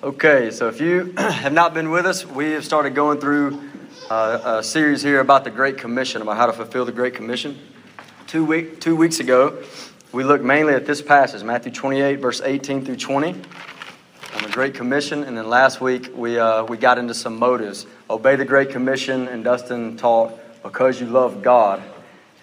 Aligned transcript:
Okay, 0.00 0.52
so 0.52 0.68
if 0.68 0.80
you 0.80 1.12
have 1.18 1.52
not 1.52 1.74
been 1.74 1.90
with 1.90 2.06
us, 2.06 2.24
we 2.24 2.52
have 2.52 2.64
started 2.64 2.94
going 2.94 3.18
through 3.18 3.60
uh, 4.08 4.58
a 4.58 4.62
series 4.62 5.02
here 5.02 5.18
about 5.18 5.42
the 5.42 5.50
Great 5.50 5.76
Commission, 5.76 6.22
about 6.22 6.36
how 6.36 6.46
to 6.46 6.52
fulfill 6.52 6.84
the 6.84 6.92
Great 6.92 7.14
Commission. 7.14 7.58
Two, 8.28 8.44
week, 8.44 8.80
two 8.80 8.94
weeks 8.94 9.18
ago, 9.18 9.60
we 10.12 10.22
looked 10.22 10.44
mainly 10.44 10.72
at 10.72 10.86
this 10.86 11.02
passage, 11.02 11.42
Matthew 11.42 11.72
28, 11.72 12.20
verse 12.20 12.40
18 12.40 12.84
through 12.84 12.94
20, 12.94 13.30
on 14.36 14.42
the 14.44 14.48
Great 14.52 14.72
Commission. 14.72 15.24
And 15.24 15.36
then 15.36 15.48
last 15.48 15.80
week, 15.80 16.12
we, 16.14 16.38
uh, 16.38 16.62
we 16.62 16.76
got 16.76 16.98
into 16.98 17.12
some 17.12 17.36
motives. 17.36 17.84
Obey 18.08 18.36
the 18.36 18.44
Great 18.44 18.70
Commission, 18.70 19.26
and 19.26 19.42
Dustin 19.42 19.96
taught 19.96 20.38
because 20.62 21.00
you 21.00 21.08
love 21.08 21.42
God. 21.42 21.82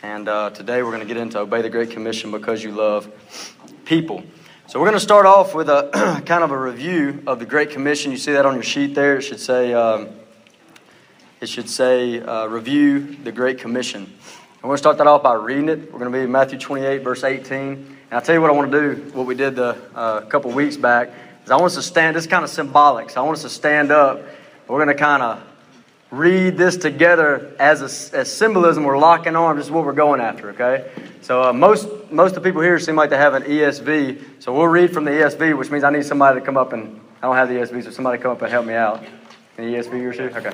And 0.03 0.27
uh, 0.27 0.49
today 0.49 0.83
we're 0.83 0.91
going 0.91 1.07
to 1.07 1.07
get 1.07 1.15
into 1.15 1.39
obey 1.39 1.61
the 1.61 1.69
Great 1.69 1.91
Commission 1.91 2.31
because 2.31 2.65
you 2.65 2.71
love 2.71 3.09
people. 3.85 4.25
So 4.67 4.79
we're 4.79 4.87
going 4.87 4.95
to 4.95 4.99
start 4.99 5.27
off 5.27 5.53
with 5.53 5.69
a 5.69 6.23
kind 6.25 6.43
of 6.43 6.49
a 6.49 6.57
review 6.57 7.21
of 7.27 7.37
the 7.37 7.45
Great 7.45 7.69
Commission. 7.69 8.11
You 8.11 8.17
see 8.17 8.31
that 8.31 8.47
on 8.47 8.55
your 8.55 8.63
sheet 8.63 8.95
there. 8.95 9.17
It 9.17 9.21
should 9.21 9.39
say, 9.39 9.75
um, 9.75 10.09
it 11.39 11.47
should 11.47 11.69
say 11.69 12.19
uh, 12.19 12.47
review 12.47 13.15
the 13.23 13.31
Great 13.31 13.59
Commission. 13.59 14.05
And 14.05 14.63
we're 14.63 14.69
going 14.69 14.77
to 14.77 14.79
start 14.79 14.97
that 14.97 15.05
off 15.05 15.21
by 15.21 15.35
reading 15.35 15.69
it. 15.69 15.93
We're 15.93 15.99
going 15.99 16.11
to 16.11 16.17
be 16.17 16.23
in 16.23 16.31
Matthew 16.31 16.57
28, 16.57 17.03
verse 17.03 17.23
18. 17.23 17.53
And 17.53 17.87
I'll 18.11 18.23
tell 18.23 18.33
you 18.33 18.41
what 18.41 18.49
I 18.49 18.53
want 18.53 18.71
to 18.71 18.95
do, 18.95 19.01
what 19.11 19.27
we 19.27 19.35
did 19.35 19.55
the, 19.55 19.77
uh, 19.93 20.21
a 20.23 20.25
couple 20.25 20.49
weeks 20.49 20.77
back, 20.77 21.11
is 21.43 21.51
I 21.51 21.57
want 21.57 21.67
us 21.67 21.75
to 21.75 21.83
stand, 21.83 22.15
this 22.15 22.23
is 22.23 22.29
kind 22.29 22.43
of 22.43 22.49
symbolic. 22.49 23.11
So 23.11 23.21
I 23.21 23.23
want 23.23 23.37
us 23.37 23.43
to 23.43 23.49
stand 23.49 23.91
up. 23.91 24.23
We're 24.67 24.83
going 24.83 24.97
to 24.97 24.99
kind 24.99 25.21
of 25.21 25.43
read 26.11 26.57
this 26.57 26.77
together 26.77 27.55
as, 27.59 27.81
a, 27.81 28.17
as 28.17 28.31
symbolism. 28.31 28.83
We're 28.83 28.97
locking 28.97 29.35
arms. 29.35 29.59
This 29.59 29.67
is 29.67 29.71
what 29.71 29.85
we're 29.85 29.93
going 29.93 30.21
after, 30.21 30.51
okay? 30.51 30.89
So 31.21 31.43
uh, 31.43 31.53
most, 31.53 31.87
most 32.11 32.35
of 32.35 32.43
the 32.43 32.49
people 32.49 32.61
here 32.61 32.79
seem 32.79 32.95
like 32.95 33.09
they 33.09 33.17
have 33.17 33.33
an 33.33 33.43
ESV. 33.43 34.41
So 34.41 34.53
we'll 34.53 34.67
read 34.67 34.93
from 34.93 35.05
the 35.05 35.11
ESV, 35.11 35.57
which 35.57 35.71
means 35.71 35.83
I 35.83 35.89
need 35.89 36.05
somebody 36.05 36.39
to 36.39 36.45
come 36.45 36.57
up 36.57 36.73
and, 36.73 37.01
I 37.21 37.27
don't 37.27 37.35
have 37.35 37.49
the 37.49 37.55
ESV, 37.55 37.83
so 37.85 37.89
somebody 37.89 38.21
come 38.21 38.31
up 38.31 38.41
and 38.41 38.51
help 38.51 38.65
me 38.65 38.75
out. 38.75 39.03
An 39.57 39.63
ESV 39.65 39.93
or 39.93 40.13
two? 40.13 40.37
Okay. 40.37 40.51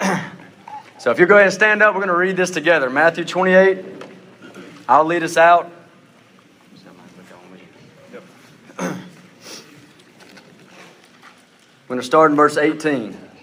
so 0.98 1.10
if 1.10 1.18
you 1.18 1.26
go 1.26 1.34
ahead 1.34 1.46
and 1.46 1.54
stand 1.54 1.82
up, 1.82 1.94
we're 1.94 2.00
going 2.00 2.08
to 2.08 2.16
read 2.16 2.36
this 2.36 2.50
together. 2.50 2.88
Matthew 2.88 3.24
28. 3.24 3.84
I'll 4.88 5.04
lead 5.04 5.24
us 5.24 5.36
out. 5.36 5.72
We're 8.78 8.94
going 11.88 12.00
to 12.00 12.06
start 12.06 12.30
in 12.30 12.36
verse 12.36 12.56
18. 12.56 13.25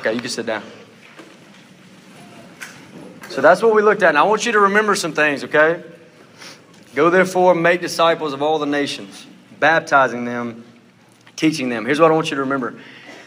Okay, 0.00 0.14
you 0.14 0.20
can 0.20 0.30
sit 0.30 0.46
down. 0.46 0.62
So 3.28 3.42
that's 3.42 3.60
what 3.60 3.74
we 3.74 3.82
looked 3.82 4.02
at. 4.02 4.08
And 4.08 4.18
I 4.18 4.22
want 4.22 4.46
you 4.46 4.52
to 4.52 4.60
remember 4.60 4.94
some 4.94 5.12
things, 5.12 5.44
okay? 5.44 5.84
Go 6.94 7.10
therefore 7.10 7.52
and 7.52 7.62
make 7.62 7.82
disciples 7.82 8.32
of 8.32 8.40
all 8.40 8.58
the 8.58 8.64
nations, 8.64 9.26
baptizing 9.58 10.24
them, 10.24 10.64
teaching 11.36 11.68
them. 11.68 11.84
Here's 11.84 12.00
what 12.00 12.10
I 12.10 12.14
want 12.14 12.30
you 12.30 12.36
to 12.36 12.40
remember 12.40 12.80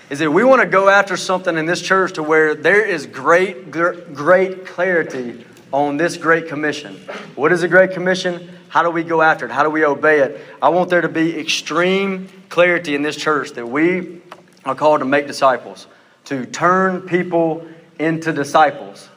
is 0.09 0.17
that 0.17 0.31
we 0.31 0.44
want 0.44 0.63
to 0.63 0.67
go 0.67 0.89
after 0.89 1.16
something 1.16 1.57
in 1.59 1.67
this 1.67 1.79
church 1.79 2.13
to 2.13 2.23
where 2.23 2.55
there 2.55 2.83
is 2.83 3.05
great, 3.05 3.69
great 3.69 4.66
clarity 4.66 5.45
on 5.71 5.97
this 5.97 6.17
great 6.17 6.47
commission. 6.47 6.95
What 7.35 7.51
is 7.51 7.61
a 7.61 7.67
great 7.67 7.91
commission? 7.91 8.50
How 8.69 8.81
do 8.81 8.90
we 8.90 9.03
go 9.03 9.22
after 9.22 9.45
it? 9.45 9.51
How 9.51 9.61
do 9.61 9.69
we 9.69 9.85
obey 9.85 10.22
it? 10.22 10.41
I 10.59 10.69
want 10.69 10.90
there 10.90 11.01
to 11.01 11.09
be 11.09 11.40
extreme 11.40 12.29
clarity 12.50 12.95
in 12.95 13.03
this 13.03 13.16
church 13.16 13.51
that 13.51 13.67
we 13.67 14.22
are 14.66 14.73
called 14.75 15.00
to 15.00 15.05
make 15.05 15.28
disciples, 15.28 15.85
to 16.25 16.45
turn 16.45 17.01
people 17.01 17.67
into 18.00 18.31
disciples 18.34 19.09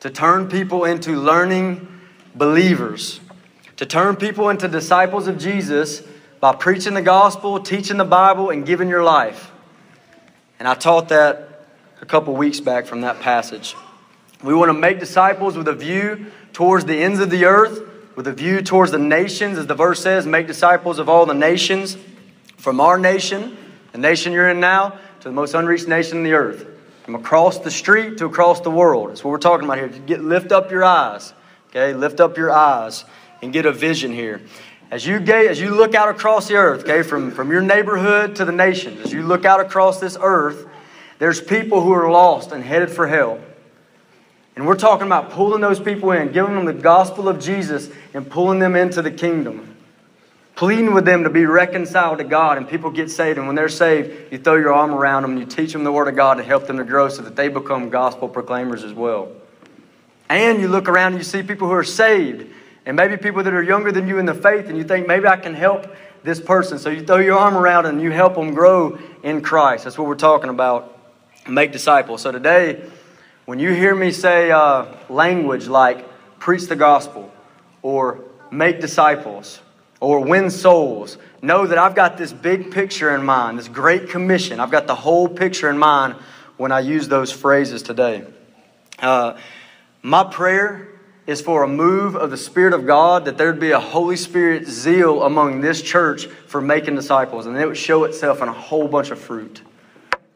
to 0.00 0.10
turn 0.10 0.48
people 0.48 0.84
into 0.84 1.12
learning 1.12 1.86
believers, 2.34 3.20
to 3.76 3.86
turn 3.86 4.16
people 4.16 4.48
into 4.48 4.66
disciples 4.66 5.28
of 5.28 5.38
Jesus 5.38 6.02
by 6.40 6.54
preaching 6.54 6.94
the 6.94 7.02
gospel, 7.02 7.60
teaching 7.60 7.98
the 7.98 8.04
Bible, 8.04 8.50
and 8.50 8.66
giving 8.66 8.88
your 8.88 9.02
life. 9.02 9.52
And 10.58 10.66
I 10.66 10.74
taught 10.74 11.10
that 11.10 11.66
a 12.00 12.06
couple 12.06 12.34
weeks 12.34 12.60
back 12.60 12.86
from 12.86 13.02
that 13.02 13.20
passage. 13.20 13.76
We 14.42 14.54
want 14.54 14.70
to 14.70 14.74
make 14.74 14.98
disciples 14.98 15.56
with 15.56 15.68
a 15.68 15.74
view 15.74 16.26
towards 16.54 16.86
the 16.86 16.96
ends 16.96 17.20
of 17.20 17.28
the 17.28 17.44
earth, 17.44 17.82
with 18.16 18.26
a 18.26 18.32
view 18.32 18.62
towards 18.62 18.90
the 18.90 18.98
nations, 18.98 19.58
as 19.58 19.66
the 19.66 19.74
verse 19.74 20.02
says, 20.02 20.26
make 20.26 20.46
disciples 20.46 20.98
of 20.98 21.10
all 21.10 21.26
the 21.26 21.34
nations, 21.34 21.98
from 22.56 22.80
our 22.80 22.98
nation, 22.98 23.56
the 23.92 23.98
nation 23.98 24.32
you're 24.32 24.48
in 24.48 24.60
now, 24.60 24.98
to 25.20 25.28
the 25.28 25.34
most 25.34 25.54
unreached 25.54 25.88
nation 25.88 26.18
in 26.18 26.24
the 26.24 26.32
earth. 26.32 26.66
From 27.04 27.14
across 27.14 27.58
the 27.58 27.70
street 27.70 28.18
to 28.18 28.26
across 28.26 28.60
the 28.60 28.70
world. 28.70 29.10
That's 29.10 29.24
what 29.24 29.30
we're 29.30 29.38
talking 29.38 29.64
about 29.64 29.78
here. 29.78 29.88
Get, 29.88 30.22
lift 30.22 30.52
up 30.52 30.70
your 30.70 30.84
eyes. 30.84 31.32
Okay, 31.68 31.94
lift 31.94 32.20
up 32.20 32.36
your 32.36 32.50
eyes 32.50 33.04
and 33.42 33.52
get 33.52 33.66
a 33.66 33.72
vision 33.72 34.12
here. 34.12 34.40
As 34.90 35.06
you, 35.06 35.20
get, 35.20 35.46
as 35.46 35.60
you 35.60 35.74
look 35.74 35.94
out 35.94 36.08
across 36.08 36.48
the 36.48 36.56
earth, 36.56 36.82
okay, 36.82 37.02
from, 37.02 37.30
from 37.30 37.50
your 37.50 37.62
neighborhood 37.62 38.36
to 38.36 38.44
the 38.44 38.52
nations, 38.52 39.00
as 39.04 39.12
you 39.12 39.22
look 39.22 39.44
out 39.44 39.60
across 39.60 40.00
this 40.00 40.16
earth, 40.20 40.66
there's 41.18 41.40
people 41.40 41.80
who 41.82 41.92
are 41.92 42.10
lost 42.10 42.50
and 42.50 42.64
headed 42.64 42.90
for 42.90 43.06
hell. 43.06 43.40
And 44.56 44.66
we're 44.66 44.76
talking 44.76 45.06
about 45.06 45.30
pulling 45.30 45.60
those 45.60 45.78
people 45.78 46.10
in, 46.10 46.32
giving 46.32 46.54
them 46.54 46.64
the 46.64 46.72
gospel 46.72 47.28
of 47.28 47.38
Jesus, 47.38 47.88
and 48.14 48.28
pulling 48.28 48.58
them 48.58 48.74
into 48.74 49.00
the 49.00 49.12
kingdom 49.12 49.69
pleading 50.60 50.92
with 50.92 51.06
them 51.06 51.24
to 51.24 51.30
be 51.30 51.46
reconciled 51.46 52.18
to 52.18 52.24
God, 52.24 52.58
and 52.58 52.68
people 52.68 52.90
get 52.90 53.10
saved. 53.10 53.38
And 53.38 53.46
when 53.46 53.56
they're 53.56 53.70
saved, 53.70 54.30
you 54.30 54.36
throw 54.36 54.56
your 54.56 54.74
arm 54.74 54.90
around 54.90 55.22
them 55.22 55.30
and 55.30 55.40
you 55.40 55.46
teach 55.46 55.72
them 55.72 55.84
the 55.84 55.90
Word 55.90 56.06
of 56.06 56.16
God 56.16 56.34
to 56.34 56.42
help 56.42 56.66
them 56.66 56.76
to 56.76 56.84
grow 56.84 57.08
so 57.08 57.22
that 57.22 57.34
they 57.34 57.48
become 57.48 57.88
gospel 57.88 58.28
proclaimers 58.28 58.84
as 58.84 58.92
well. 58.92 59.30
And 60.28 60.60
you 60.60 60.68
look 60.68 60.86
around 60.86 61.14
and 61.14 61.16
you 61.16 61.24
see 61.24 61.42
people 61.42 61.66
who 61.66 61.72
are 61.72 61.82
saved, 61.82 62.46
and 62.84 62.94
maybe 62.94 63.16
people 63.16 63.42
that 63.42 63.54
are 63.54 63.62
younger 63.62 63.90
than 63.90 64.06
you 64.06 64.18
in 64.18 64.26
the 64.26 64.34
faith, 64.34 64.66
and 64.66 64.76
you 64.76 64.84
think, 64.84 65.06
maybe 65.08 65.26
I 65.26 65.38
can 65.38 65.54
help 65.54 65.96
this 66.24 66.38
person. 66.38 66.78
So 66.78 66.90
you 66.90 67.06
throw 67.06 67.16
your 67.16 67.38
arm 67.38 67.56
around 67.56 67.86
and 67.86 68.02
you 68.02 68.10
help 68.10 68.34
them 68.34 68.52
grow 68.52 68.98
in 69.22 69.40
Christ. 69.40 69.84
That's 69.84 69.96
what 69.96 70.06
we're 70.08 70.14
talking 70.14 70.50
about. 70.50 70.94
Make 71.48 71.72
disciples. 71.72 72.20
So 72.20 72.32
today, 72.32 72.84
when 73.46 73.60
you 73.60 73.72
hear 73.72 73.94
me 73.94 74.12
say 74.12 74.50
uh, 74.50 74.94
language 75.08 75.68
like 75.68 76.06
preach 76.38 76.66
the 76.66 76.76
gospel 76.76 77.32
or 77.80 78.24
make 78.50 78.82
disciples, 78.82 79.60
or 80.00 80.20
win 80.20 80.50
souls, 80.50 81.18
know 81.42 81.66
that 81.66 81.78
I've 81.78 81.94
got 81.94 82.16
this 82.16 82.32
big 82.32 82.72
picture 82.72 83.14
in 83.14 83.22
mind, 83.22 83.58
this 83.58 83.68
great 83.68 84.08
commission. 84.08 84.58
I've 84.58 84.70
got 84.70 84.86
the 84.86 84.94
whole 84.94 85.28
picture 85.28 85.68
in 85.68 85.78
mind 85.78 86.14
when 86.56 86.72
I 86.72 86.80
use 86.80 87.06
those 87.06 87.30
phrases 87.30 87.82
today. 87.82 88.24
Uh, 88.98 89.36
my 90.02 90.24
prayer 90.24 90.88
is 91.26 91.40
for 91.40 91.62
a 91.62 91.68
move 91.68 92.16
of 92.16 92.30
the 92.30 92.36
Spirit 92.36 92.72
of 92.72 92.86
God, 92.86 93.26
that 93.26 93.36
there'd 93.36 93.60
be 93.60 93.70
a 93.70 93.80
Holy 93.80 94.16
Spirit 94.16 94.66
zeal 94.66 95.22
among 95.22 95.60
this 95.60 95.80
church 95.82 96.26
for 96.46 96.60
making 96.60 96.96
disciples, 96.96 97.46
and 97.46 97.56
it 97.56 97.66
would 97.66 97.76
show 97.76 98.04
itself 98.04 98.42
in 98.42 98.48
a 98.48 98.52
whole 98.52 98.88
bunch 98.88 99.10
of 99.10 99.18
fruit. 99.18 99.62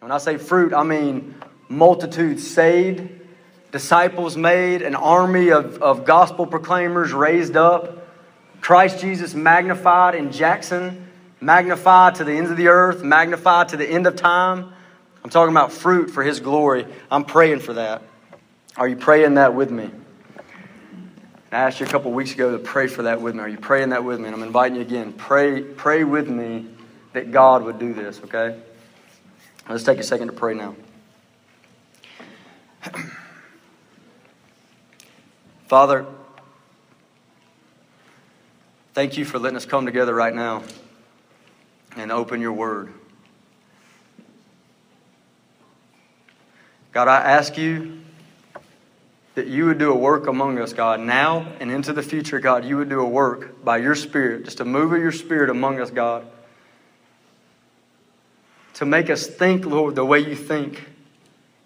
When 0.00 0.12
I 0.12 0.18
say 0.18 0.36
fruit, 0.36 0.74
I 0.74 0.82
mean 0.82 1.34
multitudes 1.68 2.46
saved, 2.46 3.08
disciples 3.72 4.36
made, 4.36 4.82
an 4.82 4.94
army 4.94 5.50
of, 5.50 5.82
of 5.82 6.04
gospel 6.04 6.46
proclaimers 6.46 7.12
raised 7.12 7.56
up 7.56 8.03
Christ 8.64 8.98
Jesus 8.98 9.34
magnified 9.34 10.14
in 10.14 10.32
Jackson, 10.32 11.06
magnified 11.38 12.14
to 12.14 12.24
the 12.24 12.32
ends 12.32 12.50
of 12.50 12.56
the 12.56 12.68
earth, 12.68 13.02
magnified 13.02 13.68
to 13.68 13.76
the 13.76 13.86
end 13.86 14.06
of 14.06 14.16
time. 14.16 14.72
I'm 15.22 15.28
talking 15.28 15.52
about 15.52 15.70
fruit 15.70 16.10
for 16.10 16.22
His 16.22 16.40
glory. 16.40 16.86
I'm 17.10 17.26
praying 17.26 17.58
for 17.60 17.74
that. 17.74 18.00
Are 18.78 18.88
you 18.88 18.96
praying 18.96 19.34
that 19.34 19.54
with 19.54 19.70
me? 19.70 19.90
I 21.52 21.56
asked 21.56 21.78
you 21.78 21.84
a 21.84 21.90
couple 21.90 22.10
weeks 22.12 22.32
ago 22.32 22.52
to 22.52 22.58
pray 22.58 22.86
for 22.86 23.02
that 23.02 23.20
with 23.20 23.34
me. 23.34 23.42
Are 23.42 23.48
you 23.50 23.58
praying 23.58 23.90
that 23.90 24.02
with 24.02 24.18
me? 24.18 24.28
And 24.28 24.34
I'm 24.34 24.42
inviting 24.42 24.76
you 24.76 24.82
again. 24.82 25.12
Pray, 25.12 25.60
pray 25.60 26.04
with 26.04 26.30
me 26.30 26.66
that 27.12 27.32
God 27.32 27.64
would 27.64 27.78
do 27.78 27.92
this, 27.92 28.18
okay? 28.24 28.58
Let's 29.68 29.84
take 29.84 29.98
a 29.98 30.02
second 30.02 30.28
to 30.28 30.32
pray 30.32 30.54
now. 30.54 30.74
Father, 35.68 36.06
Thank 38.94 39.18
you 39.18 39.24
for 39.24 39.40
letting 39.40 39.56
us 39.56 39.66
come 39.66 39.86
together 39.86 40.14
right 40.14 40.32
now 40.32 40.62
and 41.96 42.12
open 42.12 42.40
your 42.40 42.52
word. 42.52 42.92
God, 46.92 47.08
I 47.08 47.16
ask 47.16 47.58
you 47.58 48.00
that 49.34 49.48
you 49.48 49.66
would 49.66 49.78
do 49.78 49.90
a 49.90 49.96
work 49.96 50.28
among 50.28 50.60
us, 50.60 50.72
God, 50.72 51.00
now 51.00 51.44
and 51.58 51.72
into 51.72 51.92
the 51.92 52.04
future, 52.04 52.38
God. 52.38 52.64
You 52.64 52.76
would 52.76 52.88
do 52.88 53.00
a 53.00 53.08
work 53.08 53.64
by 53.64 53.78
your 53.78 53.96
Spirit, 53.96 54.44
just 54.44 54.60
a 54.60 54.64
move 54.64 54.92
of 54.92 55.00
your 55.00 55.10
Spirit 55.10 55.50
among 55.50 55.80
us, 55.80 55.90
God. 55.90 56.24
to 58.74 58.84
make 58.84 59.10
us 59.10 59.26
think, 59.26 59.64
Lord, 59.64 59.94
the 59.94 60.04
way 60.04 60.20
you 60.20 60.36
think, 60.36 60.84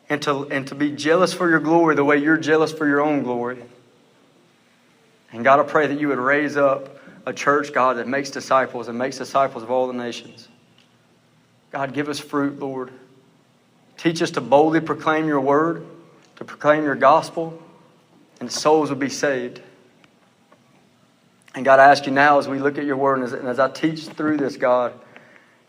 and 0.08 0.22
to, 0.22 0.46
and 0.50 0.66
to 0.68 0.74
be 0.74 0.92
jealous 0.92 1.32
for 1.34 1.48
your 1.50 1.60
glory 1.60 1.94
the 1.94 2.04
way 2.04 2.16
you're 2.16 2.38
jealous 2.38 2.72
for 2.72 2.86
your 2.86 3.00
own 3.00 3.22
glory. 3.22 3.62
And 5.32 5.44
God, 5.44 5.60
I 5.60 5.64
pray 5.64 5.86
that 5.86 6.00
you 6.00 6.08
would 6.08 6.18
raise 6.18 6.56
up 6.56 6.97
a 7.28 7.32
church, 7.34 7.74
God, 7.74 7.98
that 7.98 8.08
makes 8.08 8.30
disciples 8.30 8.88
and 8.88 8.96
makes 8.96 9.18
disciples 9.18 9.62
of 9.62 9.70
all 9.70 9.86
the 9.86 9.92
nations. 9.92 10.48
God, 11.70 11.92
give 11.92 12.08
us 12.08 12.18
fruit, 12.18 12.58
Lord. 12.58 12.90
Teach 13.98 14.22
us 14.22 14.30
to 14.32 14.40
boldly 14.40 14.80
proclaim 14.80 15.28
your 15.28 15.40
word, 15.40 15.84
to 16.36 16.44
proclaim 16.44 16.84
your 16.84 16.94
gospel, 16.94 17.62
and 18.40 18.50
souls 18.50 18.88
will 18.88 18.96
be 18.96 19.10
saved. 19.10 19.60
And 21.54 21.66
God, 21.66 21.80
I 21.80 21.90
ask 21.90 22.06
you 22.06 22.12
now 22.12 22.38
as 22.38 22.48
we 22.48 22.58
look 22.58 22.78
at 22.78 22.84
your 22.84 22.96
word 22.96 23.18
and 23.18 23.24
as, 23.24 23.32
and 23.34 23.46
as 23.46 23.58
I 23.58 23.68
teach 23.68 24.06
through 24.06 24.38
this, 24.38 24.56
God, 24.56 24.94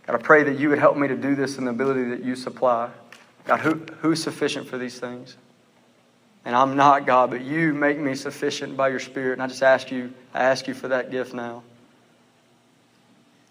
God, 0.08 0.16
I 0.16 0.20
pray 0.20 0.44
that 0.44 0.58
you 0.58 0.70
would 0.70 0.80
help 0.80 0.96
me 0.96 1.10
to 1.10 1.16
do 1.18 1.36
this 1.36 1.58
in 1.58 1.66
the 1.66 1.72
ability 1.72 2.06
that 2.12 2.24
you 2.24 2.38
supply. 2.38 2.90
God, 3.46 3.60
who, 3.60 3.74
who's 4.00 4.24
sufficient 4.24 4.66
for 4.66 4.78
these 4.78 4.98
things? 4.98 5.36
And 6.50 6.56
I'm 6.56 6.76
not 6.76 7.06
God, 7.06 7.30
but 7.30 7.42
you 7.42 7.76
make 7.76 8.00
me 8.00 8.16
sufficient 8.16 8.76
by 8.76 8.88
your 8.88 8.98
Spirit. 9.00 9.34
And 9.34 9.44
I 9.44 9.46
just 9.46 9.62
ask 9.62 9.92
you, 9.92 10.12
I 10.34 10.46
ask 10.46 10.68
you 10.68 10.74
for 10.74 10.88
that 10.88 11.12
gift 11.12 11.32
now. 11.32 11.62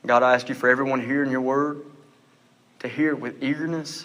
God, 0.04 0.24
I 0.24 0.34
ask 0.34 0.48
you 0.48 0.56
for 0.56 0.68
everyone 0.68 1.00
hearing 1.00 1.30
your 1.30 1.40
word 1.40 1.82
to 2.80 2.88
hear 2.88 3.10
it 3.10 3.20
with 3.20 3.40
eagerness. 3.40 4.04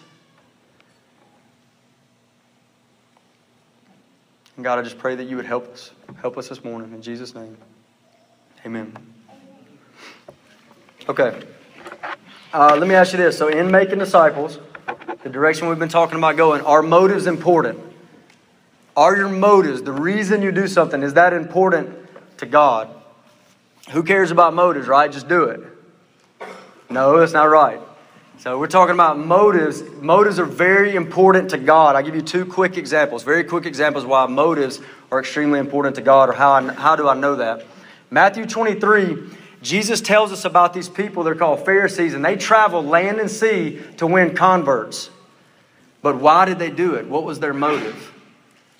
And 4.57 4.63
God, 4.63 4.77
I 4.77 4.83
just 4.83 4.99
pray 4.99 5.15
that 5.15 5.23
you 5.23 5.37
would 5.37 5.47
help 5.47 5.73
us. 5.73 5.89
Help 6.21 6.37
us 6.37 6.49
this 6.49 6.63
morning. 6.63 6.93
In 6.93 7.01
Jesus' 7.01 7.33
name. 7.33 7.57
Amen. 8.63 8.95
Okay. 11.09 11.41
Uh, 12.53 12.75
let 12.77 12.87
me 12.87 12.93
ask 12.93 13.11
you 13.11 13.17
this. 13.17 13.39
So, 13.39 13.47
in 13.47 13.71
making 13.71 13.97
disciples, 13.97 14.59
the 15.23 15.29
direction 15.29 15.67
we've 15.67 15.79
been 15.79 15.89
talking 15.89 16.19
about 16.19 16.37
going, 16.37 16.61
are 16.61 16.83
motives 16.83 17.25
important? 17.25 17.92
Are 18.95 19.15
your 19.15 19.29
motives, 19.29 19.81
the 19.81 19.91
reason 19.91 20.41
you 20.41 20.51
do 20.51 20.67
something, 20.67 21.01
is 21.01 21.15
that 21.15 21.33
important 21.33 21.95
to 22.37 22.45
God? 22.45 22.89
Who 23.91 24.03
cares 24.03 24.31
about 24.31 24.53
motives, 24.53 24.87
right? 24.87 25.11
Just 25.11 25.27
do 25.27 25.45
it. 25.45 25.61
No, 26.89 27.19
that's 27.19 27.33
not 27.33 27.45
right. 27.45 27.79
So 28.37 28.59
we're 28.59 28.67
talking 28.67 28.93
about 28.93 29.17
motives. 29.17 29.83
Motives 30.01 30.37
are 30.37 30.45
very 30.45 30.95
important 30.95 31.49
to 31.51 31.57
God. 31.57 31.95
I'll 31.95 32.03
give 32.03 32.15
you 32.15 32.21
two 32.21 32.45
quick 32.45 32.77
examples, 32.77 33.23
very 33.23 33.43
quick 33.43 33.65
examples 33.65 34.05
why 34.05 34.27
motives 34.27 34.79
are 35.11 35.19
extremely 35.19 35.59
important 35.59 35.95
to 35.95 36.01
God 36.01 36.29
or 36.29 36.33
how, 36.33 36.51
I, 36.51 36.73
how 36.73 36.95
do 36.95 37.07
I 37.07 37.13
know 37.13 37.35
that. 37.37 37.65
Matthew 38.11 38.45
23, 38.45 39.17
Jesus 39.63 40.01
tells 40.01 40.31
us 40.31 40.45
about 40.45 40.73
these 40.73 40.89
people. 40.89 41.23
They're 41.23 41.35
called 41.35 41.65
Pharisees, 41.65 42.13
and 42.13 42.23
they 42.23 42.35
traveled 42.35 42.85
land 42.85 43.19
and 43.19 43.31
sea 43.31 43.81
to 43.97 44.05
win 44.05 44.35
converts. 44.35 45.09
But 46.01 46.17
why 46.17 46.45
did 46.45 46.59
they 46.59 46.69
do 46.69 46.95
it? 46.95 47.07
What 47.07 47.23
was 47.23 47.39
their 47.39 47.53
motive? 47.53 48.12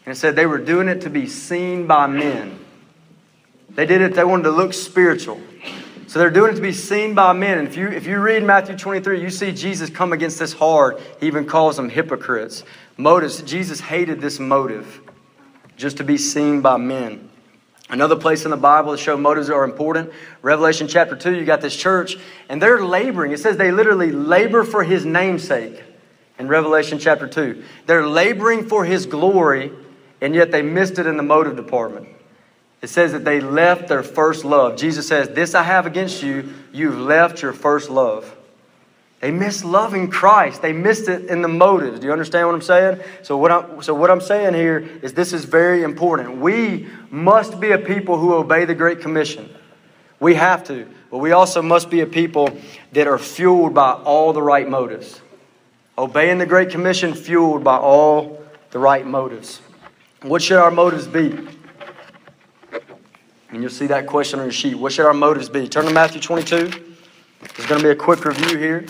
And 0.06 0.14
it 0.14 0.18
said 0.18 0.36
they 0.36 0.46
were 0.46 0.58
doing 0.58 0.88
it 0.88 1.02
to 1.02 1.10
be 1.10 1.28
seen 1.28 1.88
by 1.88 2.08
men. 2.08 2.60
They 3.70 3.86
did 3.86 4.02
it, 4.02 4.14
they 4.14 4.24
wanted 4.24 4.44
to 4.44 4.52
look 4.52 4.74
spiritual. 4.74 5.42
So 6.08 6.20
they're 6.20 6.30
doing 6.30 6.52
it 6.52 6.56
to 6.58 6.62
be 6.62 6.74
seen 6.74 7.16
by 7.16 7.34
men. 7.34 7.58
And 7.58 7.68
if 7.68 7.76
you, 7.76 7.88
if 7.88 8.06
you 8.06 8.20
read 8.20 8.44
Matthew 8.44 8.78
23, 8.78 9.22
you 9.22 9.30
see 9.30 9.52
Jesus 9.52 9.90
come 9.90 10.14
against 10.14 10.38
this 10.38 10.54
hard. 10.54 11.02
He 11.20 11.28
even 11.28 11.46
calls 11.46 11.78
them 11.78 11.90
hypocrites. 11.90 12.64
Motives. 12.98 13.42
Jesus 13.42 13.80
hated 13.80 14.22
this 14.22 14.40
motive, 14.40 15.02
just 15.76 15.98
to 15.98 16.04
be 16.04 16.18
seen 16.18 16.62
by 16.62 16.78
men. 16.78 17.30
Another 17.90 18.16
place 18.16 18.46
in 18.46 18.52
the 18.52 18.58
Bible 18.58 18.96
to 18.96 18.98
show 19.02 19.18
motives 19.18 19.50
are 19.50 19.64
important. 19.64 20.12
Revelation 20.42 20.88
chapter 20.88 21.16
2, 21.16 21.36
you 21.36 21.46
got 21.46 21.62
this 21.62 21.76
church, 21.76 22.18
and 22.50 22.62
they're 22.62 22.84
laboring. 22.84 23.32
It 23.32 23.40
says 23.40 23.58
they 23.58 23.72
literally 23.72 24.12
labor 24.12 24.64
for 24.64 24.84
his 24.84 25.06
namesake 25.06 25.82
in 26.38 26.48
Revelation 26.48 27.00
chapter 27.00 27.28
2. 27.28 27.64
They're 27.86 28.08
laboring 28.08 28.68
for 28.68 28.86
his 28.86 29.06
glory 29.06 29.72
and 30.24 30.34
yet 30.34 30.52
they 30.52 30.62
missed 30.62 30.98
it 31.00 31.06
in 31.06 31.18
the 31.18 31.24
motive 31.24 31.58
department. 31.58 32.08
It 32.82 32.88
says 32.88 33.12
that 33.12 33.26
they 33.26 33.42
left 33.42 33.90
their 33.90 34.04
first 34.04 34.46
love. 34.46 34.78
Jesus 34.78 35.06
says, 35.06 35.28
This 35.30 35.54
I 35.54 35.64
have 35.64 35.86
against 35.86 36.24
you, 36.24 36.54
you've 36.72 36.98
left 36.98 37.42
your 37.42 37.52
first 37.52 37.90
love. 37.90 38.34
They 39.20 39.32
missed 39.32 39.66
loving 39.66 40.10
Christ. 40.10 40.62
They 40.62 40.72
missed 40.72 41.10
it 41.10 41.26
in 41.26 41.42
the 41.42 41.48
motives. 41.50 42.00
Do 42.00 42.08
you 42.08 42.14
understand 42.14 42.48
what 42.48 42.56
I'm 42.56 42.62
saying? 42.62 43.02
So 43.22 43.38
what 43.38 43.52
I'm, 43.52 43.82
so 43.82 43.94
what 43.94 44.10
I'm 44.10 44.22
saying 44.22 44.54
here 44.54 44.80
is 45.02 45.14
this 45.14 45.34
is 45.34 45.44
very 45.44 45.84
important. 45.84 46.38
We 46.38 46.88
must 47.10 47.60
be 47.60 47.72
a 47.72 47.78
people 47.78 48.18
who 48.18 48.34
obey 48.34 48.64
the 48.64 48.76
Great 48.76 49.02
Commission. 49.02 49.54
We 50.20 50.36
have 50.36 50.64
to. 50.66 50.88
But 51.12 51.18
we 51.18 51.34
also 51.34 51.62
must 51.62 51.90
be 51.90 52.00
a 52.00 52.06
people 52.06 52.58
that 52.94 53.08
are 53.08 53.18
fueled 53.18 53.74
by 53.74 53.92
all 53.92 54.32
the 54.32 54.42
right 54.42 54.68
motives. 54.68 55.22
Obeying 55.98 56.38
the 56.38 56.46
Great 56.46 56.70
Commission 56.70 57.14
fueled 57.14 57.64
by 57.64 57.78
all 57.78 58.42
the 58.72 58.80
right 58.80 59.06
motives. 59.06 59.62
What 60.24 60.42
should 60.42 60.58
our 60.58 60.72
motives 60.72 61.06
be? 61.06 61.38
And 63.50 63.62
you'll 63.62 63.70
see 63.70 63.88
that 63.88 64.08
question 64.08 64.40
on 64.40 64.46
your 64.46 64.54
sheet. 64.54 64.76
What 64.76 64.94
should 64.94 65.06
our 65.06 65.14
motives 65.14 65.50
be? 65.50 65.68
Turn 65.68 65.84
to 65.84 65.92
Matthew 65.92 66.22
22. 66.22 66.56
There's 66.66 67.68
going 67.68 67.82
to 67.82 67.84
be 67.84 67.90
a 67.90 67.96
quick 67.96 68.24
review 68.24 68.58
here. 68.58 68.86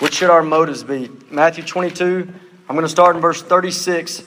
What 0.00 0.12
should 0.12 0.28
our 0.28 0.42
motives 0.42 0.82
be? 0.82 1.08
Matthew 1.30 1.62
22. 1.62 2.28
I'm 2.68 2.74
going 2.74 2.84
to 2.84 2.90
start 2.90 3.14
in 3.14 3.22
verse 3.22 3.42
36 3.42 4.24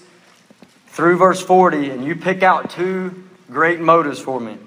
through 0.88 1.18
verse 1.18 1.42
40, 1.42 1.90
and 1.90 2.06
you 2.06 2.16
pick 2.16 2.42
out 2.42 2.70
two 2.70 3.26
great 3.52 3.82
motives 3.82 4.20
for 4.22 4.40
me. 4.40 4.58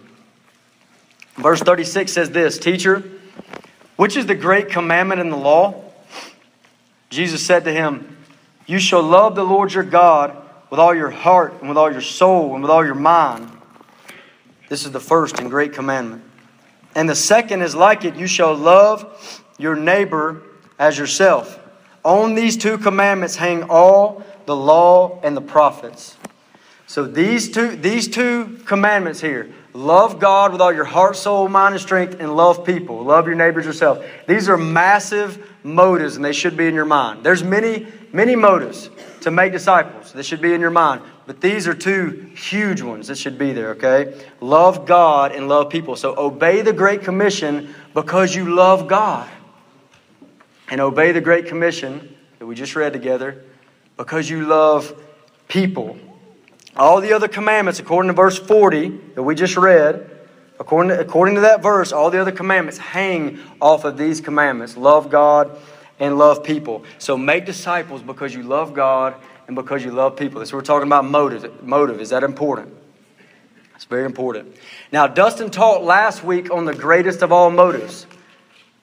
Verse 1.37 1.61
36 1.61 2.13
says 2.13 2.31
this 2.31 2.59
Teacher, 2.59 3.03
which 3.97 4.19
is 4.19 4.27
the 4.27 4.35
great 4.35 4.69
commandment 4.69 5.23
in 5.23 5.31
the 5.31 5.39
law? 5.39 5.83
Jesus 7.09 7.45
said 7.45 7.65
to 7.65 7.73
him, 7.73 8.12
you 8.73 8.79
shall 8.79 9.03
love 9.03 9.35
the 9.35 9.45
Lord 9.45 9.75
your 9.75 9.85
God 9.85 10.35
with 10.71 10.81
all 10.81 10.95
your 10.95 11.11
heart 11.11 11.53
and 11.61 11.69
with 11.69 11.77
all 11.77 11.93
your 11.93 12.01
soul 12.01 12.55
and 12.55 12.63
with 12.63 12.71
all 12.71 12.83
your 12.83 12.95
mind. 12.95 13.53
This 14.71 14.87
is 14.87 14.93
the 14.93 14.99
first 14.99 15.39
and 15.41 15.51
great 15.51 15.75
commandment. 15.75 16.25
And 16.95 17.07
the 17.07 17.15
second 17.15 17.61
is 17.61 17.75
like 17.75 18.07
it 18.07 18.17
you 18.17 18.27
shall 18.27 18.55
love 18.55 19.45
your 19.59 19.77
neighbor 19.77 20.43
as 20.79 20.97
yourself. 20.97 21.61
On 22.03 22.35
these 22.35 22.57
two 22.57 22.79
commandments 22.79 23.37
hang 23.37 23.65
all 23.65 24.25
the 24.47 24.57
law 24.57 25.21
and 25.23 25.37
the 25.37 25.43
prophets. 25.43 26.17
So 26.87 27.05
these 27.05 27.51
two, 27.51 27.77
these 27.77 28.09
two 28.09 28.59
commandments 28.65 29.21
here 29.21 29.53
love 29.75 30.19
God 30.19 30.51
with 30.51 30.63
all 30.63 30.73
your 30.73 30.85
heart, 30.87 31.17
soul, 31.17 31.47
mind, 31.47 31.75
and 31.75 31.83
strength, 31.83 32.21
and 32.21 32.35
love 32.35 32.65
people. 32.65 33.05
Love 33.05 33.27
your 33.27 33.37
neighbors 33.37 33.67
yourself. 33.67 34.03
These 34.27 34.49
are 34.49 34.57
massive 34.57 35.47
motives, 35.63 36.17
and 36.17 36.25
they 36.25 36.33
should 36.33 36.57
be 36.57 36.67
in 36.67 36.75
your 36.75 36.87
mind. 36.87 37.23
There's 37.23 37.43
many 37.43 37.87
many 38.13 38.37
motives 38.37 38.91
to 39.23 39.31
make 39.31 39.53
disciples. 39.53 40.13
This 40.13 40.27
should 40.27 40.43
be 40.43 40.53
in 40.53 40.61
your 40.61 40.71
mind. 40.71 41.03
But 41.27 41.41
these 41.41 41.67
are 41.67 41.75
two 41.75 42.31
huge 42.35 42.83
ones 42.83 43.09
that 43.09 43.17
should 43.17 43.39
be 43.39 43.53
there, 43.53 43.71
okay? 43.71 44.21
Love 44.41 44.87
God 44.87 45.33
and 45.33 45.49
love 45.49 45.71
people. 45.71 45.97
So 45.97 46.15
obey 46.17 46.63
the 46.63 46.73
Great 46.73 47.03
Commission 47.03 47.75
because 47.95 48.35
you 48.35 48.55
love 48.55 48.89
God. 48.89 49.29
And 50.69 50.81
obey 50.81 51.13
the 51.13 51.21
Great 51.21 51.47
Commission 51.47 52.17
that 52.39 52.47
we 52.47 52.55
just 52.55 52.75
read 52.75 52.93
together 52.93 53.45
because 53.97 54.29
you 54.29 54.47
love 54.47 54.95
people. 55.49 55.97
All 56.75 57.01
the 57.01 57.13
other 57.13 57.29
commandments, 57.29 57.79
according 57.79 58.09
to 58.09 58.15
verse 58.15 58.39
40 58.39 58.89
that 59.15 59.23
we 59.23 59.35
just 59.35 59.57
read, 59.57 60.11
according 60.59 60.89
to, 60.89 60.99
according 61.01 61.35
to 61.37 61.43
that 61.43 61.63
verse, 61.63 61.93
all 61.93 62.11
the 62.11 62.21
other 62.21 62.33
commandments 62.33 62.79
hang 62.79 63.39
off 63.61 63.85
of 63.85 63.97
these 63.97 64.21
commandments 64.21 64.77
love 64.77 65.11
God 65.11 65.57
and 66.03 66.19
love 66.19 66.43
people. 66.43 66.85
So 66.99 67.17
make 67.17 67.47
disciples 67.47 68.03
because 68.03 68.35
you 68.35 68.43
love 68.43 68.75
God 68.75 69.15
and 69.47 69.55
because 69.55 69.85
you 69.85 69.93
love 69.93 70.17
people. 70.17 70.45
So 70.45 70.57
we're 70.57 70.63
talking 70.63 70.89
about 70.89 71.05
motive. 71.05 71.63
Motive 71.63 72.01
is 72.01 72.11
that 72.11 72.25
important? 72.25 72.75
It's 73.77 73.85
very 73.85 74.05
important. 74.05 74.57
Now, 74.91 75.07
Dustin 75.07 75.51
taught 75.51 75.85
last 75.85 76.25
week 76.25 76.51
on 76.51 76.65
the 76.65 76.75
greatest 76.75 77.23
of 77.23 77.31
all 77.31 77.53
motives. 77.53 78.09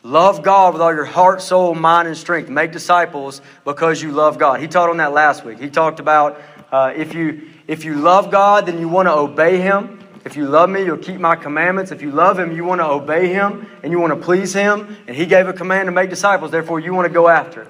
Love 0.01 0.43
God 0.43 0.71
with 0.71 0.81
all 0.81 0.93
your 0.93 1.03
heart, 1.03 1.41
soul, 1.41 1.75
mind, 1.75 2.07
and 2.07 2.15
strength. 2.15 2.49
Make 2.49 2.71
disciples 2.71 3.41
because 3.65 4.01
you 4.01 4.13
love 4.13 4.39
God. 4.39 4.61
He 4.61 4.67
taught 4.69 4.89
on 4.89 4.97
that 4.97 5.11
last 5.11 5.43
week. 5.43 5.59
He 5.59 5.69
talked 5.69 5.99
about 5.99 6.41
uh, 6.71 6.93
if 6.95 7.13
you 7.13 7.49
if 7.67 7.83
you 7.83 7.95
love 7.95 8.31
God, 8.31 8.65
then 8.65 8.79
you 8.79 8.87
want 8.87 9.07
to 9.07 9.13
obey 9.13 9.57
Him. 9.57 9.98
If 10.25 10.35
you 10.35 10.47
love 10.47 10.69
me, 10.69 10.83
you'll 10.83 10.97
keep 10.97 11.19
my 11.19 11.35
commandments. 11.35 11.91
If 11.91 12.01
you 12.01 12.11
love 12.11 12.37
him, 12.37 12.55
you 12.55 12.65
want 12.65 12.81
to 12.81 12.85
obey 12.85 13.27
him 13.29 13.67
and 13.83 13.91
you 13.91 13.99
want 13.99 14.13
to 14.13 14.19
please 14.19 14.53
him. 14.53 14.97
And 15.07 15.15
he 15.15 15.25
gave 15.25 15.47
a 15.47 15.53
command 15.53 15.87
to 15.87 15.91
make 15.91 16.09
disciples, 16.09 16.51
therefore, 16.51 16.79
you 16.79 16.93
want 16.93 17.07
to 17.07 17.13
go 17.13 17.27
after 17.27 17.63
it. 17.63 17.67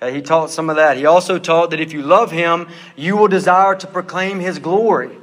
Okay, 0.00 0.14
he 0.14 0.22
taught 0.22 0.50
some 0.50 0.68
of 0.68 0.76
that. 0.76 0.96
He 0.96 1.06
also 1.06 1.38
taught 1.38 1.70
that 1.70 1.80
if 1.80 1.92
you 1.92 2.02
love 2.02 2.30
him, 2.30 2.68
you 2.96 3.16
will 3.16 3.28
desire 3.28 3.74
to 3.76 3.86
proclaim 3.86 4.40
his 4.40 4.58
glory. 4.58 5.16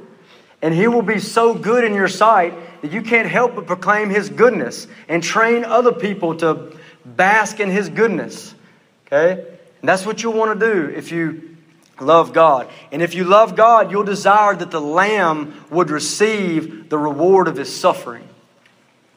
And 0.62 0.74
he 0.74 0.88
will 0.88 1.02
be 1.02 1.18
so 1.18 1.54
good 1.54 1.84
in 1.84 1.94
your 1.94 2.08
sight 2.08 2.54
that 2.82 2.90
you 2.90 3.02
can't 3.02 3.28
help 3.28 3.54
but 3.54 3.66
proclaim 3.66 4.10
his 4.10 4.30
goodness 4.30 4.86
and 5.08 5.22
train 5.22 5.64
other 5.64 5.92
people 5.92 6.36
to 6.38 6.76
bask 7.04 7.60
in 7.60 7.70
his 7.70 7.88
goodness. 7.88 8.54
Okay? 9.06 9.44
And 9.80 9.88
that's 9.88 10.06
what 10.06 10.22
you'll 10.22 10.32
want 10.32 10.58
to 10.58 10.72
do 10.72 10.88
if 10.88 11.12
you 11.12 11.53
love 12.00 12.32
God. 12.32 12.68
And 12.90 13.02
if 13.02 13.14
you 13.14 13.24
love 13.24 13.56
God, 13.56 13.90
you'll 13.90 14.04
desire 14.04 14.54
that 14.56 14.70
the 14.70 14.80
Lamb 14.80 15.64
would 15.70 15.90
receive 15.90 16.88
the 16.88 16.98
reward 16.98 17.48
of 17.48 17.56
his 17.56 17.74
suffering. 17.74 18.28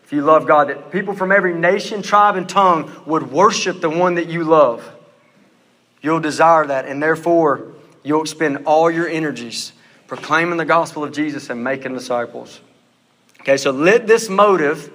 if 0.07 0.13
you 0.13 0.21
love 0.21 0.47
God, 0.47 0.69
that 0.69 0.89
people 0.89 1.13
from 1.13 1.33
every 1.33 1.53
nation, 1.53 2.01
tribe, 2.01 2.37
and 2.37 2.47
tongue 2.47 2.89
would 3.05 3.29
worship 3.29 3.81
the 3.81 3.89
one 3.89 4.15
that 4.15 4.27
you 4.27 4.45
love. 4.45 4.89
You'll 6.01 6.21
desire 6.21 6.65
that, 6.65 6.85
and 6.85 7.03
therefore, 7.03 7.73
you'll 8.03 8.21
expend 8.21 8.59
all 8.65 8.89
your 8.89 9.09
energies 9.09 9.73
proclaiming 10.07 10.55
the 10.55 10.63
gospel 10.63 11.03
of 11.03 11.11
Jesus 11.11 11.49
and 11.49 11.61
making 11.61 11.93
disciples. 11.93 12.61
Okay, 13.41 13.57
so 13.57 13.71
let 13.71 14.07
this 14.07 14.29
motive 14.29 14.89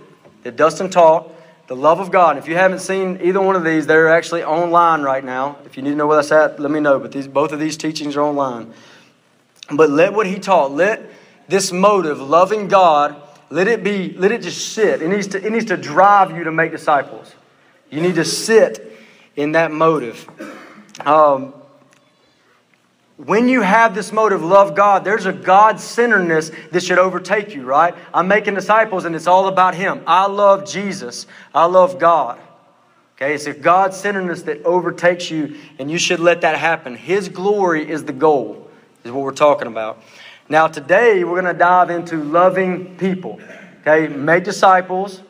that 0.44 0.56
Dustin 0.56 0.88
taught, 0.88 1.30
the 1.72 1.76
love 1.76 2.00
of 2.00 2.10
God. 2.10 2.36
If 2.36 2.48
you 2.48 2.54
haven't 2.54 2.80
seen 2.80 3.18
either 3.22 3.40
one 3.40 3.56
of 3.56 3.64
these, 3.64 3.86
they're 3.86 4.10
actually 4.10 4.44
online 4.44 5.00
right 5.00 5.24
now. 5.24 5.56
If 5.64 5.78
you 5.78 5.82
need 5.82 5.92
to 5.92 5.96
know 5.96 6.06
where 6.06 6.16
that's 6.16 6.30
at, 6.30 6.60
let 6.60 6.70
me 6.70 6.80
know. 6.80 6.98
But 6.98 7.12
these, 7.12 7.26
both 7.26 7.50
of 7.52 7.60
these 7.60 7.78
teachings 7.78 8.14
are 8.14 8.20
online. 8.20 8.74
But 9.70 9.88
let 9.88 10.12
what 10.12 10.26
he 10.26 10.38
taught, 10.38 10.72
let 10.72 11.02
this 11.48 11.72
motive, 11.72 12.20
loving 12.20 12.68
God, 12.68 13.16
let 13.48 13.68
it 13.68 13.82
be, 13.82 14.12
let 14.18 14.32
it 14.32 14.42
just 14.42 14.74
sit. 14.74 15.00
It 15.00 15.08
needs 15.08 15.28
to, 15.28 15.42
it 15.42 15.50
needs 15.50 15.64
to 15.64 15.78
drive 15.78 16.36
you 16.36 16.44
to 16.44 16.52
make 16.52 16.72
disciples. 16.72 17.34
You 17.88 18.02
need 18.02 18.16
to 18.16 18.24
sit 18.26 18.94
in 19.34 19.52
that 19.52 19.72
motive. 19.72 20.28
Um, 21.06 21.54
when 23.24 23.48
you 23.48 23.60
have 23.60 23.94
this 23.94 24.12
motive, 24.12 24.42
love 24.42 24.74
God, 24.74 25.04
there's 25.04 25.26
a 25.26 25.32
God 25.32 25.78
centeredness 25.78 26.50
that 26.72 26.82
should 26.82 26.98
overtake 26.98 27.54
you, 27.54 27.64
right? 27.64 27.94
I'm 28.12 28.26
making 28.26 28.54
disciples 28.54 29.04
and 29.04 29.14
it's 29.14 29.28
all 29.28 29.46
about 29.46 29.74
Him. 29.74 30.02
I 30.06 30.26
love 30.26 30.64
Jesus. 30.64 31.26
I 31.54 31.66
love 31.66 31.98
God. 31.98 32.40
Okay, 33.16 33.34
it's 33.34 33.46
a 33.46 33.52
God 33.52 33.94
centeredness 33.94 34.42
that 34.42 34.64
overtakes 34.64 35.30
you, 35.30 35.56
and 35.78 35.88
you 35.88 35.98
should 35.98 36.18
let 36.18 36.40
that 36.40 36.58
happen. 36.58 36.96
His 36.96 37.28
glory 37.28 37.88
is 37.88 38.04
the 38.04 38.12
goal, 38.12 38.68
is 39.04 39.12
what 39.12 39.22
we're 39.22 39.30
talking 39.30 39.68
about. 39.68 40.02
Now, 40.48 40.66
today 40.66 41.22
we're 41.22 41.40
going 41.40 41.52
to 41.52 41.58
dive 41.58 41.90
into 41.90 42.16
loving 42.16 42.96
people. 42.96 43.40
Okay, 43.82 44.12
make 44.12 44.42
disciples, 44.42 45.22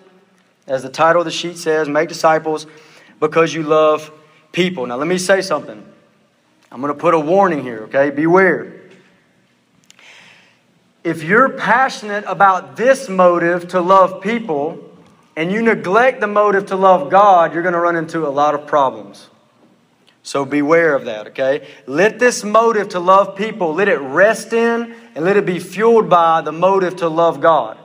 as 0.67 0.83
the 0.83 0.89
title 0.89 1.21
of 1.21 1.27
the 1.27 1.31
sheet 1.31 1.59
says, 1.59 1.89
make 1.89 2.09
disciples 2.09 2.67
because 3.21 3.53
you 3.53 3.63
love 3.63 4.11
people. 4.53 4.87
Now, 4.87 4.97
let 4.97 5.09
me 5.09 5.19
say 5.19 5.43
something. 5.43 5.92
I'm 6.73 6.81
going 6.81 6.93
to 6.93 6.99
put 6.99 7.13
a 7.13 7.21
warning 7.21 7.63
here, 7.63 7.81
okay? 7.81 8.09
Beware. 8.09 8.73
If 11.05 11.23
you're 11.23 11.51
passionate 11.51 12.25
about 12.27 12.77
this 12.77 13.11
motive 13.11 13.69
to 13.69 13.81
love 13.83 14.23
people 14.23 14.91
and 15.37 15.53
you 15.53 15.61
neglect 15.61 16.21
the 16.21 16.27
motive 16.27 16.67
to 16.67 16.77
love 16.77 17.11
God, 17.11 17.53
you're 17.53 17.63
going 17.63 17.75
to 17.75 17.81
run 17.81 17.97
into 17.97 18.27
a 18.27 18.31
lot 18.31 18.55
of 18.55 18.67
problems. 18.67 19.29
So 20.23 20.47
beware 20.47 20.95
of 20.95 21.05
that, 21.05 21.29
okay? 21.29 21.69
Let 21.87 22.19
this 22.19 22.43
motive 22.43 22.89
to 22.91 23.01
love 23.01 23.37
people, 23.37 23.75
let 23.75 23.89
it 23.89 23.99
rest 23.99 24.55
in 24.55 24.95
and 25.15 25.27
let 25.27 25.37
it 25.37 25.45
be 25.45 25.59
fueled 25.59 26.09
by 26.09 26.41
the 26.41 26.53
motive 26.53 26.97
to 26.97 27.09
love 27.09 27.43
God. 27.43 27.77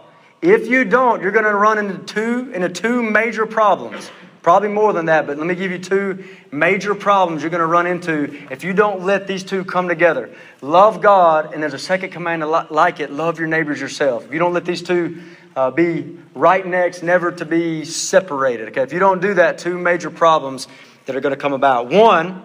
If 0.42 0.68
you 0.70 0.86
don't, 0.86 1.22
you're 1.22 1.32
going 1.32 1.44
to 1.44 1.56
run 1.56 1.78
into 1.78 1.98
two 2.06 2.52
into 2.54 2.70
two 2.70 3.04
major 3.04 3.46
problems. 3.46 4.12
Probably 4.48 4.70
more 4.70 4.94
than 4.94 5.08
that, 5.08 5.28
but 5.28 5.38
let 5.38 5.46
me 5.46 5.56
give 5.56 5.72
you 5.72 5.78
two 5.78 6.24
major 6.54 6.96
problems 6.96 7.44
you're 7.44 7.50
going 7.50 7.60
to 7.60 7.66
run 7.66 7.86
into 7.86 8.48
if 8.50 8.64
you 8.64 8.72
don't 8.72 9.04
let 9.04 9.28
these 9.28 9.44
two 9.44 9.66
come 9.66 9.90
together. 9.90 10.34
Love 10.62 11.02
God, 11.02 11.54
and 11.54 11.62
there's 11.62 11.74
a 11.74 11.78
second 11.78 12.12
command 12.12 12.50
like 12.72 13.02
it 13.02 13.12
love 13.12 13.40
your 13.40 13.50
neighbors 13.50 13.82
yourself. 13.82 14.24
If 14.24 14.32
you 14.32 14.40
don't 14.40 14.54
let 14.54 14.64
these 14.64 14.82
two 14.82 15.22
uh, 15.54 15.72
be 15.72 16.18
right 16.34 16.66
next, 16.66 17.04
never 17.04 17.30
to 17.30 17.44
be 17.44 17.84
separated, 17.84 18.70
okay? 18.70 18.84
If 18.84 18.94
you 18.94 19.00
don't 19.00 19.22
do 19.22 19.34
that, 19.34 19.58
two 19.58 19.78
major 19.78 20.10
problems 20.10 20.70
that 21.08 21.16
are 21.18 21.20
going 21.20 21.36
to 21.36 21.42
come 21.42 21.52
about. 21.52 21.90
One, 21.90 22.42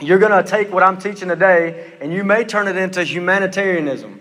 you're 0.00 0.18
going 0.18 0.42
to 0.42 0.50
take 0.50 0.72
what 0.72 0.82
I'm 0.82 0.98
teaching 0.98 1.28
today 1.28 1.96
and 2.00 2.12
you 2.12 2.24
may 2.24 2.42
turn 2.42 2.66
it 2.66 2.74
into 2.74 3.04
humanitarianism. 3.04 4.20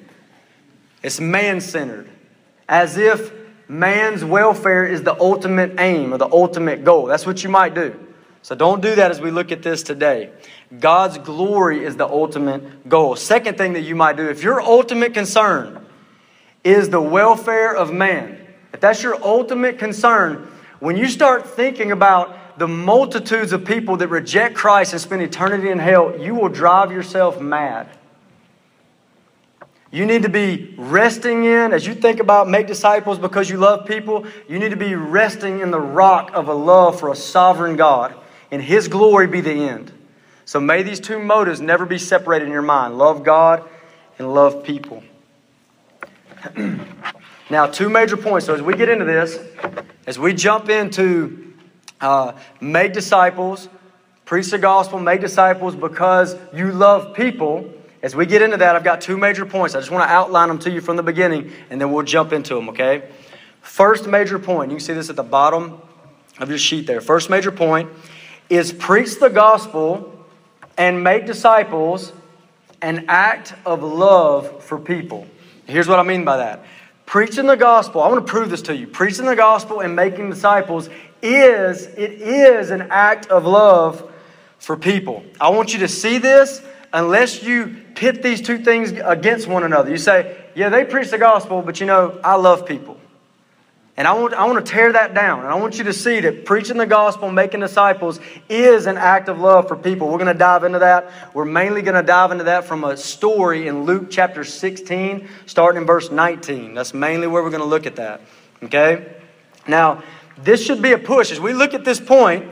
It's 1.02 1.20
man 1.20 1.60
centered, 1.60 2.08
as 2.70 2.98
if 2.98 3.34
man's 3.68 4.24
welfare 4.24 4.86
is 4.86 5.04
the 5.04 5.20
ultimate 5.20 5.80
aim 5.80 6.14
or 6.14 6.18
the 6.18 6.30
ultimate 6.32 6.84
goal. 6.84 7.06
That's 7.06 7.26
what 7.26 7.44
you 7.44 7.50
might 7.50 7.74
do. 7.74 8.00
So 8.42 8.54
don't 8.54 8.82
do 8.82 8.94
that 8.96 9.10
as 9.10 9.20
we 9.20 9.32
look 9.32 9.52
at 9.52 9.64
this 9.64 9.82
today. 9.82 10.30
God's 10.80 11.18
glory 11.18 11.84
is 11.84 11.96
the 11.96 12.08
ultimate 12.08 12.88
goal. 12.88 13.16
Second 13.16 13.58
thing 13.58 13.74
that 13.74 13.82
you 13.82 13.96
might 13.96 14.18
do, 14.18 14.30
if 14.30 14.44
your 14.44 14.62
ultimate 14.62 15.16
concern 15.16 15.84
is 16.64 16.90
the 16.90 17.02
welfare 17.02 17.76
of 17.76 17.92
man, 17.92 18.46
if 18.72 18.80
that's 18.82 19.02
your 19.02 19.16
ultimate 19.24 19.80
concern, 19.80 20.48
when 20.80 20.96
you 20.98 21.08
start 21.08 21.50
thinking 21.50 21.92
about 21.92 22.60
the 22.60 22.68
multitudes 22.68 23.52
of 23.52 23.66
people 23.66 23.98
that 23.98 24.10
reject 24.10 24.56
Christ 24.56 24.94
and 24.94 25.02
spend 25.02 25.22
eternity 25.22 25.70
in 25.70 25.80
hell, 25.80 26.16
you 26.20 26.36
will 26.36 26.50
drive 26.50 26.92
yourself 26.92 27.42
mad. 27.42 27.90
You 29.96 30.06
need 30.06 30.24
to 30.24 30.30
be 30.30 30.74
resting 30.76 31.46
in, 31.46 31.72
as 31.72 31.88
you 31.88 31.96
think 31.96 32.20
about 32.20 32.50
make 32.50 32.68
disciples 32.68 33.18
because 33.18 33.50
you 33.50 33.56
love 33.56 33.86
people, 33.86 34.26
you 34.50 34.60
need 34.60 34.72
to 34.72 34.76
be 34.76 34.94
resting 34.94 35.62
in 35.62 35.72
the 35.72 35.80
rock 35.80 36.32
of 36.34 36.50
a 36.50 36.54
love 36.54 37.00
for 37.00 37.14
a 37.14 37.16
sovereign 37.16 37.78
God 37.78 38.14
and 38.52 38.62
His 38.62 38.90
glory 38.90 39.26
be 39.26 39.40
the 39.40 39.54
end. 39.54 39.94
So 40.44 40.60
may 40.60 40.84
these 40.84 41.00
two 41.00 41.18
motives 41.18 41.62
never 41.62 41.86
be 41.86 41.98
separated 41.98 42.44
in 42.44 42.52
your 42.52 42.62
mind 42.62 42.98
love 42.98 43.24
God 43.24 43.70
and 44.20 44.34
love 44.34 44.66
people. 44.66 45.02
now, 47.50 47.66
two 47.66 47.88
major 47.88 48.18
points. 48.18 48.48
So 48.48 48.54
as 48.54 48.62
we 48.62 48.76
get 48.76 48.90
into 48.90 49.06
this, 49.06 49.40
as 50.06 50.20
we 50.20 50.34
jump 50.34 50.68
into 50.68 51.54
uh, 52.02 52.34
make 52.60 52.92
disciples, 52.92 53.70
preach 54.26 54.48
the 54.48 54.58
gospel, 54.58 55.00
make 55.00 55.22
disciples 55.22 55.74
because 55.74 56.36
you 56.54 56.74
love 56.74 57.14
people 57.14 57.72
as 58.06 58.16
we 58.16 58.28
get 58.28 58.44
into 58.44 58.58
that, 58.58 58.76
I've 58.76 58.84
got 58.84 59.02
two 59.02 59.18
major 59.18 59.48
points. 59.48 59.74
I 59.74 59.80
just 59.80 59.90
want 59.90 60.08
to 60.08 60.14
outline 60.14 60.50
them 60.50 60.60
to 60.60 60.70
you 60.70 60.80
from 60.80 60.96
the 60.96 61.02
beginning, 61.02 61.52
and 61.72 61.82
then 61.82 61.92
we'll 61.92 62.06
jump 62.06 62.34
into 62.34 62.54
them, 62.54 62.70
okay? 62.70 63.10
First 63.62 64.06
major 64.06 64.38
point, 64.38 64.70
you 64.70 64.78
can 64.78 64.86
see 64.86 64.94
this 64.94 65.10
at 65.10 65.16
the 65.16 65.24
bottom 65.24 65.82
of 66.38 66.50
your 66.50 66.60
sheet 66.60 66.86
there. 66.86 67.02
First 67.02 67.32
major 67.32 67.52
point 67.52 67.90
is 68.48 68.72
preach 68.72 69.20
the 69.20 69.30
gospel 69.30 70.24
and 70.78 71.04
make 71.04 71.26
disciples 71.26 72.14
an 72.80 73.06
act 73.08 73.56
of 73.66 73.82
love 73.82 74.64
for 74.64 74.78
people. 74.78 75.26
Here's 75.66 75.88
what 75.88 75.98
I 75.98 76.04
mean 76.04 76.26
by 76.26 76.38
that. 76.38 76.64
Preaching 77.08 77.48
the 77.48 77.58
gospel, 77.58 78.04
I 78.04 78.08
want 78.08 78.24
to 78.24 78.32
prove 78.32 78.52
this 78.52 78.62
to 78.64 78.76
you. 78.76 78.86
Preaching 78.86 79.26
the 79.26 79.36
gospel 79.36 79.80
and 79.80 79.96
making 79.96 80.30
disciples 80.30 80.92
is 81.24 81.88
it 81.88 82.22
is 82.22 82.70
an 82.70 82.84
act 82.92 83.32
of 83.32 83.48
love 83.48 84.12
for 84.60 84.78
people. 84.78 85.24
I 85.42 85.50
want 85.50 85.74
you 85.74 85.80
to 85.80 85.88
see 85.88 86.20
this 86.20 86.62
unless 86.96 87.44
you 87.44 87.76
pit 87.94 88.24
these 88.24 88.42
two 88.42 88.58
things 88.58 88.94
against 88.94 89.48
one 89.48 89.64
another. 89.64 89.92
You 89.92 89.98
say, 89.98 90.42
yeah, 90.56 90.70
they 90.70 90.86
preach 90.86 91.12
the 91.12 91.18
gospel, 91.18 91.62
but 91.62 91.82
you 91.82 91.86
know, 91.86 92.18
I 92.24 92.36
love 92.36 92.66
people. 92.66 92.98
And 93.98 94.08
I 94.08 94.14
want, 94.14 94.34
I 94.34 94.46
want 94.46 94.66
to 94.66 94.72
tear 94.72 94.94
that 94.94 95.14
down. 95.14 95.40
And 95.42 95.50
I 95.50 95.56
want 95.56 95.78
you 95.78 95.84
to 95.86 95.94
see 95.94 96.22
that 96.22 96.46
preaching 96.46 96.78
the 96.78 96.86
gospel, 96.86 97.30
making 97.32 97.60
disciples, 97.60 98.20
is 98.50 98.88
an 98.88 98.98
act 98.98 99.28
of 99.28 99.40
love 99.40 99.68
for 99.68 99.76
people. 99.76 100.08
We're 100.08 100.18
going 100.18 100.34
to 100.34 100.40
dive 100.40 100.64
into 100.64 100.80
that. 100.80 101.12
We're 101.34 101.46
mainly 101.46 101.82
going 101.82 101.96
to 101.96 102.04
dive 102.04 102.32
into 102.32 102.46
that 102.46 102.64
from 102.64 102.86
a 102.86 102.96
story 102.96 103.68
in 103.68 103.84
Luke 103.84 104.08
chapter 104.10 104.46
16, 104.46 105.28
starting 105.46 105.82
in 105.82 105.88
verse 105.88 106.12
19. 106.12 106.76
That's 106.76 106.94
mainly 106.94 107.28
where 107.28 107.44
we're 107.44 107.52
going 107.52 107.62
to 107.62 107.68
look 107.68 107.86
at 107.86 107.98
that. 107.98 108.22
Okay? 108.64 109.16
Now, 109.68 110.02
this 110.38 110.66
should 110.66 110.82
be 110.82 110.94
a 110.94 110.98
push. 110.98 111.32
As 111.32 111.42
we 111.42 111.54
look 111.54 111.74
at 111.74 111.84
this 111.84 112.00
point, 112.00 112.46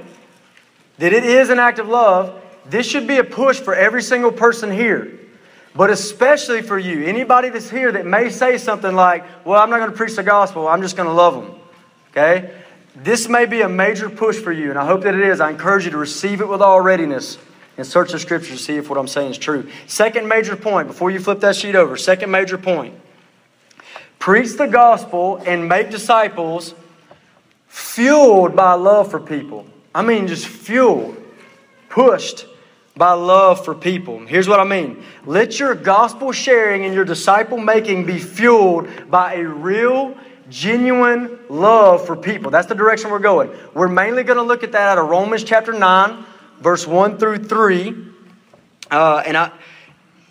that 0.97 1.13
it 1.13 1.23
is 1.23 1.49
an 1.49 1.59
act 1.59 1.79
of 1.79 1.87
love, 1.87 2.42
this 2.65 2.85
should 2.85 3.07
be 3.07 3.17
a 3.17 3.23
push 3.23 3.59
for 3.59 3.75
every 3.75 4.01
single 4.01 4.31
person 4.31 4.71
here. 4.71 5.19
But 5.75 5.89
especially 5.89 6.61
for 6.61 6.77
you, 6.77 7.03
anybody 7.03 7.49
that's 7.49 7.69
here 7.69 7.91
that 7.91 8.05
may 8.05 8.29
say 8.29 8.57
something 8.57 8.93
like, 8.93 9.25
Well, 9.45 9.59
I'm 9.59 9.69
not 9.69 9.79
going 9.79 9.91
to 9.91 9.97
preach 9.97 10.15
the 10.15 10.23
gospel, 10.23 10.67
I'm 10.67 10.81
just 10.81 10.95
going 10.95 11.09
to 11.09 11.13
love 11.13 11.33
them. 11.33 11.55
Okay? 12.11 12.53
This 12.95 13.27
may 13.27 13.45
be 13.45 13.61
a 13.61 13.69
major 13.69 14.09
push 14.09 14.37
for 14.37 14.51
you, 14.51 14.69
and 14.69 14.77
I 14.77 14.85
hope 14.85 15.01
that 15.01 15.15
it 15.15 15.21
is. 15.21 15.39
I 15.39 15.49
encourage 15.49 15.85
you 15.85 15.91
to 15.91 15.97
receive 15.97 16.41
it 16.41 16.47
with 16.47 16.61
all 16.61 16.79
readiness 16.79 17.39
and 17.75 17.87
search 17.87 18.11
the 18.11 18.19
scripture 18.19 18.51
to 18.51 18.57
see 18.57 18.77
if 18.77 18.87
what 18.87 18.99
I'm 18.99 19.07
saying 19.07 19.31
is 19.31 19.37
true. 19.39 19.67
Second 19.87 20.27
major 20.27 20.55
point, 20.55 20.87
before 20.87 21.09
you 21.09 21.19
flip 21.19 21.39
that 21.39 21.55
sheet 21.55 21.75
over, 21.75 21.97
second 21.97 22.29
major 22.29 22.57
point 22.57 22.95
preach 24.19 24.55
the 24.55 24.67
gospel 24.67 25.35
and 25.45 25.67
make 25.67 25.89
disciples 25.89 26.73
fueled 27.67 28.55
by 28.55 28.71
love 28.71 29.11
for 29.11 29.19
people. 29.19 29.65
I 29.93 30.01
mean, 30.01 30.27
just 30.27 30.47
fueled, 30.47 31.17
pushed 31.89 32.45
by 32.95 33.13
love 33.13 33.65
for 33.65 33.73
people. 33.73 34.19
Here's 34.25 34.47
what 34.47 34.59
I 34.59 34.63
mean 34.63 35.03
let 35.25 35.59
your 35.59 35.75
gospel 35.75 36.31
sharing 36.31 36.85
and 36.85 36.93
your 36.93 37.05
disciple 37.05 37.57
making 37.57 38.05
be 38.05 38.19
fueled 38.19 38.87
by 39.09 39.35
a 39.35 39.43
real, 39.43 40.15
genuine 40.49 41.39
love 41.49 42.05
for 42.05 42.15
people. 42.15 42.51
That's 42.51 42.67
the 42.67 42.75
direction 42.75 43.09
we're 43.09 43.19
going. 43.19 43.51
We're 43.73 43.87
mainly 43.87 44.23
going 44.23 44.37
to 44.37 44.43
look 44.43 44.63
at 44.63 44.71
that 44.73 44.89
out 44.89 44.97
of 44.97 45.09
Romans 45.09 45.43
chapter 45.43 45.73
9, 45.73 46.25
verse 46.59 46.85
1 46.85 47.17
through 47.17 47.45
3. 47.45 48.07
Uh, 48.91 49.23
and 49.25 49.37
I, 49.37 49.51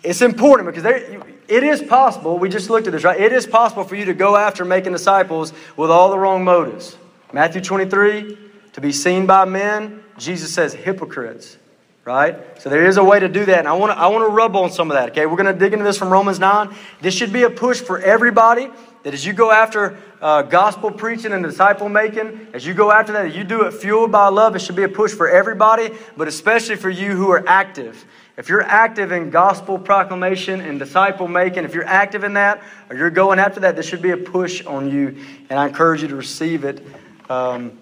it's 0.03 0.21
important 0.21 0.67
because 0.67 0.83
there, 0.83 1.25
it 1.47 1.63
is 1.63 1.81
possible, 1.81 2.37
we 2.37 2.47
just 2.47 2.69
looked 2.69 2.87
at 2.87 2.93
this, 2.93 3.03
right? 3.03 3.19
It 3.19 3.33
is 3.33 3.45
possible 3.45 3.83
for 3.83 3.95
you 3.95 4.05
to 4.05 4.13
go 4.13 4.37
after 4.37 4.63
making 4.63 4.93
disciples 4.93 5.51
with 5.75 5.91
all 5.91 6.09
the 6.11 6.17
wrong 6.17 6.43
motives. 6.45 6.97
Matthew 7.33 7.61
23, 7.61 8.37
to 8.73 8.81
be 8.81 8.91
seen 8.91 9.25
by 9.25 9.43
men, 9.43 10.03
Jesus 10.17 10.53
says 10.53 10.73
hypocrites 10.73 11.57
right? 12.05 12.61
So 12.61 12.69
there 12.69 12.85
is 12.85 12.97
a 12.97 13.03
way 13.03 13.19
to 13.19 13.29
do 13.29 13.45
that, 13.45 13.59
and 13.59 13.67
I 13.67 13.73
want 13.73 13.91
to 13.91 13.97
I 13.97 14.07
want 14.07 14.23
to 14.23 14.29
rub 14.29 14.55
on 14.55 14.71
some 14.71 14.91
of 14.91 14.95
that. 14.95 15.09
Okay, 15.11 15.25
we're 15.25 15.37
going 15.37 15.53
to 15.53 15.57
dig 15.57 15.73
into 15.73 15.85
this 15.85 15.97
from 15.97 16.09
Romans 16.09 16.39
nine. 16.39 16.75
This 17.01 17.13
should 17.13 17.31
be 17.31 17.43
a 17.43 17.49
push 17.49 17.79
for 17.79 17.99
everybody 17.99 18.69
that 19.03 19.13
as 19.13 19.25
you 19.25 19.33
go 19.33 19.51
after 19.51 19.97
uh, 20.21 20.41
gospel 20.43 20.89
preaching 20.89 21.33
and 21.33 21.43
disciple 21.43 21.89
making, 21.89 22.47
as 22.53 22.65
you 22.65 22.73
go 22.73 22.91
after 22.91 23.11
that, 23.13 23.35
you 23.35 23.43
do 23.43 23.63
it 23.63 23.73
fueled 23.73 24.11
by 24.11 24.27
love. 24.29 24.55
It 24.55 24.59
should 24.59 24.77
be 24.77 24.83
a 24.83 24.89
push 24.89 25.11
for 25.13 25.29
everybody, 25.29 25.91
but 26.15 26.27
especially 26.27 26.77
for 26.77 26.89
you 26.89 27.11
who 27.11 27.29
are 27.29 27.43
active. 27.47 28.05
If 28.35 28.49
you're 28.49 28.63
active 28.63 29.11
in 29.11 29.29
gospel 29.29 29.77
proclamation 29.77 30.61
and 30.61 30.79
disciple 30.79 31.27
making, 31.27 31.65
if 31.65 31.75
you're 31.75 31.85
active 31.85 32.23
in 32.23 32.33
that 32.33 32.63
or 32.89 32.95
you're 32.95 33.11
going 33.11 33.37
after 33.37 33.59
that, 33.59 33.75
this 33.75 33.85
should 33.85 34.01
be 34.01 34.09
a 34.09 34.17
push 34.17 34.65
on 34.65 34.89
you. 34.89 35.17
And 35.49 35.59
I 35.59 35.67
encourage 35.67 36.01
you 36.01 36.07
to 36.07 36.15
receive 36.15 36.63
it 36.63 36.83
um, 37.29 37.77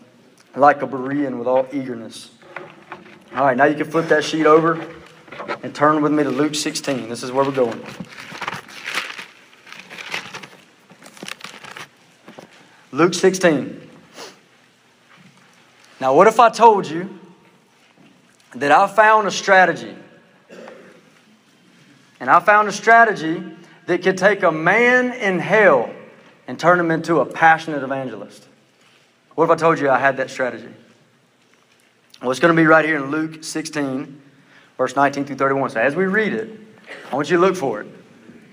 like 0.56 0.82
a 0.82 0.88
Berean 0.88 1.38
with 1.38 1.48
all 1.48 1.68
eagerness. 1.72 2.32
All 3.34 3.46
right, 3.46 3.56
now 3.56 3.64
you 3.64 3.76
can 3.76 3.90
flip 3.90 4.10
that 4.10 4.26
sheet 4.26 4.46
over 4.46 4.86
and 5.64 5.74
turn 5.74 6.02
with 6.02 6.12
me 6.12 6.24
to 6.24 6.30
Luke 6.30 6.54
16. 6.54 7.08
This 7.08 7.24
is 7.24 7.32
where 7.32 7.46
we're 7.46 7.52
going. 7.52 7.82
Luke 12.92 13.14
16. 13.14 13.90
Now, 16.02 16.14
what 16.14 16.28
if 16.28 16.42
I 16.42 16.50
told 16.50 16.86
you 16.90 17.20
that 18.54 18.70
I 18.70 18.86
found 18.88 19.28
a 19.30 19.32
strategy? 19.32 19.96
And 22.20 22.30
I 22.30 22.42
found 22.42 22.68
a 22.68 22.74
strategy 22.74 23.42
that 23.86 24.04
could 24.04 24.18
take 24.18 24.44
a 24.44 24.52
man 24.52 25.14
in 25.14 25.40
hell 25.40 25.90
and 26.48 26.60
turn 26.60 26.78
him 26.78 26.92
into 26.92 27.22
a 27.22 27.26
passionate 27.26 27.82
evangelist. 27.82 28.46
What 29.36 29.46
if 29.46 29.52
I 29.52 29.56
told 29.56 29.80
you 29.80 29.90
I 29.90 30.00
had 30.00 30.18
that 30.18 30.30
strategy? 30.30 30.68
Well, 32.22 32.30
it's 32.30 32.40
going 32.40 32.56
to 32.56 32.62
be 32.62 32.68
right 32.68 32.86
here 32.86 32.98
in 32.98 33.10
Luke 33.10 33.44
16, 33.44 34.22
verse 34.78 34.96
19 34.96 35.26
through 35.26 35.38
31. 35.38 35.72
So 35.72 35.80
as 35.80 35.96
we 35.96 36.06
read 36.06 36.34
it, 36.34 36.52
I 37.12 37.16
want 37.16 37.32
you 37.32 37.38
to 37.38 37.42
look 37.42 37.56
for 37.56 37.82
it. 37.82 37.88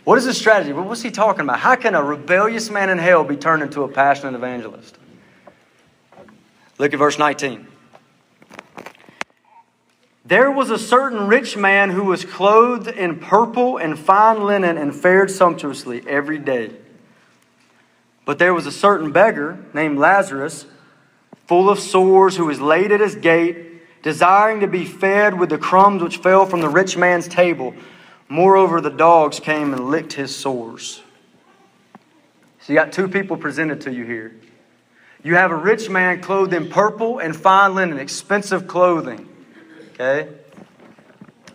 What 0.04 0.16
is 0.16 0.24
the 0.24 0.32
strategy? 0.32 0.72
What's 0.72 1.02
he 1.02 1.10
talking 1.10 1.42
about? 1.42 1.58
How 1.58 1.76
can 1.76 1.94
a 1.94 2.02
rebellious 2.02 2.70
man 2.70 2.88
in 2.88 2.96
hell 2.96 3.24
be 3.24 3.36
turned 3.36 3.62
into 3.62 3.82
a 3.82 3.88
passionate 3.88 4.34
evangelist? 4.34 4.96
Look 6.78 6.94
at 6.94 6.98
verse 6.98 7.18
19. 7.18 7.66
There 10.24 10.50
was 10.50 10.70
a 10.70 10.78
certain 10.78 11.26
rich 11.26 11.54
man 11.56 11.90
who 11.90 12.04
was 12.04 12.24
clothed 12.24 12.88
in 12.88 13.18
purple 13.18 13.76
and 13.76 13.98
fine 13.98 14.44
linen 14.44 14.78
and 14.78 14.94
fared 14.94 15.30
sumptuously 15.30 16.02
every 16.08 16.38
day. 16.38 16.70
But 18.24 18.38
there 18.38 18.54
was 18.54 18.66
a 18.66 18.72
certain 18.72 19.12
beggar 19.12 19.58
named 19.74 19.98
Lazarus, 19.98 20.64
full 21.48 21.70
of 21.70 21.80
sores, 21.80 22.36
who 22.36 22.44
was 22.44 22.60
laid 22.60 22.92
at 22.92 23.00
his 23.00 23.14
gate, 23.14 24.02
desiring 24.02 24.60
to 24.60 24.66
be 24.66 24.84
fed 24.84 25.38
with 25.38 25.48
the 25.48 25.56
crumbs 25.58 26.02
which 26.02 26.18
fell 26.18 26.44
from 26.44 26.60
the 26.60 26.68
rich 26.68 26.96
man's 26.96 27.26
table. 27.26 27.74
Moreover, 28.28 28.82
the 28.82 28.90
dogs 28.90 29.40
came 29.40 29.72
and 29.72 29.88
licked 29.88 30.12
his 30.12 30.36
sores. 30.36 31.02
So 32.60 32.74
you 32.74 32.78
got 32.78 32.92
two 32.92 33.08
people 33.08 33.38
presented 33.38 33.80
to 33.82 33.92
you 33.92 34.04
here. 34.04 34.36
You 35.24 35.36
have 35.36 35.50
a 35.50 35.56
rich 35.56 35.88
man 35.88 36.20
clothed 36.20 36.52
in 36.52 36.68
purple 36.68 37.18
and 37.18 37.34
fine 37.34 37.74
linen, 37.74 37.98
expensive 37.98 38.68
clothing. 38.68 39.26
Okay? 39.94 40.28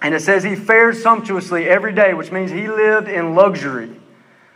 And 0.01 0.15
it 0.15 0.21
says 0.21 0.43
he 0.43 0.55
fared 0.55 0.97
sumptuously 0.97 1.69
every 1.69 1.93
day, 1.93 2.15
which 2.15 2.31
means 2.31 2.50
he 2.50 2.67
lived 2.67 3.07
in 3.07 3.35
luxury. 3.35 3.95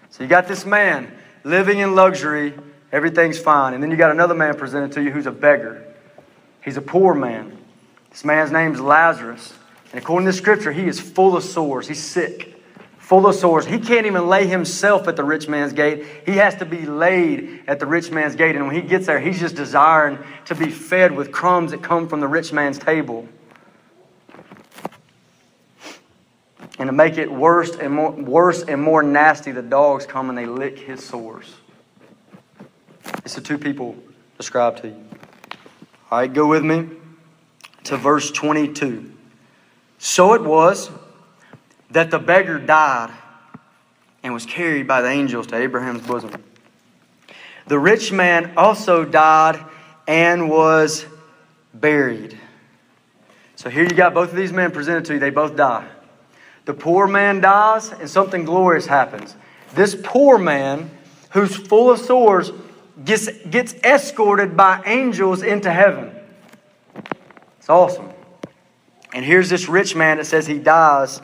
So 0.10 0.24
you 0.24 0.30
got 0.30 0.48
this 0.48 0.66
man 0.66 1.16
living 1.44 1.78
in 1.78 1.94
luxury, 1.94 2.54
everything's 2.92 3.40
fine. 3.40 3.74
And 3.74 3.82
then 3.82 3.92
you 3.92 3.98
got 3.98 4.12
another 4.12 4.36
man 4.36 4.56
presented 4.56 4.94
to 4.94 5.04
you 5.04 5.12
who's 5.12 5.26
a 5.26 5.32
beggar. 5.32 5.84
He's 6.64 6.78
a 6.78 6.82
poor 6.82 7.14
man. 7.14 7.58
This 8.12 8.26
man's 8.26 8.52
name's 8.52 8.80
Lazarus. 8.80 9.54
And 9.92 10.02
according 10.02 10.26
to 10.28 10.34
Scripture, 10.34 10.72
he 10.72 10.88
is 10.88 11.00
full 11.00 11.38
of 11.38 11.44
sores. 11.44 11.88
He's 11.88 12.04
sick, 12.04 12.62
full 12.98 13.26
of 13.26 13.36
sores. 13.36 13.66
He 13.66 13.80
can't 13.80 14.06
even 14.06 14.28
lay 14.28 14.48
himself 14.48 15.08
at 15.08 15.16
the 15.16 15.24
rich 15.24 15.48
man's 15.48 15.72
gate. 15.72 16.06
He 16.26 16.34
has 16.34 16.56
to 16.56 16.66
be 16.66 16.86
laid 16.86 17.64
at 17.68 17.80
the 17.80 17.86
rich 17.86 18.12
man's 18.12 18.36
gate. 18.36 18.56
And 18.56 18.66
when 18.68 18.76
he 18.76 18.82
gets 18.82 19.06
there, 19.06 19.20
he's 19.20 19.40
just 19.40 19.56
desiring 19.56 20.20
to 20.46 20.56
be 20.56 20.70
fed 20.70 21.12
with 21.14 21.32
crumbs 21.32 21.72
that 21.72 21.82
come 21.82 22.10
from 22.10 22.20
the 22.20 22.28
rich 22.28 22.52
man's 22.52 22.78
table. 22.78 23.28
And 26.80 26.88
to 26.88 26.94
make 26.94 27.18
it 27.18 27.32
worse 27.32 27.76
and 27.76 27.94
more, 27.94 28.12
worse 28.12 28.64
and 28.64 28.82
more 28.82 29.02
nasty, 29.02 29.52
the 29.52 29.62
dogs 29.62 30.06
come 30.06 30.30
and 30.30 30.38
they 30.38 30.46
lick 30.46 30.78
his 30.78 31.04
sores. 31.04 31.56
It's 33.28 33.36
the 33.36 33.42
two 33.42 33.58
people 33.58 33.94
described 34.38 34.84
to 34.84 34.88
you. 34.88 35.06
All 36.10 36.20
right, 36.20 36.34
go 36.34 36.48
with 36.48 36.64
me 36.64 36.88
to 37.84 37.98
verse 37.98 38.32
22. 38.32 39.12
So 39.98 40.34
it 40.34 40.42
was 40.42 40.90
that 41.92 42.10
the 42.10 42.20
beggar 42.20 42.58
died 42.58 43.12
and 44.24 44.34
was 44.34 44.46
carried 44.46 44.88
by 44.88 45.02
the 45.02 45.10
angels 45.10 45.46
to 45.48 45.58
Abraham's 45.58 46.08
bosom. 46.08 46.42
The 47.66 47.78
rich 47.78 48.14
man 48.14 48.54
also 48.56 49.04
died 49.04 49.62
and 50.08 50.50
was 50.50 51.06
buried. 51.74 52.40
So 53.58 53.70
here 53.70 53.84
you 53.84 53.90
got 53.90 54.14
both 54.14 54.30
of 54.30 54.38
these 54.38 54.54
men 54.54 54.72
presented 54.72 55.04
to 55.04 55.16
you. 55.16 55.20
They 55.20 55.32
both 55.32 55.58
die. 55.58 55.86
The 56.64 56.74
poor 56.74 57.08
man 57.08 57.42
dies 57.42 57.92
and 57.92 58.10
something 58.10 58.46
glorious 58.46 58.86
happens. 58.86 59.36
This 59.74 59.98
poor 60.02 60.38
man, 60.38 60.90
who's 61.32 61.58
full 61.58 61.92
of 61.92 62.00
sores, 62.00 62.54
gets, 63.04 63.30
gets 63.50 63.74
escorted 63.84 64.58
by 64.58 64.82
angels 64.86 65.44
into 65.44 65.72
heaven. 65.72 66.12
It's 67.60 67.70
awesome. 67.70 68.10
And 69.14 69.24
here's 69.26 69.50
this 69.50 69.68
rich 69.68 69.96
man 69.96 70.18
that 70.18 70.26
says 70.26 70.48
he 70.48 70.60
dies 70.60 71.22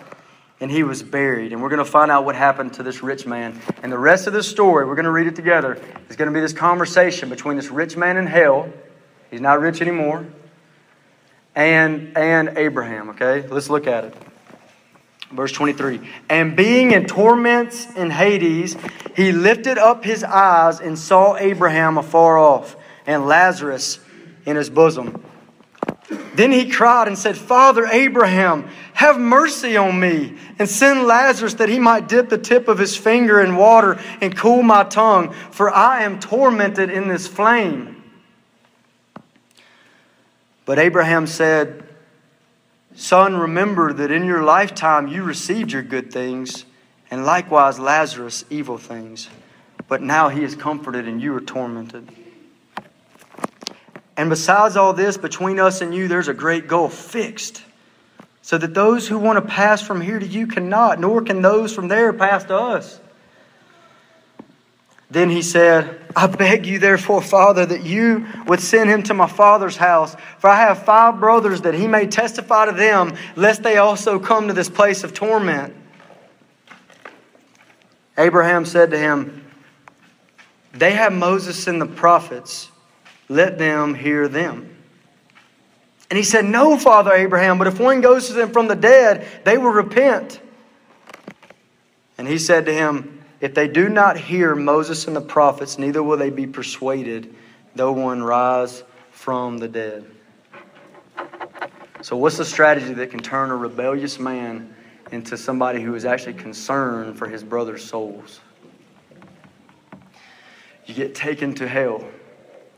and 0.59 0.71
he 0.71 0.83
was 0.83 1.03
buried. 1.03 1.51
And 1.51 1.61
we're 1.61 1.69
going 1.69 1.83
to 1.83 1.85
find 1.85 2.09
out 2.09 2.25
what 2.25 2.35
happened 2.35 2.73
to 2.75 2.83
this 2.83 3.03
rich 3.03 3.25
man. 3.25 3.59
And 3.81 3.91
the 3.91 3.97
rest 3.97 4.27
of 4.27 4.33
the 4.33 4.43
story, 4.43 4.85
we're 4.85 4.95
going 4.95 5.05
to 5.05 5.11
read 5.11 5.27
it 5.27 5.35
together, 5.35 5.81
is 6.09 6.15
going 6.15 6.29
to 6.29 6.33
be 6.33 6.39
this 6.39 6.53
conversation 6.53 7.29
between 7.29 7.57
this 7.57 7.69
rich 7.69 7.97
man 7.97 8.17
in 8.17 8.27
hell. 8.27 8.71
He's 9.29 9.41
not 9.41 9.59
rich 9.59 9.81
anymore. 9.81 10.25
And, 11.55 12.17
and 12.17 12.57
Abraham, 12.57 13.09
okay? 13.09 13.47
Let's 13.47 13.69
look 13.69 13.87
at 13.87 14.05
it. 14.05 14.15
Verse 15.33 15.51
23 15.51 15.99
And 16.29 16.55
being 16.55 16.91
in 16.91 17.05
torments 17.05 17.87
in 17.95 18.09
Hades, 18.09 18.77
he 19.15 19.31
lifted 19.31 19.77
up 19.77 20.03
his 20.03 20.23
eyes 20.23 20.79
and 20.79 20.97
saw 20.97 21.35
Abraham 21.35 21.97
afar 21.97 22.37
off 22.37 22.75
and 23.05 23.25
Lazarus 23.25 23.99
in 24.45 24.55
his 24.55 24.69
bosom. 24.69 25.23
Then 26.35 26.51
he 26.51 26.69
cried 26.69 27.07
and 27.07 27.17
said, 27.17 27.37
Father 27.37 27.85
Abraham, 27.85 28.69
have 28.93 29.19
mercy 29.19 29.77
on 29.77 29.99
me, 29.99 30.37
and 30.59 30.67
send 30.67 31.03
Lazarus 31.03 31.55
that 31.55 31.69
he 31.69 31.79
might 31.79 32.07
dip 32.07 32.29
the 32.29 32.37
tip 32.37 32.67
of 32.67 32.77
his 32.77 32.97
finger 32.97 33.41
in 33.41 33.55
water 33.55 33.99
and 34.21 34.35
cool 34.35 34.63
my 34.63 34.83
tongue, 34.83 35.31
for 35.51 35.69
I 35.71 36.03
am 36.03 36.19
tormented 36.19 36.89
in 36.89 37.07
this 37.07 37.27
flame. 37.27 38.03
But 40.65 40.79
Abraham 40.79 41.27
said, 41.27 41.83
Son, 42.95 43.35
remember 43.35 43.91
that 43.91 44.11
in 44.11 44.25
your 44.25 44.43
lifetime 44.43 45.07
you 45.07 45.23
received 45.23 45.71
your 45.71 45.81
good 45.81 46.11
things, 46.13 46.65
and 47.09 47.25
likewise 47.25 47.79
Lazarus 47.79 48.45
evil 48.49 48.77
things. 48.77 49.29
But 49.87 50.01
now 50.01 50.29
he 50.29 50.43
is 50.43 50.55
comforted 50.55 51.07
and 51.07 51.21
you 51.21 51.35
are 51.35 51.41
tormented. 51.41 52.09
And 54.15 54.29
besides 54.29 54.77
all 54.77 54.93
this, 54.93 55.17
between 55.17 55.59
us 55.59 55.81
and 55.81 55.93
you, 55.93 56.07
there's 56.07 56.27
a 56.27 56.33
great 56.33 56.67
gulf 56.67 56.93
fixed, 56.93 57.63
so 58.43 58.57
that 58.57 58.73
those 58.73 59.07
who 59.07 59.17
want 59.17 59.37
to 59.37 59.49
pass 59.49 59.81
from 59.81 60.01
here 60.01 60.19
to 60.19 60.25
you 60.25 60.45
cannot, 60.45 60.99
nor 60.99 61.21
can 61.21 61.41
those 61.41 61.73
from 61.73 61.87
there 61.87 62.13
pass 62.13 62.43
to 62.45 62.55
us. 62.55 62.99
Then 65.13 65.29
he 65.29 65.43
said, 65.43 66.01
I 66.15 66.25
beg 66.25 66.65
you, 66.65 66.79
therefore, 66.79 67.21
Father, 67.21 67.67
that 67.67 67.83
you 67.83 68.25
would 68.47 68.59
send 68.59 68.89
him 68.89 69.03
to 69.03 69.13
my 69.13 69.27
father's 69.27 69.77
house, 69.77 70.15
for 70.39 70.49
I 70.49 70.61
have 70.61 70.85
five 70.85 71.19
brothers, 71.19 71.61
that 71.61 71.75
he 71.75 71.85
may 71.85 72.07
testify 72.07 72.65
to 72.65 72.71
them, 72.71 73.15
lest 73.35 73.61
they 73.61 73.77
also 73.77 74.17
come 74.17 74.47
to 74.47 74.53
this 74.53 74.69
place 74.69 75.03
of 75.03 75.13
torment. 75.13 75.75
Abraham 78.17 78.65
said 78.65 78.89
to 78.89 78.97
him, 78.97 79.45
They 80.71 80.93
have 80.93 81.13
Moses 81.13 81.67
and 81.67 81.79
the 81.79 81.85
prophets 81.85 82.71
let 83.29 83.59
them 83.59 83.93
hear 83.93 84.27
them. 84.27 84.75
And 86.09 86.17
he 86.17 86.23
said, 86.23 86.43
No, 86.43 86.75
Father 86.75 87.13
Abraham, 87.13 87.59
but 87.59 87.67
if 87.67 87.79
one 87.79 88.01
goes 88.01 88.29
to 88.29 88.33
them 88.33 88.51
from 88.51 88.67
the 88.67 88.75
dead, 88.75 89.27
they 89.43 89.59
will 89.59 89.69
repent. 89.69 90.41
And 92.17 92.27
he 92.27 92.39
said 92.39 92.65
to 92.65 92.73
him, 92.73 93.22
If 93.43 93.53
they 93.53 93.67
do 93.67 93.89
not 93.89 94.15
hear 94.15 94.55
Moses 94.55 95.05
and 95.05 95.13
the 95.13 95.19
prophets, 95.19 95.77
neither 95.77 96.01
will 96.01 96.15
they 96.15 96.29
be 96.29 96.47
persuaded, 96.47 97.35
though 97.75 97.91
one 97.91 98.23
rise 98.23 98.85
from 99.11 99.57
the 99.57 99.67
dead. 99.67 100.05
So, 101.99 102.15
what's 102.15 102.37
the 102.37 102.45
strategy 102.45 102.93
that 102.93 103.11
can 103.11 103.19
turn 103.19 103.51
a 103.51 103.55
rebellious 103.57 104.17
man 104.17 104.73
into 105.11 105.35
somebody 105.35 105.81
who 105.81 105.93
is 105.93 106.05
actually 106.05 106.35
concerned 106.35 107.17
for 107.17 107.27
his 107.27 107.43
brother's 107.43 107.83
souls? 107.83 108.39
You 110.85 110.93
get 110.93 111.13
taken 111.13 111.53
to 111.55 111.67
hell. 111.67 112.01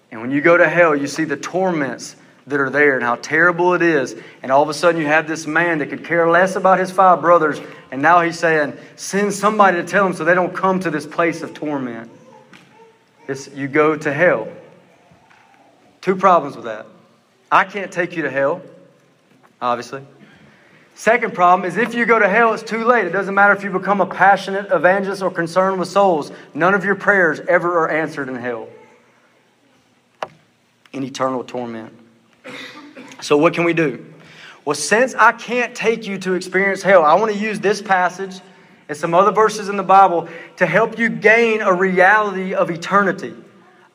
And 0.09 0.19
when 0.19 0.31
you 0.31 0.41
go 0.41 0.57
to 0.57 0.67
hell, 0.67 0.95
you 0.95 1.05
see 1.05 1.25
the 1.25 1.37
torments 1.37 2.15
that 2.47 2.59
are 2.59 2.69
there 2.69 2.95
and 2.95 3.03
how 3.03 3.15
terrible 3.15 3.73
it 3.73 3.81
is. 3.81 4.15
And 4.43 4.51
all 4.51 4.61
of 4.61 4.69
a 4.69 4.73
sudden, 4.73 5.01
you 5.01 5.07
have 5.07 5.27
this 5.27 5.47
man 5.47 5.79
that 5.79 5.89
could 5.89 6.05
care 6.05 6.29
less 6.29 6.55
about 6.55 6.79
his 6.79 6.91
five 6.91 7.21
brothers. 7.21 7.59
And 7.91 8.01
now 8.01 8.21
he's 8.21 8.37
saying, 8.37 8.77
send 8.95 9.33
somebody 9.33 9.77
to 9.77 9.87
tell 9.87 10.03
them 10.03 10.13
so 10.13 10.23
they 10.23 10.35
don't 10.35 10.55
come 10.55 10.79
to 10.81 10.91
this 10.91 11.05
place 11.05 11.41
of 11.41 11.53
torment. 11.53 12.11
It's 13.27 13.47
you 13.49 13.67
go 13.67 13.95
to 13.95 14.13
hell. 14.13 14.47
Two 16.01 16.15
problems 16.15 16.55
with 16.55 16.65
that. 16.65 16.85
I 17.51 17.63
can't 17.63 17.91
take 17.91 18.15
you 18.15 18.23
to 18.23 18.29
hell, 18.29 18.61
obviously. 19.59 20.03
Second 20.93 21.33
problem 21.33 21.67
is 21.67 21.77
if 21.77 21.95
you 21.95 22.05
go 22.05 22.19
to 22.19 22.29
hell, 22.29 22.53
it's 22.53 22.63
too 22.63 22.85
late. 22.85 23.05
It 23.05 23.11
doesn't 23.11 23.33
matter 23.33 23.53
if 23.53 23.63
you 23.63 23.71
become 23.71 24.01
a 24.01 24.05
passionate 24.05 24.71
evangelist 24.71 25.21
or 25.21 25.31
concerned 25.31 25.79
with 25.79 25.89
souls. 25.89 26.31
None 26.53 26.73
of 26.73 26.85
your 26.85 26.95
prayers 26.95 27.39
ever 27.39 27.79
are 27.79 27.89
answered 27.89 28.29
in 28.29 28.35
hell. 28.35 28.69
In 30.93 31.03
eternal 31.03 31.43
torment. 31.43 32.04
So, 33.21 33.37
what 33.37 33.53
can 33.53 33.63
we 33.63 33.73
do? 33.73 34.05
Well, 34.65 34.75
since 34.75 35.13
I 35.15 35.31
can't 35.31 35.75
take 35.75 36.07
you 36.07 36.17
to 36.19 36.33
experience 36.33 36.81
hell, 36.81 37.03
I 37.03 37.13
want 37.15 37.31
to 37.31 37.37
use 37.37 37.59
this 37.59 37.81
passage 37.81 38.41
and 38.89 38.97
some 38.97 39.13
other 39.13 39.31
verses 39.31 39.69
in 39.69 39.77
the 39.77 39.83
Bible 39.83 40.27
to 40.57 40.65
help 40.65 40.97
you 40.97 41.09
gain 41.09 41.61
a 41.61 41.73
reality 41.73 42.53
of 42.53 42.69
eternity. 42.69 43.33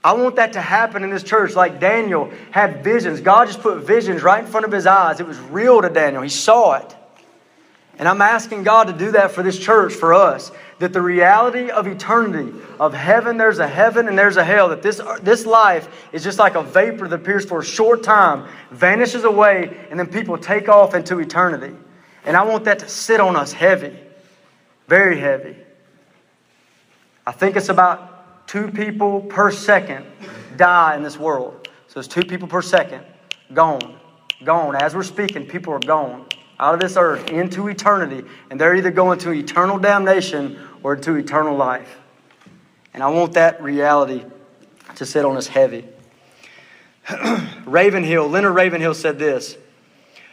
I 0.03 0.15
want 0.15 0.37
that 0.37 0.55
to 0.55 0.61
happen 0.61 1.05
in 1.05 1.11
this 1.11 1.23
church 1.23 1.55
like 1.55 1.79
Daniel 1.79 2.33
had 2.51 2.83
visions. 2.83 3.21
God 3.21 3.47
just 3.47 3.61
put 3.61 3.85
visions 3.85 4.23
right 4.23 4.43
in 4.43 4.51
front 4.51 4.65
of 4.65 4.73
his 4.73 4.87
eyes. 4.87 5.21
It 5.21 5.27
was 5.27 5.39
real 5.39 5.83
to 5.83 5.91
Daniel, 5.91 6.23
he 6.23 6.29
saw 6.29 6.75
it. 6.75 6.97
And 8.01 8.09
I'm 8.09 8.23
asking 8.23 8.63
God 8.63 8.87
to 8.87 8.95
do 8.95 9.13
that 9.13 9.31
for 9.33 9.43
this 9.43 9.59
church, 9.59 9.93
for 9.93 10.15
us. 10.15 10.51
That 10.79 10.95
the 10.95 11.03
reality 11.03 11.69
of 11.69 11.87
eternity, 11.87 12.59
of 12.81 12.95
heaven, 12.95 13.37
there's 13.37 13.59
a 13.59 13.69
heaven 13.69 14.09
and 14.09 14.19
there's 14.19 14.39
a 14.39 14.45
hell. 14.45 14.71
That 14.71 14.81
this, 14.81 15.03
this 15.21 15.45
life 15.45 15.87
is 16.11 16.25
just 16.25 16.39
like 16.39 16.55
a 16.55 16.63
vapor 16.63 17.09
that 17.09 17.15
appears 17.15 17.45
for 17.45 17.61
a 17.61 17.65
short 17.65 18.03
time, 18.03 18.49
vanishes 18.71 19.25
away, 19.25 19.87
and 19.91 20.01
then 20.01 20.07
people 20.07 20.39
take 20.39 20.71
off 20.71 20.95
into 20.95 21.19
eternity. 21.19 21.77
And 22.25 22.39
I 22.39 22.45
want 22.45 22.65
that 22.65 22.79
to 22.79 22.89
sit 22.89 23.21
on 23.21 23.37
us 23.37 23.53
heavy, 23.53 23.99
very 24.89 25.21
heavy. 25.21 25.57
I 27.27 27.33
think 27.33 27.55
it's 27.55 27.69
about 27.69 28.49
two 28.49 28.69
people 28.69 29.21
per 29.21 29.51
second 29.51 30.07
die 30.57 30.97
in 30.97 31.03
this 31.03 31.19
world. 31.19 31.69
So 31.89 32.01
it's 32.01 32.09
two 32.09 32.25
people 32.25 32.49
per 32.49 32.63
second 32.63 33.05
gone. 33.53 33.99
Gone. 34.43 34.75
As 34.75 34.95
we're 34.95 35.03
speaking, 35.03 35.45
people 35.45 35.75
are 35.75 35.81
gone 35.81 36.25
out 36.61 36.75
of 36.75 36.81
this 36.81 36.97
earth 36.97 37.31
into 37.31 37.69
eternity, 37.69 38.23
and 38.51 38.61
they're 38.61 38.77
either 38.77 38.91
going 38.91 39.19
to 39.21 39.33
eternal 39.33 39.79
damnation 39.79 40.59
or 40.83 40.95
to 40.95 41.17
eternal 41.17 41.57
life. 41.57 41.99
And 42.93 43.03
I 43.03 43.09
want 43.09 43.33
that 43.33 43.63
reality 43.63 44.25
to 44.97 45.07
sit 45.07 45.25
on 45.25 45.37
us 45.39 45.47
heavy. 45.47 45.87
Ravenhill, 47.65 48.29
Leonard 48.29 48.55
Ravenhill 48.55 48.95
said 48.95 49.19
this 49.19 49.57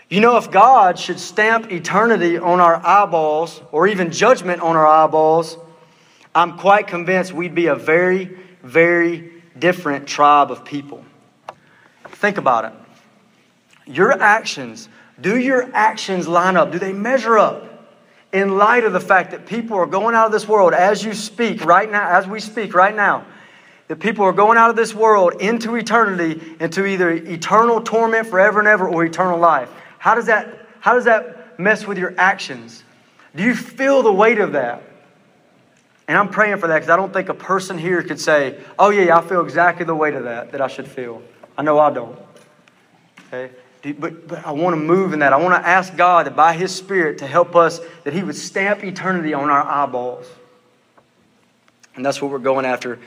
You 0.10 0.20
know, 0.20 0.36
if 0.36 0.52
God 0.52 1.00
should 1.00 1.20
stamp 1.20 1.72
eternity 1.72 2.38
on 2.38 2.60
our 2.60 2.76
eyeballs 2.86 3.62
or 3.72 3.88
even 3.88 4.12
judgment 4.12 4.62
on 4.62 4.76
our 4.76 4.86
eyeballs, 4.86 5.58
I'm 6.36 6.58
quite 6.58 6.88
convinced 6.88 7.32
we'd 7.32 7.56
be 7.56 7.68
a 7.68 7.76
very, 7.76 8.38
very 8.62 9.32
different 9.58 10.08
tribe 10.08 10.52
of 10.52 10.66
people. 10.66 11.06
Think 12.10 12.38
about 12.38 12.66
it. 12.66 12.74
Your 13.86 14.12
actions 14.12 14.90
do 15.20 15.38
your 15.38 15.70
actions 15.74 16.28
line 16.28 16.58
up? 16.58 16.72
Do 16.72 16.80
they 16.80 16.94
measure 16.94 17.38
up? 17.38 17.64
In 18.34 18.58
light 18.58 18.84
of 18.84 18.94
the 18.94 19.00
fact 19.00 19.32
that 19.32 19.46
people 19.46 19.78
are 19.78 19.86
going 19.86 20.14
out 20.14 20.26
of 20.26 20.32
this 20.32 20.48
world 20.48 20.74
as 20.74 21.04
you 21.04 21.14
speak 21.14 21.64
right 21.64 21.90
now, 21.90 22.10
as 22.10 22.28
we 22.28 22.40
speak 22.40 22.74
right 22.74 22.96
now, 22.96 23.26
that 23.88 24.00
people 24.00 24.26
are 24.26 24.34
going 24.34 24.58
out 24.58 24.70
of 24.70 24.76
this 24.76 24.94
world 24.94 25.42
into 25.42 25.76
eternity, 25.76 26.56
into 26.60 26.86
either 26.86 27.10
eternal 27.10 27.82
torment 27.82 28.28
forever 28.28 28.60
and 28.60 28.68
ever 28.68 28.88
or 28.88 29.06
eternal 29.06 29.40
life. 29.40 29.70
How 29.98 30.14
does 30.14 30.26
that, 30.26 30.68
how 30.82 30.94
does 30.94 31.06
that 31.06 31.58
mess 31.58 31.88
with 31.88 31.98
your 31.98 32.14
actions? 32.18 32.84
Do 33.36 33.44
you 33.44 33.56
feel 33.56 34.04
the 34.04 34.12
weight 34.12 34.40
of 34.40 34.52
that? 34.52 34.84
And 36.08 36.18
I'm 36.18 36.30
praying 36.30 36.58
for 36.58 36.68
that 36.68 36.76
because 36.76 36.90
I 36.90 36.96
don't 36.96 37.12
think 37.12 37.30
a 37.30 37.34
person 37.34 37.78
here 37.78 38.04
could 38.04 38.20
say, 38.20 38.60
oh, 38.78 38.90
yeah, 38.90 39.18
I 39.18 39.22
feel 39.22 39.42
exactly 39.42 39.86
the 39.86 39.96
weight 39.96 40.14
of 40.14 40.26
that 40.26 40.52
that 40.52 40.62
I 40.62 40.68
should 40.68 40.88
feel. 40.88 41.22
I 41.58 41.64
know 41.64 41.80
I 41.80 41.92
don't. 41.92 42.18
Okay? 43.28 43.52
But, 43.84 44.28
but 44.28 44.46
I 44.46 44.52
want 44.52 44.74
to 44.74 44.82
move 44.82 45.14
in 45.14 45.20
that. 45.20 45.34
I 45.34 45.38
want 45.38 45.62
to 45.62 45.68
ask 45.68 45.96
God 45.96 46.26
that 46.26 46.36
by 46.36 46.54
His 46.54 46.74
Spirit 46.74 47.20
to 47.20 47.28
help 47.28 47.56
us, 47.56 47.80
that 48.04 48.14
He 48.14 48.24
would 48.24 48.36
stamp 48.36 48.84
eternity 48.84 49.34
on 49.34 49.50
our 49.50 49.64
eyeballs. 49.64 50.28
And 51.96 52.06
that's 52.06 52.22
what 52.22 52.32
we're 52.32 52.40
going 52.40 52.66
after 52.66 53.00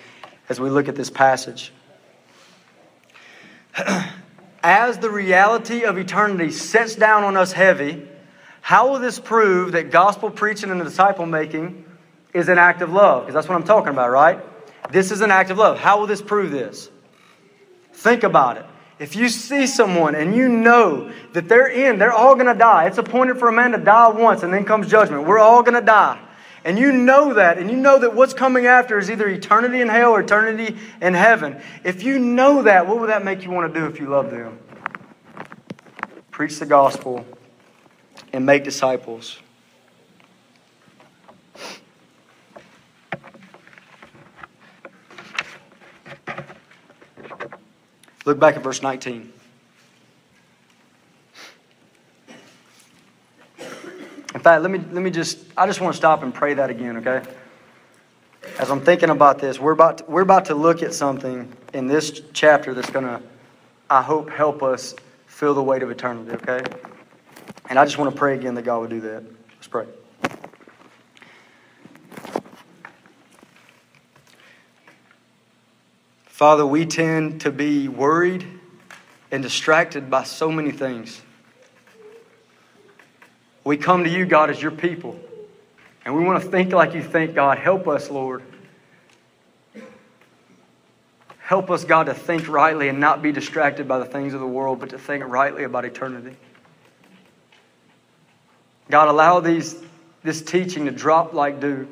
as 0.49 0.59
we 0.61 0.71
look 0.71 0.89
at 0.89 0.97
this 0.97 1.11
passage. 1.11 1.73
As 4.63 4.99
the 4.99 5.09
reality 5.09 5.85
of 5.85 5.97
eternity 5.97 6.51
sets 6.51 6.95
down 6.95 7.25
on 7.25 7.35
us 7.35 7.53
heavy, 7.53 8.07
how 8.61 8.91
will 8.91 8.99
this 8.99 9.19
prove 9.19 9.73
that 9.73 9.91
gospel 9.91 10.29
preaching 10.29 10.71
and 10.71 10.79
the 10.79 10.85
disciple 10.85 11.25
making 11.25 11.85
is 12.35 12.49
an 12.49 12.59
act 12.59 12.83
of 12.83 12.93
love? 12.93 13.23
Because 13.23 13.35
that's 13.35 13.49
what 13.49 13.55
I'm 13.55 13.65
talking 13.65 13.91
about, 13.91 14.11
right? 14.11 14.39
This 14.93 15.13
is 15.13 15.23
an 15.23 15.31
act 15.31 15.51
of 15.51 15.57
love. 15.57 15.79
How 15.79 15.99
will 15.99 16.07
this 16.07 16.21
prove 16.21 16.51
this? 16.51 16.91
Think 17.95 18.23
about 18.23 18.59
it. 18.59 18.67
If 19.01 19.17
you 19.17 19.31
see 19.31 19.67
someone 19.67 20.15
and 20.15 20.37
you 20.37 20.47
know 20.47 21.11
that 21.33 21.49
they're 21.49 21.69
in, 21.69 21.99
they're 21.99 22.13
all 22.13 22.35
going 22.35 22.47
to 22.47 22.55
die. 22.55 22.87
It's 22.87 22.99
appointed 22.99 23.39
for 23.39 23.49
a 23.49 23.53
man 23.53 23.73
to 23.73 23.79
die 23.79 24.11
once 24.11 24.43
and 24.43 24.53
then 24.53 24.67
comes 24.67 24.89
judgment. 24.89 25.27
We're 25.27 25.39
all 25.39 25.63
going 25.63 25.75
to 25.75 25.85
die. 25.85 26.21
And 26.67 26.79
you 26.79 26.93
know 26.93 27.33
that, 27.33 27.57
and 27.57 27.71
you 27.71 27.79
know 27.79 27.99
that 27.99 28.15
what's 28.15 28.35
coming 28.35 28.67
after 28.67 28.99
is 28.99 29.11
either 29.11 29.27
eternity 29.27 29.81
in 29.81 29.89
hell 29.89 30.11
or 30.11 30.21
eternity 30.21 30.77
in 31.01 31.15
heaven. 31.15 31.59
If 31.83 32.03
you 32.03 32.19
know 32.19 32.65
that, 32.65 32.87
what 32.87 33.01
would 33.01 33.09
that 33.09 33.25
make 33.25 33.43
you 33.43 33.51
want 33.51 33.73
to 33.73 33.81
do 33.81 33.87
if 33.87 33.99
you 33.99 34.07
love 34.07 34.31
them? 34.31 34.59
Preach 36.31 36.59
the 36.59 36.67
gospel 36.67 37.25
and 38.35 38.45
make 38.45 38.65
disciples. 38.65 39.39
Look 48.31 48.39
back 48.39 48.55
at 48.55 48.63
verse 48.63 48.81
19. 48.81 49.33
In 53.59 54.41
fact, 54.41 54.63
let 54.63 54.71
me, 54.71 54.79
let 54.93 55.03
me 55.03 55.11
just, 55.11 55.39
I 55.57 55.67
just 55.67 55.81
want 55.81 55.95
to 55.95 55.97
stop 55.97 56.23
and 56.23 56.33
pray 56.33 56.55
that 56.55 56.71
again, 56.71 56.99
okay? 56.99 57.29
As 58.61 58.71
I'm 58.71 58.83
thinking 58.83 59.11
about 59.11 59.41
this, 59.41 59.59
we're 59.59 59.73
about 59.73 59.99
to, 59.99 60.05
we're 60.05 60.23
about 60.23 60.45
to 60.45 60.55
look 60.55 60.81
at 60.81 60.95
something 60.95 61.53
in 61.75 61.89
this 61.89 62.23
chapter 62.33 62.73
that's 62.73 62.91
going 62.91 63.05
to, 63.05 63.21
I 63.91 64.01
hope, 64.01 64.31
help 64.31 64.63
us 64.63 64.95
feel 65.27 65.53
the 65.53 65.65
weight 65.65 65.83
of 65.83 65.91
eternity, 65.91 66.31
okay? 66.31 66.63
And 67.69 67.81
I 67.81 67.85
just 67.85 67.99
want 67.99 68.15
to 68.15 68.17
pray 68.17 68.37
again 68.37 68.55
that 68.55 68.63
God 68.63 68.83
would 68.83 68.91
do 68.91 69.01
that. 69.01 69.25
Let's 69.57 69.67
pray. 69.67 69.87
Father, 76.41 76.65
we 76.65 76.87
tend 76.87 77.43
to 77.43 77.53
be 77.53 77.87
worried 77.87 78.47
and 79.31 79.43
distracted 79.43 80.09
by 80.09 80.23
so 80.23 80.51
many 80.51 80.73
things. 80.73 81.21
We 83.63 83.77
come 83.77 84.05
to 84.05 84.09
you, 84.09 84.25
God, 84.25 84.49
as 84.49 84.63
your 84.63 84.71
people. 84.71 85.21
And 86.03 86.17
we 86.17 86.25
want 86.25 86.43
to 86.43 86.49
think 86.49 86.73
like 86.73 86.95
you 86.95 87.03
think, 87.03 87.35
God. 87.35 87.59
Help 87.59 87.87
us, 87.87 88.09
Lord. 88.09 88.43
Help 91.41 91.71
us, 91.71 91.85
God, 91.85 92.05
to 92.05 92.15
think 92.15 92.49
rightly 92.49 92.89
and 92.89 92.99
not 92.99 93.21
be 93.21 93.33
distracted 93.33 93.87
by 93.87 93.99
the 93.99 94.07
things 94.07 94.33
of 94.33 94.41
the 94.41 94.47
world, 94.47 94.81
but 94.81 94.89
to 94.89 94.99
think 94.99 95.23
rightly 95.27 95.65
about 95.65 95.85
eternity. 95.85 96.39
God, 98.89 99.09
allow 99.09 99.41
these, 99.41 99.77
this 100.23 100.41
teaching 100.41 100.87
to 100.87 100.91
drop 100.91 101.35
like 101.35 101.61
dew. 101.61 101.87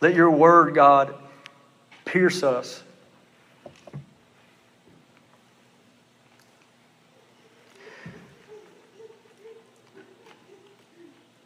Let 0.00 0.16
your 0.16 0.32
word, 0.32 0.74
God, 0.74 1.14
pierce 2.06 2.42
us. 2.42 2.82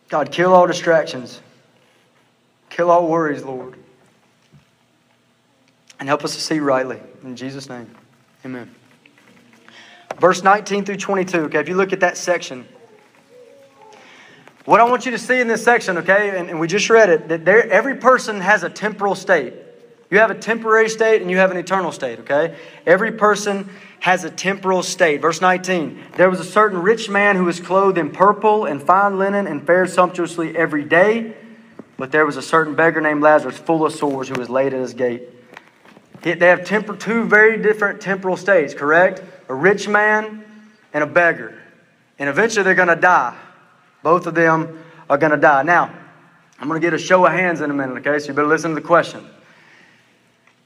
God, 0.08 0.30
kill 0.30 0.52
all 0.52 0.66
distractions. 0.66 1.40
Kill 2.68 2.90
all 2.90 3.08
worries, 3.08 3.42
Lord. 3.42 3.76
And 5.98 6.08
help 6.08 6.24
us 6.24 6.34
to 6.34 6.40
see 6.40 6.60
rightly. 6.60 7.00
In 7.22 7.36
Jesus' 7.36 7.68
name, 7.68 7.90
amen. 8.44 8.74
Verse 10.18 10.42
19 10.42 10.84
through 10.84 10.96
22, 10.96 11.38
okay, 11.44 11.60
if 11.60 11.68
you 11.68 11.76
look 11.76 11.92
at 11.92 12.00
that 12.00 12.16
section, 12.16 12.66
what 14.64 14.80
I 14.80 14.84
want 14.84 15.06
you 15.06 15.12
to 15.12 15.18
see 15.18 15.40
in 15.40 15.48
this 15.48 15.64
section, 15.64 15.98
okay, 15.98 16.38
and, 16.38 16.50
and 16.50 16.60
we 16.60 16.68
just 16.68 16.90
read 16.90 17.08
it, 17.08 17.28
that 17.28 17.44
there, 17.44 17.70
every 17.70 17.96
person 17.96 18.40
has 18.40 18.62
a 18.62 18.70
temporal 18.70 19.14
state. 19.14 19.54
You 20.10 20.18
have 20.18 20.30
a 20.30 20.34
temporary 20.34 20.88
state 20.88 21.22
and 21.22 21.30
you 21.30 21.36
have 21.36 21.52
an 21.52 21.56
eternal 21.56 21.92
state, 21.92 22.18
okay? 22.20 22.56
Every 22.84 23.12
person 23.12 23.68
has 24.00 24.24
a 24.24 24.30
temporal 24.30 24.82
state. 24.82 25.20
Verse 25.20 25.40
19 25.40 26.02
There 26.16 26.28
was 26.28 26.40
a 26.40 26.44
certain 26.44 26.82
rich 26.82 27.08
man 27.08 27.36
who 27.36 27.44
was 27.44 27.60
clothed 27.60 27.96
in 27.96 28.10
purple 28.10 28.66
and 28.66 28.82
fine 28.82 29.18
linen 29.18 29.46
and 29.46 29.64
fared 29.64 29.88
sumptuously 29.88 30.56
every 30.56 30.84
day. 30.84 31.36
But 31.96 32.10
there 32.10 32.26
was 32.26 32.36
a 32.36 32.42
certain 32.42 32.74
beggar 32.74 33.00
named 33.00 33.22
Lazarus, 33.22 33.58
full 33.58 33.84
of 33.84 33.92
sores, 33.92 34.28
who 34.28 34.34
was 34.34 34.48
laid 34.48 34.72
at 34.72 34.80
his 34.80 34.94
gate. 34.94 35.22
They 36.22 36.34
have 36.48 36.64
two 36.64 37.24
very 37.24 37.62
different 37.62 38.00
temporal 38.00 38.36
states, 38.36 38.74
correct? 38.74 39.22
A 39.48 39.54
rich 39.54 39.86
man 39.86 40.44
and 40.92 41.04
a 41.04 41.06
beggar. 41.06 41.60
And 42.18 42.28
eventually 42.28 42.64
they're 42.64 42.74
going 42.74 42.88
to 42.88 42.96
die. 42.96 43.36
Both 44.02 44.26
of 44.26 44.34
them 44.34 44.82
are 45.08 45.18
going 45.18 45.32
to 45.32 45.38
die. 45.38 45.62
Now, 45.62 45.94
I'm 46.58 46.68
going 46.68 46.80
to 46.80 46.86
get 46.86 46.94
a 46.94 46.98
show 46.98 47.24
of 47.24 47.32
hands 47.32 47.60
in 47.60 47.70
a 47.70 47.74
minute, 47.74 47.98
okay? 47.98 48.18
So 48.18 48.28
you 48.28 48.34
better 48.34 48.48
listen 48.48 48.70
to 48.70 48.74
the 48.74 48.86
question. 48.86 49.26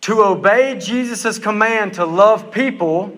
To 0.05 0.23
obey 0.23 0.79
Jesus' 0.79 1.39
command 1.39 1.95
to 1.95 2.05
love 2.05 2.51
people, 2.51 3.17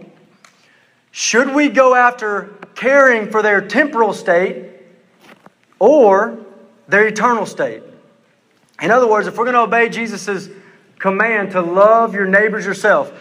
should 1.11 1.53
we 1.53 1.68
go 1.68 1.96
after 1.96 2.55
caring 2.77 3.29
for 3.29 3.42
their 3.42 3.61
temporal 3.61 4.12
state 4.12 4.70
or 5.81 6.38
their 6.87 7.09
eternal 7.09 7.44
state? 7.44 7.83
In 8.81 8.92
other 8.92 9.09
words, 9.09 9.27
if 9.27 9.37
we're 9.37 9.46
going 9.46 9.55
to 9.55 9.62
obey 9.62 9.88
Jesus' 9.88 10.49
command 11.01 11.51
to 11.51 11.61
love 11.61 12.14
your 12.14 12.29
neighbors 12.29 12.64
yourself, 12.64 13.12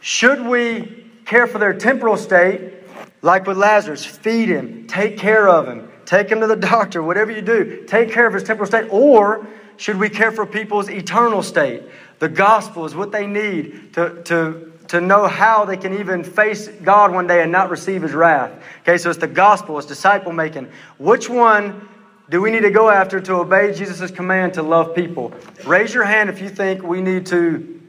should 0.00 0.40
we 0.46 1.10
care 1.26 1.46
for 1.46 1.58
their 1.58 1.74
temporal 1.74 2.16
state, 2.16 2.72
like 3.20 3.46
with 3.46 3.58
Lazarus, 3.58 4.02
feed 4.06 4.48
him, 4.48 4.86
take 4.86 5.18
care 5.18 5.46
of 5.46 5.68
him, 5.68 5.90
take 6.06 6.30
him 6.30 6.40
to 6.40 6.46
the 6.46 6.56
doctor, 6.72 7.02
whatever 7.02 7.32
you 7.32 7.42
do, 7.42 7.84
take 7.86 8.10
care 8.10 8.26
of 8.26 8.32
his 8.32 8.44
temporal 8.44 8.66
state, 8.66 8.88
or 8.90 9.46
should 9.78 9.98
we 9.98 10.10
care 10.10 10.32
for 10.32 10.44
people's 10.44 10.90
eternal 10.90 11.42
state? 11.42 11.82
The 12.18 12.28
gospel 12.28 12.84
is 12.84 12.94
what 12.94 13.12
they 13.12 13.26
need 13.26 13.94
to, 13.94 14.22
to, 14.24 14.72
to 14.88 15.00
know 15.00 15.26
how 15.26 15.64
they 15.64 15.76
can 15.76 15.98
even 16.00 16.24
face 16.24 16.68
God 16.68 17.12
one 17.12 17.26
day 17.26 17.42
and 17.42 17.52
not 17.52 17.70
receive 17.70 18.02
his 18.02 18.12
wrath. 18.12 18.52
Okay, 18.82 18.98
so 18.98 19.08
it's 19.08 19.20
the 19.20 19.28
gospel, 19.28 19.78
it's 19.78 19.86
disciple 19.86 20.32
making. 20.32 20.68
Which 20.98 21.30
one 21.30 21.88
do 22.28 22.42
we 22.42 22.50
need 22.50 22.62
to 22.62 22.70
go 22.70 22.90
after 22.90 23.20
to 23.20 23.34
obey 23.34 23.72
Jesus' 23.72 24.10
command 24.10 24.54
to 24.54 24.62
love 24.62 24.94
people? 24.94 25.32
Raise 25.64 25.94
your 25.94 26.04
hand 26.04 26.28
if 26.28 26.40
you 26.40 26.48
think 26.48 26.82
we 26.82 27.00
need 27.00 27.26
to 27.26 27.80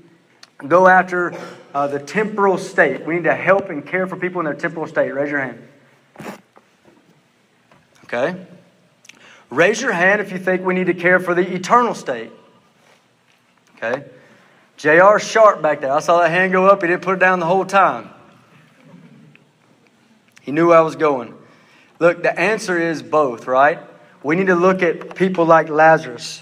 go 0.67 0.87
after 0.87 1.33
uh, 1.73 1.87
the 1.87 1.99
temporal 1.99 2.57
state. 2.57 3.05
We 3.05 3.15
need 3.15 3.23
to 3.23 3.35
help 3.35 3.69
and 3.69 3.85
care 3.85 4.05
for 4.05 4.15
people 4.15 4.39
in 4.41 4.45
their 4.45 4.53
temporal 4.53 4.87
state. 4.87 5.11
Raise 5.11 5.31
your 5.31 5.41
hand. 5.41 5.67
Okay. 8.05 8.35
Raise 9.49 9.81
your 9.81 9.91
hand 9.91 10.21
if 10.21 10.31
you 10.31 10.37
think 10.37 10.63
we 10.63 10.73
need 10.73 10.87
to 10.87 10.93
care 10.93 11.19
for 11.19 11.33
the 11.33 11.53
eternal 11.53 11.95
state. 11.95 12.31
Okay. 13.75 14.03
J.R. 14.77 15.19
Sharp 15.19 15.61
back 15.61 15.81
there. 15.81 15.91
I 15.91 15.99
saw 15.99 16.21
that 16.21 16.29
hand 16.29 16.51
go 16.51 16.67
up. 16.67 16.81
He 16.81 16.87
didn't 16.87 17.01
put 17.01 17.15
it 17.15 17.19
down 17.19 17.39
the 17.39 17.45
whole 17.45 17.65
time. 17.65 18.09
He 20.41 20.51
knew 20.51 20.71
I 20.71 20.81
was 20.81 20.95
going. 20.95 21.33
Look, 21.99 22.23
the 22.23 22.39
answer 22.39 22.79
is 22.79 23.03
both, 23.03 23.45
right? 23.45 23.79
We 24.23 24.35
need 24.35 24.47
to 24.47 24.55
look 24.55 24.81
at 24.81 25.15
people 25.15 25.45
like 25.45 25.69
Lazarus. 25.69 26.41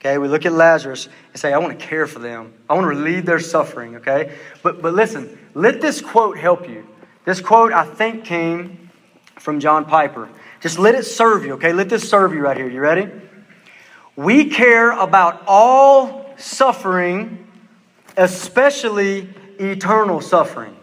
Okay, 0.00 0.18
we 0.18 0.28
look 0.28 0.44
at 0.44 0.52
Lazarus 0.52 1.08
and 1.32 1.40
say, 1.40 1.52
I 1.52 1.58
want 1.58 1.78
to 1.78 1.86
care 1.86 2.06
for 2.06 2.18
them. 2.18 2.52
I 2.68 2.74
want 2.74 2.84
to 2.84 2.88
relieve 2.88 3.24
their 3.24 3.40
suffering, 3.40 3.96
okay? 3.96 4.36
But, 4.62 4.82
but 4.82 4.92
listen, 4.92 5.38
let 5.54 5.80
this 5.80 6.02
quote 6.02 6.36
help 6.36 6.68
you. 6.68 6.86
This 7.24 7.40
quote, 7.40 7.72
I 7.72 7.86
think, 7.86 8.24
came 8.24 8.90
from 9.38 9.60
John 9.60 9.86
Piper. 9.86 10.28
Just 10.64 10.78
let 10.78 10.94
it 10.94 11.04
serve 11.04 11.44
you, 11.44 11.52
okay? 11.56 11.74
Let 11.74 11.90
this 11.90 12.08
serve 12.08 12.32
you 12.32 12.40
right 12.40 12.56
here. 12.56 12.70
You 12.70 12.80
ready? 12.80 13.10
We 14.16 14.48
care 14.48 14.92
about 14.92 15.42
all 15.46 16.34
suffering, 16.38 17.46
especially 18.16 19.28
eternal 19.60 20.22
suffering. 20.22 20.74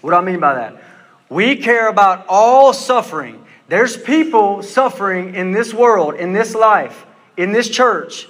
What 0.00 0.12
do 0.12 0.16
I 0.16 0.22
mean 0.22 0.40
by 0.40 0.54
that? 0.54 0.82
We 1.28 1.56
care 1.56 1.88
about 1.88 2.24
all 2.30 2.72
suffering, 2.72 3.44
there's 3.68 3.94
people 3.94 4.62
suffering 4.62 5.34
in 5.34 5.52
this 5.52 5.74
world, 5.74 6.14
in 6.14 6.32
this 6.32 6.54
life, 6.54 7.04
in 7.36 7.52
this 7.52 7.68
church, 7.68 8.26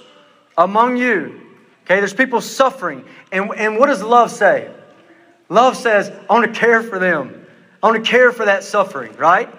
among 0.57 0.97
you. 0.97 1.39
Okay, 1.85 1.99
there's 1.99 2.13
people 2.13 2.41
suffering. 2.41 3.05
And, 3.31 3.49
and 3.55 3.77
what 3.77 3.85
does 3.85 4.03
love 4.03 4.29
say? 4.29 4.69
Love 5.47 5.77
says, 5.77 6.09
I 6.29 6.33
want 6.33 6.53
to 6.53 6.59
care 6.59 6.83
for 6.83 6.99
them. 6.99 7.45
I 7.81 7.87
want 7.87 8.03
to 8.03 8.11
care 8.11 8.33
for 8.33 8.43
that 8.43 8.65
suffering, 8.65 9.15
right? 9.15 9.49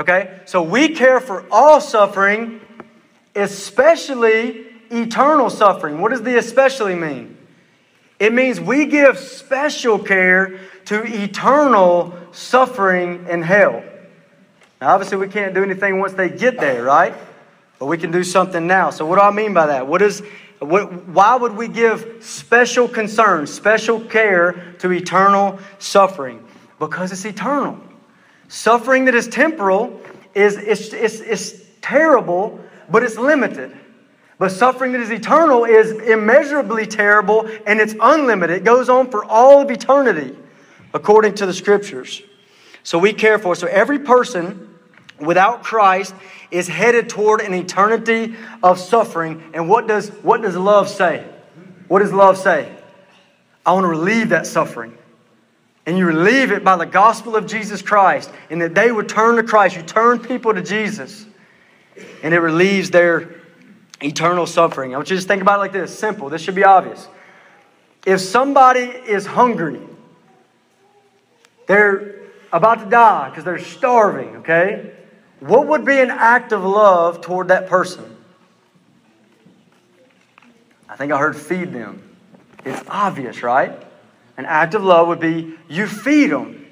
Okay, 0.00 0.40
so 0.46 0.62
we 0.62 0.88
care 0.88 1.20
for 1.20 1.44
all 1.50 1.78
suffering, 1.78 2.62
especially 3.36 4.64
eternal 4.90 5.50
suffering. 5.50 6.00
What 6.00 6.12
does 6.12 6.22
the 6.22 6.38
especially 6.38 6.94
mean? 6.94 7.36
It 8.18 8.32
means 8.32 8.58
we 8.58 8.86
give 8.86 9.18
special 9.18 9.98
care 9.98 10.58
to 10.86 11.02
eternal 11.04 12.14
suffering 12.32 13.26
in 13.28 13.42
hell. 13.42 13.84
Now, 14.80 14.94
obviously, 14.94 15.18
we 15.18 15.28
can't 15.28 15.52
do 15.52 15.62
anything 15.62 15.98
once 15.98 16.14
they 16.14 16.30
get 16.30 16.58
there, 16.58 16.82
right? 16.82 17.12
But 17.78 17.84
we 17.84 17.98
can 17.98 18.10
do 18.10 18.24
something 18.24 18.66
now. 18.66 18.88
So, 18.88 19.04
what 19.04 19.16
do 19.16 19.20
I 19.20 19.30
mean 19.30 19.52
by 19.52 19.66
that? 19.66 19.86
What 19.86 20.00
is, 20.00 20.22
what, 20.60 21.08
why 21.08 21.36
would 21.36 21.54
we 21.54 21.68
give 21.68 22.24
special 22.24 22.88
concern, 22.88 23.46
special 23.46 24.00
care 24.00 24.74
to 24.78 24.90
eternal 24.92 25.58
suffering? 25.78 26.42
Because 26.78 27.12
it's 27.12 27.26
eternal. 27.26 27.78
Suffering 28.50 29.04
that 29.04 29.14
is 29.14 29.28
temporal 29.28 30.00
is, 30.34 30.56
is, 30.56 30.92
is, 30.92 31.66
terrible, 31.80 32.58
but 32.90 33.04
it's 33.04 33.16
limited. 33.16 33.74
But 34.38 34.50
suffering 34.50 34.90
that 34.92 35.00
is 35.00 35.10
eternal 35.10 35.64
is 35.64 35.92
immeasurably 35.92 36.86
terrible 36.86 37.48
and 37.64 37.80
it's 37.80 37.94
unlimited. 38.00 38.56
It 38.58 38.64
goes 38.64 38.88
on 38.88 39.08
for 39.10 39.24
all 39.24 39.62
of 39.62 39.70
eternity, 39.70 40.36
according 40.92 41.36
to 41.36 41.46
the 41.46 41.54
scriptures. 41.54 42.22
So 42.82 42.98
we 42.98 43.12
care 43.12 43.38
for. 43.38 43.54
So 43.54 43.68
every 43.68 44.00
person 44.00 44.76
without 45.20 45.62
Christ 45.62 46.12
is 46.50 46.66
headed 46.66 47.08
toward 47.08 47.42
an 47.42 47.54
eternity 47.54 48.34
of 48.64 48.80
suffering. 48.80 49.52
And 49.54 49.68
what 49.68 49.86
does, 49.86 50.08
what 50.08 50.42
does 50.42 50.56
love 50.56 50.88
say? 50.88 51.24
What 51.86 52.00
does 52.00 52.12
love 52.12 52.36
say? 52.36 52.70
I 53.64 53.72
want 53.74 53.84
to 53.84 53.88
relieve 53.88 54.30
that 54.30 54.48
suffering. 54.48 54.98
And 55.90 55.98
you 55.98 56.06
relieve 56.06 56.52
it 56.52 56.62
by 56.62 56.76
the 56.76 56.86
gospel 56.86 57.34
of 57.34 57.48
Jesus 57.48 57.82
Christ. 57.82 58.30
And 58.48 58.62
that 58.62 58.76
they 58.76 58.92
would 58.92 59.08
turn 59.08 59.34
to 59.34 59.42
Christ. 59.42 59.74
You 59.74 59.82
turn 59.82 60.20
people 60.20 60.54
to 60.54 60.62
Jesus. 60.62 61.26
And 62.22 62.32
it 62.32 62.38
relieves 62.38 62.90
their 62.90 63.40
eternal 64.00 64.46
suffering. 64.46 64.94
I 64.94 64.98
want 64.98 65.10
you 65.10 65.16
to 65.16 65.18
just 65.18 65.26
think 65.26 65.42
about 65.42 65.56
it 65.56 65.58
like 65.58 65.72
this 65.72 65.98
simple. 65.98 66.28
This 66.28 66.42
should 66.42 66.54
be 66.54 66.62
obvious. 66.62 67.08
If 68.06 68.20
somebody 68.20 68.82
is 68.82 69.26
hungry, 69.26 69.80
they're 71.66 72.20
about 72.52 72.84
to 72.84 72.86
die 72.88 73.30
because 73.30 73.42
they're 73.42 73.58
starving, 73.58 74.36
okay? 74.36 74.92
What 75.40 75.66
would 75.66 75.84
be 75.84 75.98
an 75.98 76.10
act 76.12 76.52
of 76.52 76.62
love 76.62 77.20
toward 77.20 77.48
that 77.48 77.66
person? 77.66 78.16
I 80.88 80.94
think 80.94 81.10
I 81.10 81.18
heard 81.18 81.34
feed 81.34 81.72
them. 81.72 82.16
It's 82.64 82.80
obvious, 82.88 83.42
right? 83.42 83.89
An 84.40 84.46
act 84.46 84.72
of 84.72 84.82
love 84.82 85.08
would 85.08 85.20
be 85.20 85.54
you 85.68 85.86
feed 85.86 86.30
them. 86.30 86.66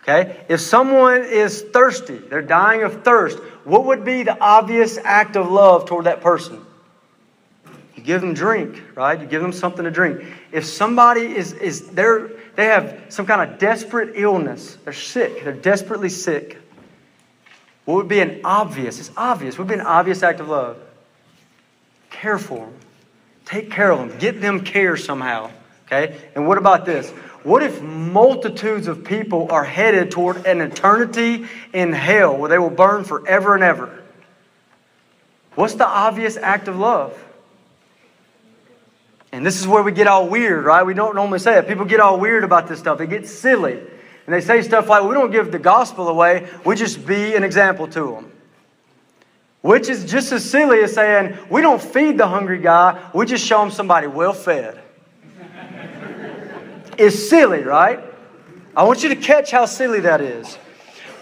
Okay? 0.00 0.42
If 0.48 0.62
someone 0.62 1.22
is 1.22 1.60
thirsty, 1.60 2.16
they're 2.16 2.40
dying 2.40 2.82
of 2.82 3.04
thirst, 3.04 3.38
what 3.64 3.84
would 3.84 4.06
be 4.06 4.22
the 4.22 4.40
obvious 4.40 4.96
act 4.96 5.36
of 5.36 5.50
love 5.50 5.84
toward 5.84 6.06
that 6.06 6.22
person? 6.22 6.64
You 7.94 8.02
give 8.02 8.22
them 8.22 8.32
drink, 8.32 8.82
right? 8.94 9.20
You 9.20 9.26
give 9.26 9.42
them 9.42 9.52
something 9.52 9.84
to 9.84 9.90
drink. 9.90 10.24
If 10.50 10.64
somebody 10.64 11.26
is 11.26 11.52
is 11.52 11.90
they're 11.90 12.30
they 12.56 12.64
have 12.64 13.04
some 13.10 13.26
kind 13.26 13.52
of 13.52 13.58
desperate 13.58 14.12
illness, 14.14 14.78
they're 14.84 14.94
sick, 14.94 15.44
they're 15.44 15.52
desperately 15.52 16.08
sick. 16.08 16.56
What 17.84 17.96
would 17.96 18.08
be 18.08 18.20
an 18.20 18.40
obvious, 18.44 18.98
it's 18.98 19.10
obvious, 19.14 19.58
what 19.58 19.68
would 19.68 19.74
be 19.74 19.78
an 19.78 19.86
obvious 19.86 20.22
act 20.22 20.40
of 20.40 20.48
love? 20.48 20.78
Care 22.08 22.38
for 22.38 22.60
them. 22.60 22.74
Take 23.44 23.70
care 23.70 23.92
of 23.92 23.98
them. 23.98 24.18
Get 24.18 24.40
them 24.40 24.64
care 24.64 24.96
somehow. 24.96 25.50
Okay? 25.86 26.16
And 26.34 26.46
what 26.46 26.58
about 26.58 26.84
this? 26.84 27.10
What 27.42 27.62
if 27.62 27.82
multitudes 27.82 28.88
of 28.88 29.04
people 29.04 29.52
are 29.52 29.64
headed 29.64 30.10
toward 30.10 30.46
an 30.46 30.60
eternity 30.60 31.46
in 31.72 31.92
hell 31.92 32.36
where 32.36 32.48
they 32.48 32.58
will 32.58 32.70
burn 32.70 33.04
forever 33.04 33.54
and 33.54 33.62
ever? 33.62 34.02
What's 35.54 35.74
the 35.74 35.86
obvious 35.86 36.36
act 36.36 36.68
of 36.68 36.78
love? 36.78 37.16
And 39.30 39.44
this 39.44 39.60
is 39.60 39.66
where 39.66 39.82
we 39.82 39.92
get 39.92 40.06
all 40.06 40.28
weird, 40.28 40.64
right? 40.64 40.84
We 40.84 40.94
don't 40.94 41.14
normally 41.14 41.38
say 41.38 41.58
it. 41.58 41.66
People 41.66 41.84
get 41.84 42.00
all 42.00 42.18
weird 42.18 42.44
about 42.44 42.68
this 42.68 42.78
stuff. 42.78 42.98
They 42.98 43.06
get 43.06 43.26
silly. 43.26 43.72
And 44.26 44.34
they 44.34 44.40
say 44.40 44.62
stuff 44.62 44.88
like, 44.88 45.02
we 45.04 45.12
don't 45.12 45.30
give 45.30 45.52
the 45.52 45.58
gospel 45.58 46.08
away, 46.08 46.48
we 46.64 46.76
just 46.76 47.06
be 47.06 47.34
an 47.34 47.42
example 47.42 47.86
to 47.88 48.12
them. 48.12 48.32
Which 49.60 49.88
is 49.88 50.04
just 50.04 50.32
as 50.32 50.48
silly 50.48 50.82
as 50.82 50.94
saying, 50.94 51.36
we 51.50 51.60
don't 51.60 51.82
feed 51.82 52.16
the 52.16 52.26
hungry 52.26 52.58
guy, 52.58 53.10
we 53.12 53.26
just 53.26 53.44
show 53.44 53.62
him 53.62 53.70
somebody 53.70 54.06
well 54.06 54.32
fed. 54.32 54.80
It's 56.98 57.28
silly, 57.28 57.62
right? 57.62 58.00
I 58.76 58.84
want 58.84 59.02
you 59.02 59.08
to 59.10 59.16
catch 59.16 59.50
how 59.50 59.66
silly 59.66 60.00
that 60.00 60.20
is. 60.20 60.58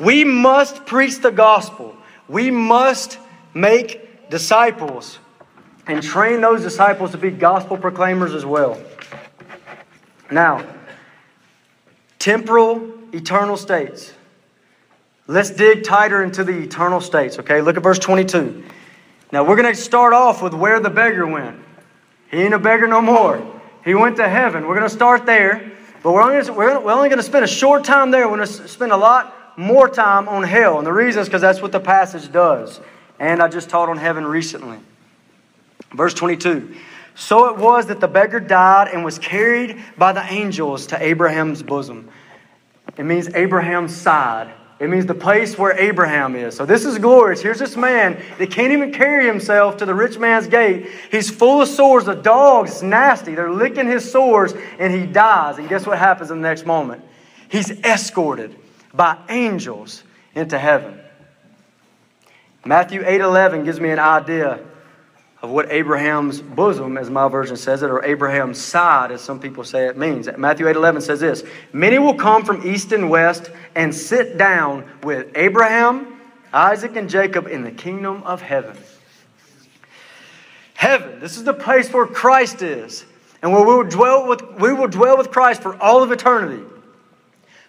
We 0.00 0.24
must 0.24 0.87
preach 0.87 1.20
the 1.20 1.30
gospel. 1.30 1.96
We 2.28 2.50
must 2.50 3.18
make 3.54 4.30
disciples 4.30 5.18
and 5.87 6.02
train 6.02 6.40
those 6.40 6.62
disciples 6.62 7.11
to 7.12 7.18
be 7.18 7.30
gospel 7.30 7.76
proclaimers 7.76 8.35
as 8.35 8.46
well. 8.46 8.80
Now, 10.30 10.66
temporal, 12.18 12.92
eternal 13.12 13.56
states. 13.56 14.12
Let's 15.26 15.50
dig 15.50 15.85
tighter 15.85 16.22
into 16.22 16.42
the 16.44 16.58
eternal 16.58 17.00
states, 17.00 17.38
okay? 17.38 17.61
Look 17.61 17.76
at 17.76 17.82
verse 17.82 17.98
22. 17.98 18.64
Now, 19.30 19.44
we're 19.44 19.56
going 19.56 19.72
to 19.72 19.80
start 19.80 20.12
off 20.12 20.42
with 20.42 20.54
where 20.54 20.80
the 20.80 20.90
beggar 20.90 21.26
went. 21.26 21.58
He 22.30 22.38
ain't 22.38 22.54
a 22.54 22.58
beggar 22.58 22.87
no 22.87 23.00
more. 23.00 23.62
He 23.85 23.95
went 23.95 24.16
to 24.16 24.29
heaven. 24.29 24.66
We're 24.66 24.77
going 24.77 24.88
to 24.88 24.95
start 24.95 25.27
there, 25.27 25.73
but 26.03 26.12
we're 26.12 26.23
only, 26.23 26.51
we're 26.51 26.92
only 26.92 27.09
going 27.09 27.18
to 27.18 27.25
spend 27.25 27.45
a 27.45 27.49
short 27.49 27.85
time 27.85 28.11
there. 28.11 28.29
We're 28.29 28.37
going 28.37 28.49
to 28.49 28.68
spend 28.68 28.92
a 28.92 28.97
lot 28.97 29.59
more 29.59 29.88
time 29.88 30.29
on 30.29 30.42
hell. 30.42 30.79
And 30.79 30.87
the 30.87 30.92
reason 30.92 31.23
is 31.23 31.29
because 31.29 31.42
that's 31.42 31.61
what 31.61 31.73
the 31.73 31.81
passage 31.81 32.31
does. 32.31 32.81
And 33.18 33.42
I 33.42 33.49
just 33.49 33.68
taught 33.68 33.88
on 33.88 33.99
heaven 33.99 34.25
recently. 34.25 34.79
Verse 35.92 36.14
22 36.14 36.75
So 37.14 37.49
it 37.49 37.57
was 37.57 37.87
that 37.87 38.01
the 38.01 38.09
beggar 38.09 38.40
died 38.40 38.88
and 38.88 39.05
was 39.05 39.18
carried 39.18 39.83
by 39.99 40.12
the 40.12 40.25
angels 40.33 40.87
to 40.88 41.03
Abraham's 41.03 41.62
bosom. 41.62 42.09
It 42.97 43.05
means 43.05 43.29
Abraham's 43.35 43.97
side. 43.97 44.53
It 44.83 44.90
means 44.90 45.07
the 45.07 45.14
place 45.14 45.57
where 45.57 45.79
Abraham 45.79 46.35
is. 46.35 46.57
So 46.57 46.66
this 46.66 46.85
is 46.85 46.99
glorious. 46.99 47.40
Here's 47.40 47.61
this 47.61 47.77
man 47.77 48.21
that 48.38 48.51
can't 48.51 48.73
even 48.73 48.92
carry 48.92 49.25
himself 49.27 49.77
to 49.77 49.87
the 49.87 49.95
rich 49.95 50.18
man's 50.18 50.49
gate. 50.49 50.88
He's 51.12 51.31
full 51.31 51.62
of 51.62 51.68
sores. 51.68 52.05
The 52.05 52.16
dog's 52.16 52.83
nasty. 52.83 53.37
They're 53.37 53.53
licking 53.53 53.87
his 53.87 54.11
sores, 54.11 54.55
and 54.81 54.92
he 54.92 55.07
dies. 55.07 55.59
And 55.59 55.68
guess 55.68 55.87
what 55.87 55.99
happens 55.99 56.33
in 56.33 56.42
the 56.42 56.49
next 56.49 56.66
moment? 56.66 57.05
He's 57.49 57.71
escorted 57.71 58.57
by 58.92 59.18
angels 59.29 60.03
into 60.35 60.59
heaven. 60.59 60.99
Matthew 62.64 63.05
8:11 63.05 63.64
gives 63.64 63.79
me 63.79 63.90
an 63.90 64.01
idea 64.01 64.59
of 65.42 65.50
what 65.50 65.70
Abraham's 65.72 66.40
bosom, 66.40 66.96
as 66.96 67.11
my 67.11 67.28
version 67.28 67.57
says 67.57 67.83
it, 67.83 67.90
or 67.90 68.05
Abraham's 68.05 68.59
side, 68.59 69.11
as 69.11 69.20
some 69.20 69.40
people 69.40 69.64
say 69.64 69.88
it 69.88 69.98
means. 69.98 70.28
Matthew 70.38 70.66
8:11 70.66 71.02
says 71.02 71.20
this: 71.20 71.42
Many 71.72 71.98
will 71.98 72.14
come 72.14 72.44
from 72.44 72.66
east 72.66 72.92
and 72.92 73.11
west 73.11 73.50
and 73.74 73.92
sit 73.92 74.38
down 74.38 74.88
with 75.02 75.26
Abraham, 75.35 76.20
Isaac, 76.52 76.94
and 76.94 77.11
Jacob 77.11 77.48
in 77.48 77.64
the 77.64 77.72
kingdom 77.72 78.22
of 78.22 78.40
heaven. 78.40 78.76
Heaven, 80.74 81.20
this 81.20 81.37
is 81.37 81.44
the 81.44 81.55
place 81.55 81.92
where 81.92 82.07
Christ 82.07 82.62
is, 82.62 83.05
and 83.42 83.52
where 83.52 83.66
we 83.66 83.74
will 83.74 83.88
dwell 83.88 84.28
with, 84.28 84.42
we 84.61 84.72
will 84.72 84.88
dwell 84.88 85.18
with 85.18 85.31
Christ 85.31 85.62
for 85.62 85.81
all 85.83 86.02
of 86.02 86.12
eternity. 86.12 86.62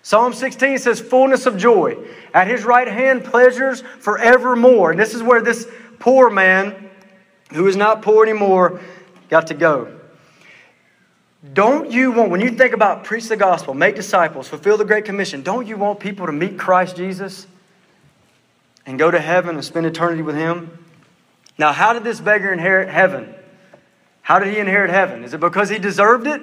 Psalm 0.04 0.34
16 0.34 0.80
says, 0.80 1.00
fullness 1.00 1.46
of 1.46 1.56
joy. 1.56 1.96
At 2.34 2.48
his 2.48 2.66
right 2.66 2.88
hand, 2.88 3.24
pleasures 3.24 3.82
forevermore. 4.00 4.92
And 4.92 5.00
this 5.00 5.14
is 5.14 5.24
where 5.24 5.42
this 5.42 5.66
poor 6.00 6.30
man 6.30 6.90
who 7.54 7.68
is 7.68 7.76
not 7.76 8.02
poor 8.02 8.24
anymore, 8.24 8.82
got 9.30 9.48
to 9.48 9.54
go. 9.54 10.00
Don't 11.54 11.92
you 11.92 12.12
want, 12.12 12.32
when 12.32 12.40
you 12.40 12.52
think 12.52 12.74
about 12.74 13.04
preach 13.04 13.28
the 13.28 13.36
gospel, 13.36 13.74
make 13.74 13.96
disciples, 13.96 14.48
fulfill 14.48 14.78
the 14.78 14.86
Great 14.86 15.06
Commission, 15.06 15.42
don't 15.42 15.68
you 15.68 15.76
want 15.76 16.00
people 16.00 16.26
to 16.26 16.32
meet 16.32 16.58
Christ 16.58 16.96
Jesus 16.96 17.48
and 18.86 18.98
go 18.98 19.12
to 19.12 19.20
heaven 19.20 19.56
and 19.56 19.64
spend 19.64 19.86
eternity 19.86 20.22
with 20.22 20.36
Him? 20.36 20.84
Now, 21.58 21.72
how 21.72 21.94
did 21.94 22.04
this 22.04 22.20
beggar 22.20 22.52
inherit 22.52 22.90
heaven? 22.90 23.34
How 24.22 24.40
did 24.40 24.54
he 24.54 24.60
inherit 24.60 24.90
heaven? 24.90 25.24
Is 25.24 25.34
it 25.34 25.40
because 25.40 25.70
he 25.70 25.78
deserved 25.78 26.28
it? 26.28 26.42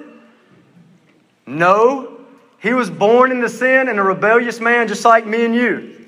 No. 1.45 2.19
He 2.59 2.73
was 2.73 2.89
born 2.91 3.31
into 3.31 3.49
sin 3.49 3.89
and 3.89 3.99
a 3.99 4.03
rebellious 4.03 4.59
man 4.59 4.87
just 4.87 5.03
like 5.03 5.25
me 5.25 5.43
and 5.43 5.55
you. 5.55 6.00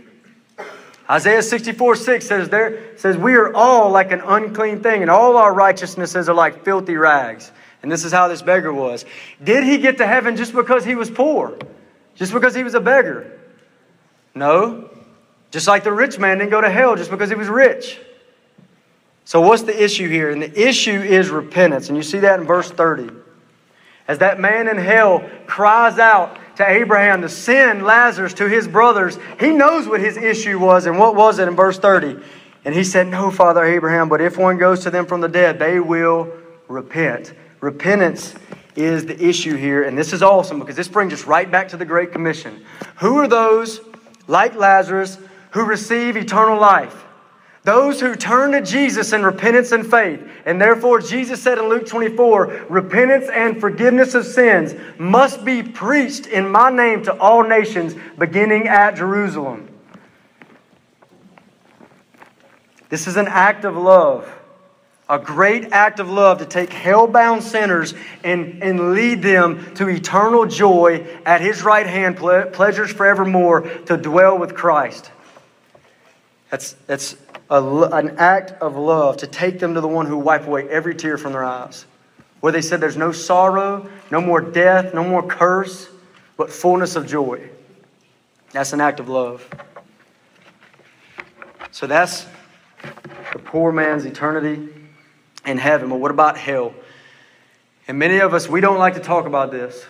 Isaiah 1.09 1.43
64 1.43 1.95
6 1.95 2.25
says 2.25 2.49
there 2.49 2.97
says 2.97 3.17
we 3.17 3.33
are 3.35 3.53
all 3.53 3.89
like 3.91 4.11
an 4.11 4.21
unclean 4.21 4.81
thing, 4.81 5.01
and 5.01 5.11
all 5.11 5.37
our 5.37 5.53
righteousnesses 5.53 6.29
are 6.29 6.35
like 6.35 6.63
filthy 6.63 6.95
rags. 6.95 7.51
And 7.81 7.91
this 7.91 8.05
is 8.05 8.13
how 8.13 8.29
this 8.29 8.41
beggar 8.41 8.73
was. 8.73 9.03
Did 9.43 9.65
he 9.65 9.77
get 9.77 9.97
to 9.97 10.07
heaven 10.07 10.37
just 10.37 10.53
because 10.53 10.85
he 10.85 10.95
was 10.95 11.11
poor? 11.11 11.57
Just 12.15 12.31
because 12.31 12.55
he 12.55 12.63
was 12.63 12.75
a 12.75 12.79
beggar? 12.79 13.39
No. 14.33 14.89
Just 15.51 15.67
like 15.67 15.83
the 15.83 15.91
rich 15.91 16.17
man 16.17 16.37
didn't 16.37 16.51
go 16.51 16.61
to 16.61 16.69
hell 16.69 16.95
just 16.95 17.11
because 17.11 17.29
he 17.29 17.35
was 17.35 17.49
rich. 17.49 17.99
So, 19.25 19.41
what's 19.41 19.63
the 19.63 19.83
issue 19.83 20.09
here? 20.09 20.31
And 20.31 20.41
the 20.41 20.67
issue 20.67 20.99
is 21.01 21.29
repentance. 21.29 21.89
And 21.89 21.97
you 21.97 22.03
see 22.03 22.19
that 22.19 22.39
in 22.39 22.45
verse 22.45 22.69
30. 22.71 23.09
As 24.07 24.19
that 24.19 24.39
man 24.39 24.67
in 24.67 24.77
hell 24.77 25.29
cries 25.45 25.97
out, 25.97 26.37
to 26.57 26.69
Abraham 26.69 27.21
to 27.21 27.29
send 27.29 27.83
Lazarus 27.83 28.33
to 28.35 28.47
his 28.47 28.67
brothers, 28.67 29.17
he 29.39 29.49
knows 29.49 29.87
what 29.87 29.99
his 29.99 30.17
issue 30.17 30.59
was. 30.59 30.85
And 30.85 30.99
what 30.99 31.15
was 31.15 31.39
it 31.39 31.47
in 31.47 31.55
verse 31.55 31.79
30? 31.79 32.17
And 32.65 32.73
he 32.73 32.83
said, 32.83 33.07
No, 33.07 33.31
Father 33.31 33.63
Abraham, 33.63 34.09
but 34.09 34.21
if 34.21 34.37
one 34.37 34.57
goes 34.57 34.81
to 34.81 34.91
them 34.91 35.05
from 35.05 35.21
the 35.21 35.27
dead, 35.27 35.59
they 35.59 35.79
will 35.79 36.31
repent. 36.67 37.33
Repentance 37.59 38.35
is 38.75 39.05
the 39.05 39.21
issue 39.23 39.55
here. 39.55 39.83
And 39.83 39.97
this 39.97 40.13
is 40.13 40.23
awesome 40.23 40.59
because 40.59 40.75
this 40.75 40.87
brings 40.87 41.13
us 41.13 41.25
right 41.25 41.49
back 41.49 41.69
to 41.69 41.77
the 41.77 41.85
Great 41.85 42.11
Commission. 42.11 42.63
Who 42.97 43.17
are 43.17 43.27
those, 43.27 43.81
like 44.27 44.55
Lazarus, 44.55 45.17
who 45.51 45.63
receive 45.65 46.17
eternal 46.17 46.59
life? 46.59 47.05
Those 47.63 48.02
who 48.02 48.15
turn 48.15 48.52
to 48.52 48.62
Jesus 48.62 49.13
in 49.13 49.23
repentance 49.23 49.71
and 49.71 49.89
faith. 49.89 50.21
And 50.45 50.60
therefore, 50.60 50.99
Jesus 50.99 51.41
said 51.41 51.58
in 51.58 51.69
Luke 51.69 51.88
24, 51.88 52.65
repentance 52.69 53.30
and 53.30 53.60
forgiveness 53.60 54.15
of 54.15 54.26
sins 54.26 54.76
must 54.97 55.45
be 55.45 55.63
preached 55.63 56.28
in 56.28 56.49
my 56.49 56.69
name 56.69 57.04
to 57.04 57.17
all 57.17 57.43
nations, 57.43 57.95
beginning 58.17 58.67
at 58.67 58.95
Jerusalem. 58.95 59.69
This 62.89 63.08
is 63.08 63.15
an 63.15 63.28
act 63.30 63.63
of 63.63 63.78
love, 63.78 64.30
a 65.08 65.17
great 65.17 65.71
act 65.71 66.02
of 66.02 66.10
love 66.10 66.39
to 66.39 66.45
take 66.45 66.71
hell-bound 66.71 67.43
sinners 67.43 67.93
and, 68.26 68.62
and 68.62 68.93
lead 68.93 69.21
them 69.21 69.73
to 69.76 69.88
eternal 69.88 70.45
joy 70.45 71.08
at 71.26 71.39
his 71.39 71.63
right 71.63 71.88
hand, 71.88 72.17
ple- 72.17 72.47
pleasures 72.52 72.91
forevermore, 72.91 73.62
to 73.86 73.95
dwell 73.95 74.38
with 74.38 74.54
Christ. 74.54 75.12
That's, 76.52 76.73
that's 76.86 77.15
a, 77.53 77.61
an 77.91 78.15
act 78.17 78.51
of 78.63 78.75
love 78.75 79.17
to 79.17 79.27
take 79.27 79.59
them 79.59 79.75
to 79.75 79.81
the 79.81 79.87
one 79.87 80.07
who 80.07 80.17
wiped 80.17 80.47
away 80.47 80.67
every 80.67 80.95
tear 80.95 81.19
from 81.19 81.33
their 81.33 81.43
eyes. 81.43 81.85
Where 82.39 82.51
they 82.51 82.61
said 82.61 82.81
there's 82.81 82.97
no 82.97 83.11
sorrow, 83.11 83.87
no 84.09 84.19
more 84.19 84.41
death, 84.41 84.93
no 84.93 85.03
more 85.03 85.25
curse, 85.25 85.87
but 86.35 86.51
fullness 86.51 86.95
of 86.95 87.05
joy. 87.05 87.47
That's 88.51 88.73
an 88.73 88.81
act 88.81 88.99
of 88.99 89.07
love. 89.07 89.47
So 91.69 91.85
that's 91.85 92.25
the 93.31 93.39
poor 93.39 93.71
man's 93.71 94.05
eternity 94.05 94.69
in 95.45 95.57
heaven. 95.59 95.89
But 95.89 95.99
what 95.99 96.11
about 96.11 96.37
hell? 96.37 96.73
And 97.87 97.99
many 97.99 98.19
of 98.19 98.33
us, 98.33 98.49
we 98.49 98.61
don't 98.61 98.79
like 98.79 98.95
to 98.95 98.99
talk 98.99 99.27
about 99.27 99.51
this. 99.51 99.85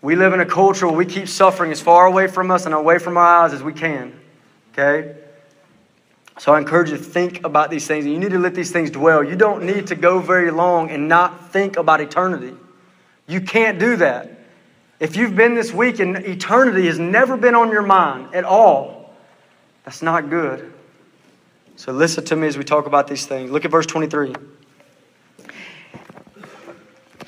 We 0.00 0.16
live 0.16 0.32
in 0.32 0.40
a 0.40 0.46
culture 0.46 0.86
where 0.86 0.96
we 0.96 1.06
keep 1.06 1.28
suffering 1.28 1.70
as 1.70 1.82
far 1.82 2.06
away 2.06 2.28
from 2.28 2.50
us 2.50 2.64
and 2.64 2.74
away 2.74 2.98
from 2.98 3.18
our 3.18 3.44
eyes 3.44 3.52
as 3.52 3.62
we 3.62 3.74
can. 3.74 4.18
Okay? 4.72 5.16
So 6.38 6.52
I 6.52 6.58
encourage 6.58 6.90
you 6.90 6.96
to 6.96 7.02
think 7.02 7.44
about 7.44 7.70
these 7.70 7.86
things. 7.86 8.04
And 8.04 8.12
you 8.12 8.20
need 8.20 8.32
to 8.32 8.38
let 8.38 8.54
these 8.54 8.72
things 8.72 8.90
dwell. 8.90 9.22
You 9.22 9.36
don't 9.36 9.64
need 9.64 9.86
to 9.88 9.94
go 9.94 10.18
very 10.18 10.50
long 10.50 10.90
and 10.90 11.08
not 11.08 11.52
think 11.52 11.76
about 11.76 12.00
eternity. 12.00 12.54
You 13.26 13.40
can't 13.40 13.78
do 13.78 13.96
that. 13.96 14.30
If 15.00 15.16
you've 15.16 15.36
been 15.36 15.54
this 15.54 15.72
week 15.72 15.98
and 16.00 16.16
eternity 16.16 16.86
has 16.86 16.98
never 16.98 17.36
been 17.36 17.54
on 17.54 17.70
your 17.70 17.82
mind 17.82 18.34
at 18.34 18.44
all, 18.44 19.14
that's 19.84 20.02
not 20.02 20.30
good. 20.30 20.72
So 21.76 21.92
listen 21.92 22.24
to 22.26 22.36
me 22.36 22.46
as 22.46 22.56
we 22.56 22.64
talk 22.64 22.86
about 22.86 23.08
these 23.08 23.26
things. 23.26 23.50
Look 23.50 23.64
at 23.64 23.70
verse 23.70 23.86
23. 23.86 24.34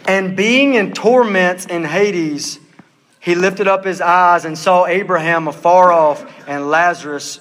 And 0.07 0.37
being 0.37 0.75
in 0.75 0.93
torments 0.93 1.67
in 1.67 1.85
Hades, 1.85 2.61
he 3.19 3.35
lifted 3.35 3.67
up 3.67 3.85
his 3.85 4.01
eyes 4.01 4.45
and 4.45 4.57
saw 4.57 4.87
Abraham 4.87 5.49
afar 5.49 5.93
off 5.93 6.25
and 6.47 6.71
Lazarus 6.71 7.41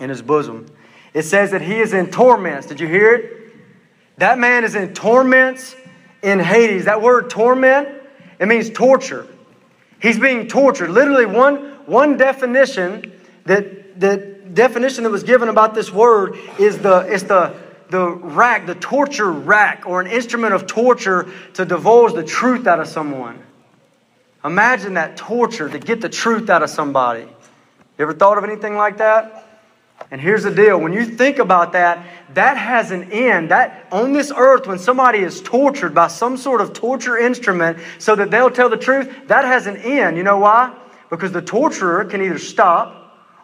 in 0.00 0.10
his 0.10 0.22
bosom. 0.22 0.66
It 1.14 1.22
says 1.22 1.52
that 1.52 1.62
he 1.62 1.80
is 1.80 1.92
in 1.92 2.10
torments. 2.10 2.66
Did 2.66 2.80
you 2.80 2.86
hear 2.86 3.14
it? 3.14 3.54
That 4.18 4.38
man 4.38 4.64
is 4.64 4.74
in 4.74 4.94
torments 4.94 5.74
in 6.22 6.40
Hades. 6.40 6.86
That 6.86 7.00
word 7.02 7.30
torment, 7.30 7.88
it 8.38 8.46
means 8.46 8.70
torture. 8.70 9.26
He's 10.00 10.18
being 10.18 10.48
tortured. 10.48 10.90
Literally, 10.90 11.26
one, 11.26 11.56
one 11.86 12.16
definition 12.16 13.12
that 13.44 14.00
the 14.00 14.16
definition 14.52 15.04
that 15.04 15.10
was 15.10 15.22
given 15.22 15.48
about 15.48 15.74
this 15.74 15.92
word 15.92 16.36
is 16.58 16.78
the 16.78 17.00
it's 17.08 17.24
the 17.24 17.54
the 17.90 18.08
rack, 18.08 18.66
the 18.66 18.76
torture 18.76 19.30
rack, 19.30 19.84
or 19.86 20.00
an 20.00 20.06
instrument 20.06 20.54
of 20.54 20.66
torture 20.66 21.28
to 21.54 21.64
divulge 21.64 22.14
the 22.14 22.22
truth 22.22 22.66
out 22.66 22.78
of 22.78 22.86
someone. 22.86 23.42
Imagine 24.44 24.94
that 24.94 25.16
torture 25.16 25.68
to 25.68 25.78
get 25.78 26.00
the 26.00 26.08
truth 26.08 26.48
out 26.48 26.62
of 26.62 26.70
somebody. 26.70 27.22
You 27.22 27.28
ever 27.98 28.14
thought 28.14 28.38
of 28.38 28.44
anything 28.44 28.76
like 28.76 28.98
that? 28.98 29.39
And 30.10 30.20
here's 30.20 30.42
the 30.42 30.50
deal 30.50 30.78
when 30.78 30.92
you 30.92 31.04
think 31.04 31.38
about 31.38 31.72
that, 31.72 32.04
that 32.34 32.56
has 32.56 32.90
an 32.90 33.12
end. 33.12 33.50
That 33.50 33.86
on 33.92 34.12
this 34.12 34.32
earth, 34.34 34.66
when 34.66 34.78
somebody 34.78 35.18
is 35.20 35.40
tortured 35.40 35.94
by 35.94 36.08
some 36.08 36.36
sort 36.36 36.60
of 36.60 36.72
torture 36.72 37.18
instrument 37.18 37.78
so 37.98 38.16
that 38.16 38.30
they'll 38.30 38.50
tell 38.50 38.68
the 38.68 38.76
truth, 38.76 39.28
that 39.28 39.44
has 39.44 39.66
an 39.66 39.76
end. 39.76 40.16
You 40.16 40.22
know 40.22 40.38
why? 40.38 40.76
Because 41.10 41.32
the 41.32 41.42
torturer 41.42 42.04
can 42.04 42.22
either 42.22 42.38
stop 42.38 42.96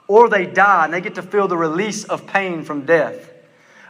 or 0.09 0.29
they 0.29 0.47
die 0.47 0.85
and 0.85 0.95
they 0.95 1.01
get 1.01 1.17
to 1.17 1.23
feel 1.23 1.49
the 1.49 1.57
release 1.57 2.05
of 2.05 2.27
pain 2.27 2.63
from 2.65 2.87
death. 2.87 3.31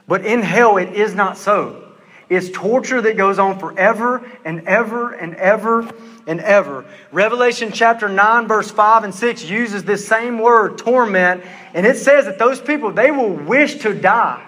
But 0.09 0.24
in 0.24 0.43
hell, 0.43 0.76
it 0.76 0.95
is 0.95 1.14
not 1.14 1.36
so. 1.36 1.86
It's 2.29 2.51
torture 2.51 3.01
that 3.01 3.16
goes 3.16 3.39
on 3.39 3.59
forever 3.59 4.29
and 4.45 4.66
ever 4.66 5.12
and 5.12 5.35
ever 5.37 5.89
and 6.27 6.41
ever. 6.41 6.85
Revelation 7.12 7.70
chapter 7.72 8.09
9, 8.09 8.49
verse 8.49 8.70
5 8.70 9.05
and 9.05 9.14
6 9.14 9.45
uses 9.45 9.85
this 9.85 10.07
same 10.07 10.41
word, 10.41 10.77
torment, 10.77 11.45
and 11.72 11.87
it 11.87 11.97
says 11.97 12.24
that 12.24 12.39
those 12.39 12.61
people, 12.61 12.91
they 12.91 13.12
will 13.12 13.31
wish 13.31 13.77
to 13.83 13.95
die. 13.95 14.45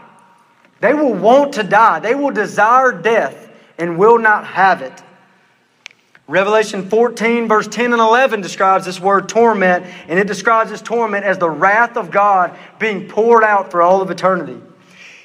They 0.81 0.95
will 0.95 1.15
want 1.15 1.55
to 1.55 1.63
die. 1.63 2.01
They 2.01 2.15
will 2.15 2.31
desire 2.31 2.93
death 2.93 3.49
and 3.79 3.97
will 3.97 4.19
not 4.19 4.45
have 4.47 4.83
it. 4.83 5.03
Revelation 6.27 6.91
14, 6.91 7.49
verse 7.49 7.69
10 7.69 7.93
and 7.93 8.03
11 8.03 8.43
describes 8.43 8.85
this 8.85 9.01
word 9.01 9.29
torment, 9.29 9.87
and 10.09 10.19
it 10.19 10.27
describes 10.27 10.71
this 10.71 10.83
torment 10.83 11.25
as 11.25 11.39
the 11.39 11.49
wrath 11.49 11.97
of 11.97 12.11
God 12.11 12.57
being 12.79 13.09
poured 13.09 13.45
out 13.45 13.71
for 13.71 13.81
all 13.81 14.03
of 14.03 14.11
eternity. 14.11 14.61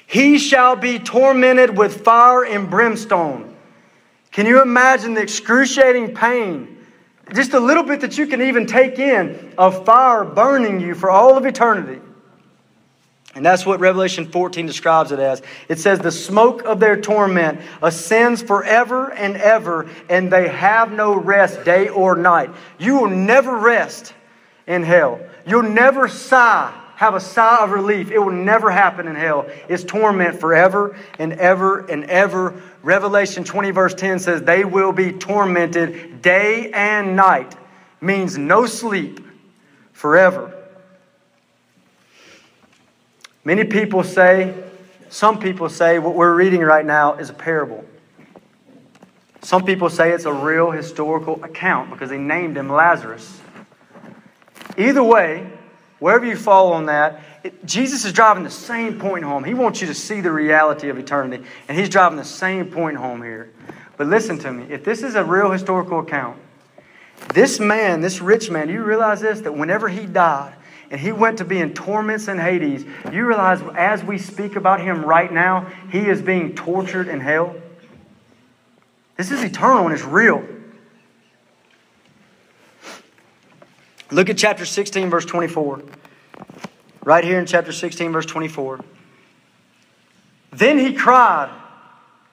He 0.08 0.38
shall 0.38 0.76
be 0.76 1.00
tormented 1.00 1.78
with 1.78 2.04
fire 2.04 2.44
and 2.46 2.70
brimstone. 2.70 3.56
Can 4.32 4.46
you 4.46 4.62
imagine 4.62 5.14
the 5.14 5.22
excruciating 5.22 6.16
pain, 6.16 6.86
just 7.34 7.54
a 7.54 7.60
little 7.60 7.84
bit 7.84 8.02
that 8.02 8.18
you 8.18 8.28
can 8.28 8.42
even 8.42 8.66
take 8.66 9.00
in, 9.00 9.54
of 9.58 9.86
fire 9.86 10.24
burning 10.24 10.80
you 10.80 10.96
for 10.96 11.10
all 11.10 11.38
of 11.38 11.46
eternity? 11.46 12.02
And 13.36 13.44
that's 13.44 13.66
what 13.66 13.80
Revelation 13.80 14.28
14 14.28 14.68
describes 14.68 15.12
it 15.12 15.20
as. 15.20 15.42
It 15.68 15.80
says, 15.80 16.00
The 16.00 16.12
smoke 16.12 16.64
of 16.66 16.80
their 16.80 17.00
torment 17.00 17.62
ascends 17.82 18.44
forever 18.44 19.12
and 19.12 19.38
ever, 19.38 19.90
and 20.08 20.32
they 20.32 20.48
have 20.50 20.92
no 20.92 21.16
rest 21.16 21.64
day 21.66 21.90
or 21.90 22.16
night. 22.16 22.52
You 22.78 22.98
will 22.98 23.10
never 23.10 23.58
rest 23.58 24.14
in 24.68 24.84
hell. 24.84 25.20
You'll 25.48 25.64
never 25.64 26.08
sigh, 26.08 26.72
have 27.04 27.16
a 27.16 27.20
sigh 27.20 27.62
of 27.62 27.72
relief. 27.72 28.12
It 28.12 28.20
will 28.20 28.32
never 28.32 28.72
happen 28.72 29.10
in 29.10 29.16
hell. 29.16 29.46
It's 29.68 29.84
torment 29.84 30.40
forever 30.40 30.98
and 31.20 31.34
ever 31.34 31.80
and 31.88 32.06
ever. 32.06 32.62
Revelation 32.82 33.44
20, 33.44 33.72
verse 33.72 33.94
10 33.94 34.20
says, 34.20 34.42
They 34.42 34.64
will 34.64 34.94
be 34.94 35.12
tormented 35.12 36.22
day 36.22 36.72
and 36.72 37.18
night, 37.18 37.58
means 38.00 38.38
no 38.38 38.66
sleep 38.66 39.20
forever. 39.92 40.58
Many 43.44 43.66
people 43.66 44.06
say, 44.06 44.56
some 45.10 45.40
people 45.40 45.68
say 45.68 46.00
what 46.00 46.16
we're 46.16 46.34
reading 46.34 46.62
right 46.62 46.86
now 46.86 47.16
is 47.16 47.30
a 47.30 47.34
parable. 47.34 47.84
Some 49.42 49.66
people 49.66 49.90
say 49.90 50.12
it's 50.12 50.24
a 50.24 50.32
real 50.32 50.72
historical 50.72 51.44
account 51.44 51.90
because 51.90 52.10
they 52.10 52.18
named 52.18 52.56
him 52.56 52.70
Lazarus. 52.70 53.42
Either 54.78 55.04
way, 55.04 55.52
wherever 56.00 56.26
you 56.26 56.36
fall 56.36 56.74
on 56.74 56.86
that, 56.88 57.22
it, 57.44 57.66
Jesus 57.66 58.06
is 58.06 58.14
driving 58.14 58.44
the 58.44 58.52
same 58.52 59.00
point 59.00 59.24
home. 59.24 59.44
He 59.44 59.54
wants 59.54 59.82
you 59.82 59.88
to 59.88 59.94
see 59.94 60.22
the 60.22 60.32
reality 60.32 60.90
of 60.90 60.98
eternity, 60.98 61.44
and 61.68 61.78
he's 61.78 61.90
driving 61.90 62.18
the 62.18 62.26
same 62.26 62.72
point 62.72 62.98
home 62.98 63.22
here. 63.22 63.52
But 63.98 64.08
listen 64.08 64.38
to 64.40 64.52
me 64.52 64.72
if 64.74 64.84
this 64.84 65.04
is 65.04 65.16
a 65.16 65.24
real 65.24 65.52
historical 65.52 66.00
account, 66.00 66.40
this 67.34 67.60
man, 67.60 68.02
this 68.02 68.22
rich 68.22 68.50
man, 68.50 68.70
you 68.70 68.84
realize 68.84 69.22
this? 69.22 69.42
That 69.42 69.56
whenever 69.56 69.88
he 69.88 70.06
died, 70.06 70.56
and 70.94 71.02
he 71.02 71.12
went 71.12 71.40
to 71.40 71.44
be 71.44 71.60
in 71.60 71.74
torments 71.74 72.28
in 72.28 72.38
Hades. 72.38 72.86
You 73.12 73.26
realize 73.26 73.64
as 73.76 74.04
we 74.04 74.20
speak 74.20 74.56
about 74.56 74.80
him 74.80 75.04
right 75.04 75.34
now, 75.34 75.66
he 75.92 76.08
is 76.08 76.22
being 76.22 76.54
tortured 76.54 77.08
in 77.08 77.20
hell? 77.20 77.56
This 79.18 79.32
is 79.32 79.44
eternal 79.44 79.86
and 79.86 79.94
it's 79.94 80.04
real. 80.04 80.46
Look 84.14 84.30
at 84.30 84.38
chapter 84.38 84.64
16, 84.64 85.10
verse 85.10 85.26
24. 85.26 85.82
Right 87.04 87.24
here 87.24 87.40
in 87.40 87.48
chapter 87.48 87.72
16, 87.72 88.12
verse 88.12 88.28
24. 88.28 88.80
Then 90.52 90.78
he 90.78 90.94
cried, 90.94 91.50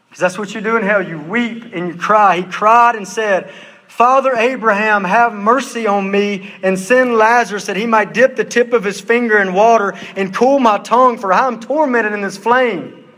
because 0.09 0.20
that's 0.20 0.39
what 0.39 0.55
you 0.55 0.61
do 0.61 0.76
in 0.76 0.83
hell. 0.83 1.01
You 1.01 1.18
weep 1.18 1.64
and 1.72 1.89
you 1.89 1.95
cry. 1.95 2.37
He 2.37 2.43
cried 2.43 2.97
and 2.97 3.09
said, 3.09 3.51
Father 3.89 4.35
Abraham, 4.35 5.05
have 5.05 5.33
mercy 5.33 5.87
on 5.87 6.11
me 6.11 6.53
and 6.62 6.78
send 6.78 7.14
Lazarus 7.14 7.64
that 7.64 7.76
he 7.76 7.87
might 7.87 8.12
dip 8.12 8.37
the 8.37 8.45
tip 8.45 8.74
of 8.74 8.85
his 8.85 9.01
finger 9.01 9.39
in 9.39 9.55
water 9.55 9.95
and 10.16 10.35
cool 10.35 10.59
my 10.59 10.78
tongue, 10.78 11.16
for 11.16 11.33
I 11.33 11.47
am 11.47 11.61
tormented 11.61 12.12
in 12.12 12.20
this 12.20 12.37
flame. 12.37 13.09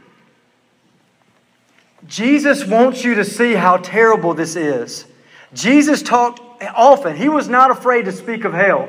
Jesus 2.07 2.65
wants 2.65 3.03
you 3.03 3.17
to 3.17 3.25
see 3.25 3.55
how 3.55 3.79
terrible 3.79 4.35
this 4.35 4.55
is. 4.55 5.07
Jesus 5.53 6.01
talked 6.01 6.52
often, 6.69 7.17
he 7.17 7.29
was 7.29 7.49
not 7.49 7.71
afraid 7.71 8.05
to 8.07 8.13
speak 8.13 8.45
of 8.45 8.53
hell. 8.53 8.89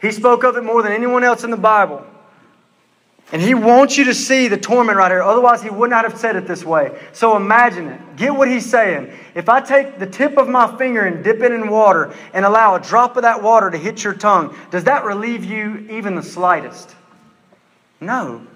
He 0.00 0.12
spoke 0.12 0.44
of 0.44 0.56
it 0.56 0.64
more 0.64 0.82
than 0.82 0.92
anyone 0.92 1.24
else 1.24 1.44
in 1.44 1.50
the 1.50 1.56
Bible. 1.56 2.04
And 3.32 3.40
he 3.40 3.54
wants 3.54 3.96
you 3.96 4.04
to 4.04 4.14
see 4.14 4.48
the 4.48 4.58
torment 4.58 4.98
right 4.98 5.10
here. 5.10 5.22
Otherwise, 5.22 5.62
he 5.62 5.70
would 5.70 5.88
not 5.88 6.04
have 6.04 6.18
said 6.18 6.36
it 6.36 6.46
this 6.46 6.64
way. 6.64 7.00
So 7.12 7.34
imagine 7.34 7.88
it. 7.88 8.16
Get 8.16 8.34
what 8.34 8.46
he's 8.46 8.68
saying. 8.68 9.10
If 9.34 9.48
I 9.48 9.60
take 9.60 9.98
the 9.98 10.06
tip 10.06 10.36
of 10.36 10.48
my 10.48 10.76
finger 10.76 11.02
and 11.02 11.24
dip 11.24 11.40
it 11.40 11.50
in 11.50 11.68
water 11.68 12.12
and 12.34 12.44
allow 12.44 12.74
a 12.74 12.80
drop 12.80 13.16
of 13.16 13.22
that 13.22 13.42
water 13.42 13.70
to 13.70 13.78
hit 13.78 14.04
your 14.04 14.12
tongue, 14.12 14.54
does 14.70 14.84
that 14.84 15.04
relieve 15.04 15.44
you 15.44 15.86
even 15.90 16.14
the 16.14 16.22
slightest? 16.22 16.94
No, 18.00 18.46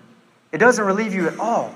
it 0.53 0.59
doesn't 0.59 0.85
relieve 0.85 1.15
you 1.15 1.27
at 1.29 1.39
all. 1.39 1.73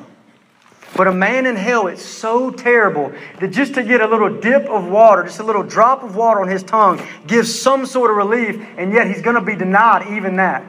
But 0.96 1.06
a 1.06 1.12
man 1.12 1.46
in 1.46 1.56
hell, 1.56 1.86
it's 1.86 2.04
so 2.04 2.50
terrible 2.50 3.12
that 3.40 3.48
just 3.48 3.74
to 3.74 3.82
get 3.82 4.00
a 4.00 4.06
little 4.06 4.40
dip 4.40 4.68
of 4.68 4.86
water, 4.88 5.22
just 5.22 5.38
a 5.38 5.44
little 5.44 5.62
drop 5.62 6.02
of 6.02 6.16
water 6.16 6.40
on 6.40 6.48
his 6.48 6.62
tongue, 6.62 7.00
gives 7.26 7.60
some 7.60 7.86
sort 7.86 8.10
of 8.10 8.16
relief, 8.16 8.60
and 8.76 8.92
yet 8.92 9.06
he's 9.06 9.22
going 9.22 9.36
to 9.36 9.42
be 9.42 9.54
denied 9.54 10.08
even 10.16 10.36
that. 10.36 10.64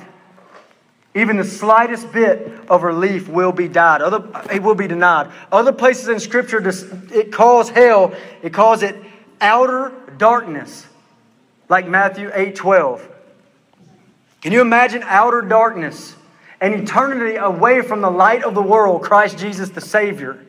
Even 1.13 1.35
the 1.37 1.43
slightest 1.43 2.11
bit 2.13 2.51
of 2.69 2.83
relief 2.83 3.27
will 3.27 3.51
be 3.51 3.67
died. 3.67 4.01
Other, 4.01 4.25
it 4.53 4.63
will 4.63 4.75
be 4.75 4.87
denied. 4.87 5.31
Other 5.51 5.73
places 5.73 6.07
in 6.07 6.19
Scripture, 6.19 6.65
it 7.11 7.33
calls 7.33 7.69
hell, 7.69 8.13
it 8.41 8.53
calls 8.53 8.83
it 8.83 8.95
outer 9.41 9.91
darkness, 10.17 10.87
like 11.67 11.87
Matthew 11.87 12.31
8 12.33 12.55
12. 12.55 13.09
Can 14.41 14.53
you 14.53 14.61
imagine 14.61 15.03
outer 15.03 15.41
darkness? 15.41 16.15
An 16.61 16.73
eternity 16.73 17.35
away 17.35 17.81
from 17.81 18.01
the 18.01 18.09
light 18.09 18.43
of 18.43 18.53
the 18.53 18.61
world, 18.61 19.01
Christ 19.01 19.37
Jesus 19.37 19.69
the 19.69 19.81
Savior. 19.81 20.45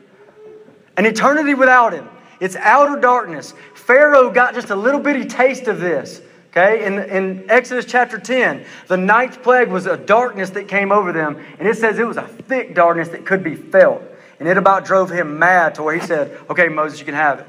An 0.96 1.06
eternity 1.06 1.54
without 1.54 1.92
Him. 1.94 2.08
It's 2.38 2.54
outer 2.56 3.00
darkness. 3.00 3.54
Pharaoh 3.74 4.30
got 4.30 4.54
just 4.54 4.70
a 4.70 4.76
little 4.76 5.00
bitty 5.00 5.24
taste 5.24 5.68
of 5.68 5.80
this. 5.80 6.20
Okay, 6.50 6.84
in, 6.84 6.98
in 6.98 7.50
Exodus 7.50 7.86
chapter 7.86 8.18
10, 8.18 8.66
the 8.86 8.96
ninth 8.98 9.42
plague 9.42 9.68
was 9.68 9.86
a 9.86 9.96
darkness 9.96 10.50
that 10.50 10.68
came 10.68 10.92
over 10.92 11.10
them, 11.10 11.42
and 11.58 11.66
it 11.66 11.78
says 11.78 11.98
it 11.98 12.06
was 12.06 12.18
a 12.18 12.28
thick 12.28 12.74
darkness 12.74 13.08
that 13.08 13.24
could 13.24 13.42
be 13.42 13.54
felt. 13.54 14.02
And 14.38 14.46
it 14.46 14.58
about 14.58 14.84
drove 14.84 15.08
him 15.08 15.38
mad 15.38 15.76
to 15.76 15.82
where 15.82 15.94
he 15.98 16.06
said, 16.06 16.38
Okay, 16.50 16.68
Moses, 16.68 16.98
you 16.98 17.06
can 17.06 17.14
have 17.14 17.40
it. 17.40 17.46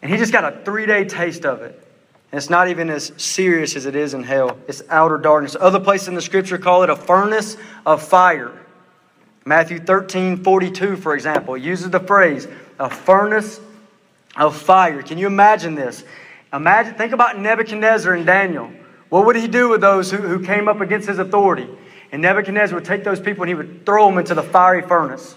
And 0.00 0.12
he 0.12 0.16
just 0.16 0.32
got 0.32 0.44
a 0.44 0.64
three 0.64 0.86
day 0.86 1.04
taste 1.04 1.44
of 1.44 1.62
it. 1.62 1.81
And 2.32 2.38
it's 2.38 2.48
not 2.48 2.68
even 2.68 2.88
as 2.88 3.12
serious 3.18 3.76
as 3.76 3.84
it 3.84 3.94
is 3.94 4.14
in 4.14 4.22
hell. 4.22 4.56
It's 4.66 4.82
outer 4.88 5.18
darkness. 5.18 5.54
Other 5.60 5.78
places 5.78 6.08
in 6.08 6.14
the 6.14 6.22
scripture 6.22 6.56
call 6.56 6.82
it 6.82 6.88
a 6.88 6.96
furnace 6.96 7.58
of 7.84 8.02
fire. 8.02 8.58
Matthew 9.44 9.78
13 9.78 10.42
42, 10.42 10.96
for 10.96 11.14
example, 11.14 11.58
uses 11.58 11.90
the 11.90 12.00
phrase, 12.00 12.48
a 12.78 12.88
furnace 12.88 13.60
of 14.34 14.56
fire. 14.56 15.02
Can 15.02 15.18
you 15.18 15.26
imagine 15.26 15.74
this? 15.74 16.04
Imagine, 16.54 16.94
think 16.94 17.12
about 17.12 17.38
Nebuchadnezzar 17.38 18.14
and 18.14 18.24
Daniel. 18.24 18.70
What 19.10 19.26
would 19.26 19.36
he 19.36 19.46
do 19.46 19.68
with 19.68 19.82
those 19.82 20.10
who, 20.10 20.16
who 20.16 20.42
came 20.42 20.68
up 20.68 20.80
against 20.80 21.08
his 21.08 21.18
authority? 21.18 21.68
And 22.12 22.22
Nebuchadnezzar 22.22 22.74
would 22.74 22.86
take 22.86 23.04
those 23.04 23.20
people 23.20 23.42
and 23.42 23.48
he 23.48 23.54
would 23.54 23.84
throw 23.84 24.08
them 24.08 24.16
into 24.16 24.34
the 24.34 24.42
fiery 24.42 24.80
furnace. 24.80 25.34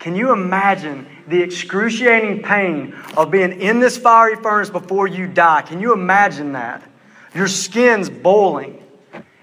Can 0.00 0.16
you 0.16 0.32
imagine 0.32 1.06
the 1.28 1.42
excruciating 1.42 2.42
pain 2.42 2.94
of 3.16 3.30
being 3.30 3.60
in 3.60 3.80
this 3.80 3.96
fiery 3.96 4.36
furnace 4.36 4.70
before 4.70 5.06
you 5.06 5.26
die? 5.26 5.62
Can 5.62 5.80
you 5.80 5.92
imagine 5.92 6.52
that? 6.52 6.88
Your 7.34 7.48
skin's 7.48 8.08
boiling 8.08 8.82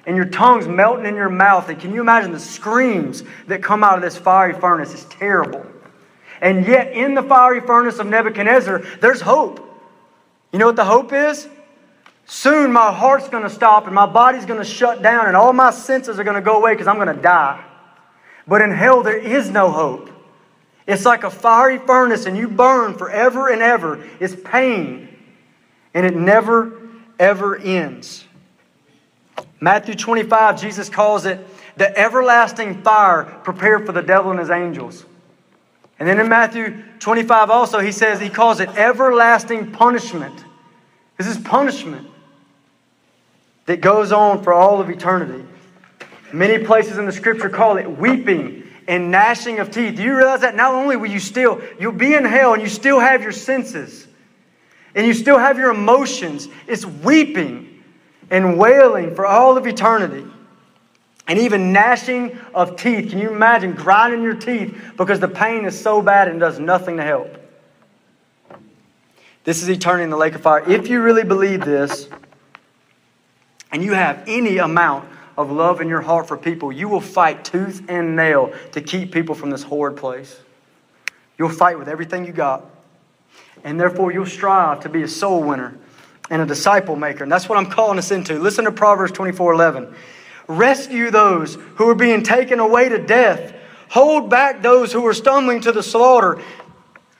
and 0.05 0.15
your 0.15 0.25
tongue's 0.25 0.67
melting 0.67 1.05
in 1.05 1.15
your 1.15 1.29
mouth. 1.29 1.69
And 1.69 1.79
can 1.79 1.93
you 1.93 2.01
imagine 2.01 2.31
the 2.31 2.39
screams 2.39 3.23
that 3.47 3.61
come 3.61 3.83
out 3.83 3.95
of 3.95 4.01
this 4.01 4.17
fiery 4.17 4.53
furnace? 4.53 4.93
It's 4.93 5.05
terrible. 5.05 5.65
And 6.41 6.65
yet, 6.65 6.91
in 6.91 7.13
the 7.13 7.23
fiery 7.23 7.61
furnace 7.61 7.99
of 7.99 8.07
Nebuchadnezzar, 8.07 8.79
there's 8.99 9.21
hope. 9.21 9.59
You 10.51 10.59
know 10.59 10.67
what 10.67 10.75
the 10.75 10.85
hope 10.85 11.13
is? 11.13 11.47
Soon 12.25 12.71
my 12.71 12.91
heart's 12.91 13.27
going 13.27 13.43
to 13.43 13.49
stop 13.49 13.85
and 13.85 13.95
my 13.95 14.05
body's 14.05 14.45
going 14.45 14.59
to 14.59 14.65
shut 14.65 15.01
down 15.01 15.27
and 15.27 15.35
all 15.35 15.51
my 15.53 15.71
senses 15.71 16.19
are 16.19 16.23
going 16.23 16.35
to 16.35 16.41
go 16.41 16.57
away 16.57 16.73
because 16.73 16.87
I'm 16.87 16.95
going 16.95 17.13
to 17.13 17.21
die. 17.21 17.63
But 18.47 18.61
in 18.61 18.71
hell, 18.71 19.03
there 19.03 19.17
is 19.17 19.49
no 19.49 19.71
hope. 19.71 20.09
It's 20.85 21.05
like 21.05 21.23
a 21.23 21.29
fiery 21.29 21.79
furnace 21.79 22.25
and 22.25 22.37
you 22.37 22.47
burn 22.47 22.95
forever 22.95 23.49
and 23.49 23.61
ever. 23.61 24.03
It's 24.19 24.35
pain 24.35 25.07
and 25.93 26.05
it 26.05 26.15
never, 26.15 26.81
ever 27.19 27.55
ends. 27.55 28.25
Matthew 29.59 29.95
25, 29.95 30.59
Jesus 30.59 30.89
calls 30.89 31.25
it 31.25 31.45
the 31.77 31.97
everlasting 31.97 32.81
fire 32.83 33.23
prepared 33.43 33.85
for 33.85 33.93
the 33.93 34.01
devil 34.01 34.31
and 34.31 34.39
his 34.39 34.49
angels. 34.49 35.05
And 35.99 36.07
then 36.07 36.19
in 36.19 36.27
Matthew 36.27 36.83
25 36.99 37.49
also, 37.49 37.79
he 37.79 37.91
says, 37.91 38.19
he 38.19 38.29
calls 38.29 38.59
it 38.59 38.69
everlasting 38.69 39.71
punishment. 39.71 40.43
This 41.17 41.27
is 41.27 41.37
punishment 41.37 42.07
that 43.65 43.79
goes 43.79 44.11
on 44.11 44.43
for 44.43 44.51
all 44.51 44.81
of 44.81 44.89
eternity. 44.89 45.45
Many 46.33 46.63
places 46.65 46.97
in 46.97 47.05
the 47.05 47.11
scripture 47.11 47.49
call 47.49 47.77
it 47.77 47.89
weeping 47.89 48.62
and 48.87 49.11
gnashing 49.11 49.59
of 49.59 49.71
teeth. 49.71 49.95
Do 49.95 50.03
you 50.03 50.15
realize 50.15 50.41
that 50.41 50.55
not 50.55 50.73
only 50.73 50.95
will 50.95 51.09
you 51.09 51.19
still, 51.19 51.61
you'll 51.79 51.91
be 51.91 52.13
in 52.13 52.25
hell 52.25 52.53
and 52.53 52.61
you 52.61 52.69
still 52.69 52.99
have 52.99 53.21
your 53.21 53.31
senses 53.31 54.07
and 54.95 55.07
you 55.07 55.13
still 55.13 55.37
have 55.37 55.57
your 55.57 55.71
emotions. 55.71 56.47
It's 56.67 56.85
weeping 56.85 57.83
and 58.29 58.57
wailing 58.57 59.15
for 59.15 59.25
all 59.25 59.57
of 59.57 59.65
eternity 59.67 60.25
and 61.27 61.39
even 61.39 61.71
gnashing 61.71 62.37
of 62.53 62.75
teeth. 62.75 63.09
Can 63.09 63.19
you 63.19 63.31
imagine 63.31 63.73
grinding 63.73 64.21
your 64.21 64.35
teeth 64.35 64.93
because 64.97 65.19
the 65.19 65.27
pain 65.27 65.65
is 65.65 65.79
so 65.79 66.01
bad 66.01 66.27
and 66.27 66.39
does 66.39 66.59
nothing 66.59 66.97
to 66.97 67.03
help? 67.03 67.39
This 69.43 69.61
is 69.61 69.69
eternity 69.69 70.05
in 70.05 70.09
the 70.09 70.17
lake 70.17 70.35
of 70.35 70.41
fire. 70.41 70.69
If 70.69 70.87
you 70.87 71.01
really 71.01 71.23
believe 71.23 71.65
this, 71.65 72.07
and 73.73 73.83
you 73.83 73.93
have 73.93 74.23
any 74.27 74.59
amount 74.59 75.09
of 75.37 75.51
love 75.51 75.81
in 75.81 75.87
your 75.87 76.01
heart 76.01 76.27
for 76.27 76.37
people, 76.37 76.71
you 76.71 76.87
will 76.87 77.01
fight 77.01 77.43
tooth 77.43 77.83
and 77.87 78.15
nail 78.15 78.53
to 78.71 78.81
keep 78.81 79.11
people 79.11 79.35
from 79.35 79.49
this 79.49 79.63
horrid 79.63 79.97
place. 79.97 80.39
You'll 81.37 81.49
fight 81.49 81.79
with 81.79 81.87
everything 81.87 82.25
you 82.25 82.31
got. 82.31 82.65
And 83.63 83.79
therefore, 83.79 84.11
you'll 84.11 84.25
strive 84.25 84.81
to 84.81 84.89
be 84.89 85.03
a 85.03 85.07
soul 85.07 85.41
winner 85.41 85.75
and 86.29 86.41
a 86.41 86.45
disciple 86.45 86.95
maker. 86.95 87.23
And 87.23 87.31
that's 87.31 87.49
what 87.49 87.57
I'm 87.57 87.69
calling 87.69 87.97
us 87.97 88.11
into. 88.11 88.39
Listen 88.39 88.65
to 88.65 88.71
Proverbs 88.71 89.11
24 89.13 89.53
11. 89.53 89.95
Rescue 90.47 91.09
those 91.09 91.55
who 91.75 91.89
are 91.89 91.95
being 91.95 92.23
taken 92.23 92.59
away 92.59 92.89
to 92.89 92.97
death. 92.97 93.55
Hold 93.89 94.29
back 94.29 94.61
those 94.61 94.91
who 94.91 95.05
are 95.07 95.13
stumbling 95.13 95.61
to 95.61 95.71
the 95.71 95.83
slaughter. 95.83 96.41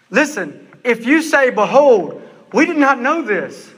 Listen, 0.10 0.68
if 0.84 1.06
you 1.06 1.22
say, 1.22 1.50
Behold, 1.50 2.22
we 2.52 2.66
did 2.66 2.78
not 2.78 3.00
know 3.00 3.22
this, 3.22 3.72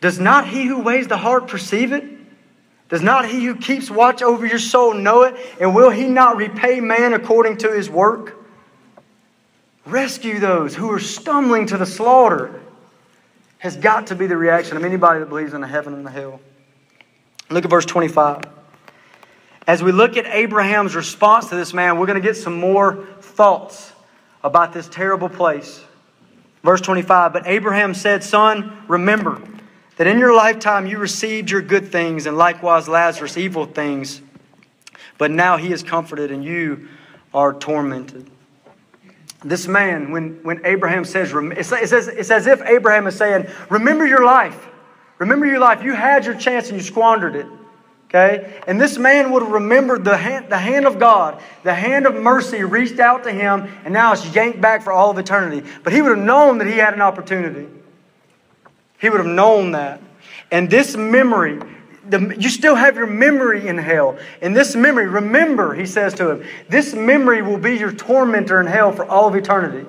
does 0.00 0.18
not 0.18 0.48
he 0.48 0.66
who 0.66 0.80
weighs 0.80 1.08
the 1.08 1.16
heart 1.16 1.48
perceive 1.48 1.92
it? 1.92 2.04
Does 2.90 3.02
not 3.02 3.28
he 3.28 3.44
who 3.44 3.54
keeps 3.54 3.88
watch 3.88 4.20
over 4.20 4.44
your 4.44 4.58
soul 4.58 4.94
know 4.94 5.22
it? 5.22 5.36
And 5.60 5.74
will 5.74 5.90
he 5.90 6.06
not 6.06 6.36
repay 6.36 6.80
man 6.80 7.14
according 7.14 7.58
to 7.58 7.72
his 7.72 7.88
work? 7.88 8.36
Rescue 9.86 10.40
those 10.40 10.74
who 10.74 10.90
are 10.92 10.98
stumbling 10.98 11.66
to 11.66 11.78
the 11.78 11.86
slaughter 11.86 12.60
has 13.58 13.76
got 13.76 14.08
to 14.08 14.16
be 14.16 14.26
the 14.26 14.36
reaction 14.36 14.76
of 14.76 14.84
anybody 14.84 15.20
that 15.20 15.28
believes 15.28 15.54
in 15.54 15.60
the 15.60 15.68
heaven 15.68 15.94
and 15.94 16.04
the 16.04 16.10
hell. 16.10 16.40
Look 17.48 17.64
at 17.64 17.70
verse 17.70 17.86
25. 17.86 18.42
As 19.66 19.82
we 19.82 19.92
look 19.92 20.16
at 20.16 20.26
Abraham's 20.26 20.96
response 20.96 21.48
to 21.50 21.54
this 21.54 21.72
man, 21.72 21.96
we're 21.98 22.06
going 22.06 22.20
to 22.20 22.26
get 22.26 22.36
some 22.36 22.58
more 22.58 23.06
thoughts 23.20 23.92
about 24.42 24.72
this 24.72 24.88
terrible 24.88 25.28
place. 25.28 25.84
Verse 26.64 26.80
25 26.80 27.32
But 27.32 27.46
Abraham 27.46 27.94
said, 27.94 28.24
Son, 28.24 28.82
remember 28.88 29.40
that 30.00 30.06
in 30.06 30.18
your 30.18 30.34
lifetime 30.34 30.86
you 30.86 30.96
received 30.96 31.50
your 31.50 31.60
good 31.60 31.92
things, 31.92 32.24
and 32.24 32.38
likewise 32.38 32.88
Lazarus 32.88 33.36
evil 33.36 33.66
things. 33.66 34.22
But 35.18 35.30
now 35.30 35.58
he 35.58 35.74
is 35.74 35.82
comforted, 35.82 36.30
and 36.30 36.42
you 36.42 36.88
are 37.34 37.52
tormented. 37.52 38.30
This 39.44 39.68
man, 39.68 40.10
when, 40.10 40.42
when 40.42 40.64
Abraham 40.64 41.04
says, 41.04 41.34
it's, 41.34 41.70
it's, 41.70 41.92
as, 41.92 42.08
it's 42.08 42.30
as 42.30 42.46
if 42.46 42.62
Abraham 42.62 43.08
is 43.08 43.14
saying, 43.14 43.46
Remember 43.68 44.06
your 44.06 44.24
life. 44.24 44.68
Remember 45.18 45.44
your 45.44 45.58
life. 45.58 45.82
You 45.82 45.92
had 45.92 46.24
your 46.24 46.34
chance 46.34 46.70
and 46.70 46.78
you 46.78 46.82
squandered 46.82 47.36
it. 47.36 47.46
Okay? 48.06 48.58
And 48.66 48.80
this 48.80 48.96
man 48.96 49.30
would 49.32 49.42
have 49.42 49.52
remembered 49.52 50.02
the 50.02 50.16
hand, 50.16 50.48
the 50.48 50.56
hand 50.56 50.86
of 50.86 50.98
God, 50.98 51.42
the 51.62 51.74
hand 51.74 52.06
of 52.06 52.14
mercy 52.14 52.64
reached 52.64 53.00
out 53.00 53.24
to 53.24 53.32
him, 53.32 53.70
and 53.84 53.92
now 53.92 54.14
it's 54.14 54.34
yanked 54.34 54.62
back 54.62 54.80
for 54.80 54.94
all 54.94 55.10
of 55.10 55.18
eternity. 55.18 55.68
But 55.84 55.92
he 55.92 56.00
would 56.00 56.16
have 56.16 56.26
known 56.26 56.56
that 56.56 56.68
he 56.68 56.78
had 56.78 56.94
an 56.94 57.02
opportunity. 57.02 57.68
He 59.00 59.08
would 59.08 59.18
have 59.18 59.26
known 59.26 59.72
that. 59.72 60.00
And 60.50 60.68
this 60.68 60.96
memory, 60.96 61.58
the, 62.08 62.36
you 62.38 62.48
still 62.48 62.74
have 62.74 62.96
your 62.96 63.06
memory 63.06 63.68
in 63.68 63.78
hell. 63.78 64.18
And 64.42 64.54
this 64.54 64.76
memory, 64.76 65.08
remember, 65.08 65.74
he 65.74 65.86
says 65.86 66.14
to 66.14 66.30
him, 66.30 66.46
this 66.68 66.94
memory 66.94 67.42
will 67.42 67.58
be 67.58 67.76
your 67.76 67.92
tormentor 67.92 68.60
in 68.60 68.66
hell 68.66 68.92
for 68.92 69.04
all 69.04 69.28
of 69.28 69.34
eternity. 69.34 69.88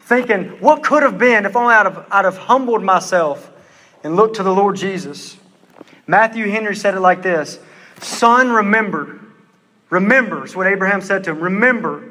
Thinking, 0.00 0.48
what 0.60 0.82
could 0.82 1.02
have 1.02 1.18
been 1.18 1.46
if 1.46 1.56
only 1.56 1.74
I'd 1.74 1.86
have, 1.86 2.06
I'd 2.10 2.24
have 2.24 2.38
humbled 2.38 2.82
myself 2.82 3.50
and 4.02 4.16
looked 4.16 4.36
to 4.36 4.42
the 4.42 4.52
Lord 4.52 4.76
Jesus. 4.76 5.36
Matthew 6.06 6.50
Henry 6.50 6.74
said 6.74 6.94
it 6.94 7.00
like 7.00 7.22
this 7.22 7.58
Son, 8.00 8.50
remember. 8.50 9.20
Remember, 9.90 10.44
is 10.44 10.56
what 10.56 10.66
Abraham 10.66 11.02
said 11.02 11.24
to 11.24 11.32
him. 11.32 11.40
Remember, 11.40 12.10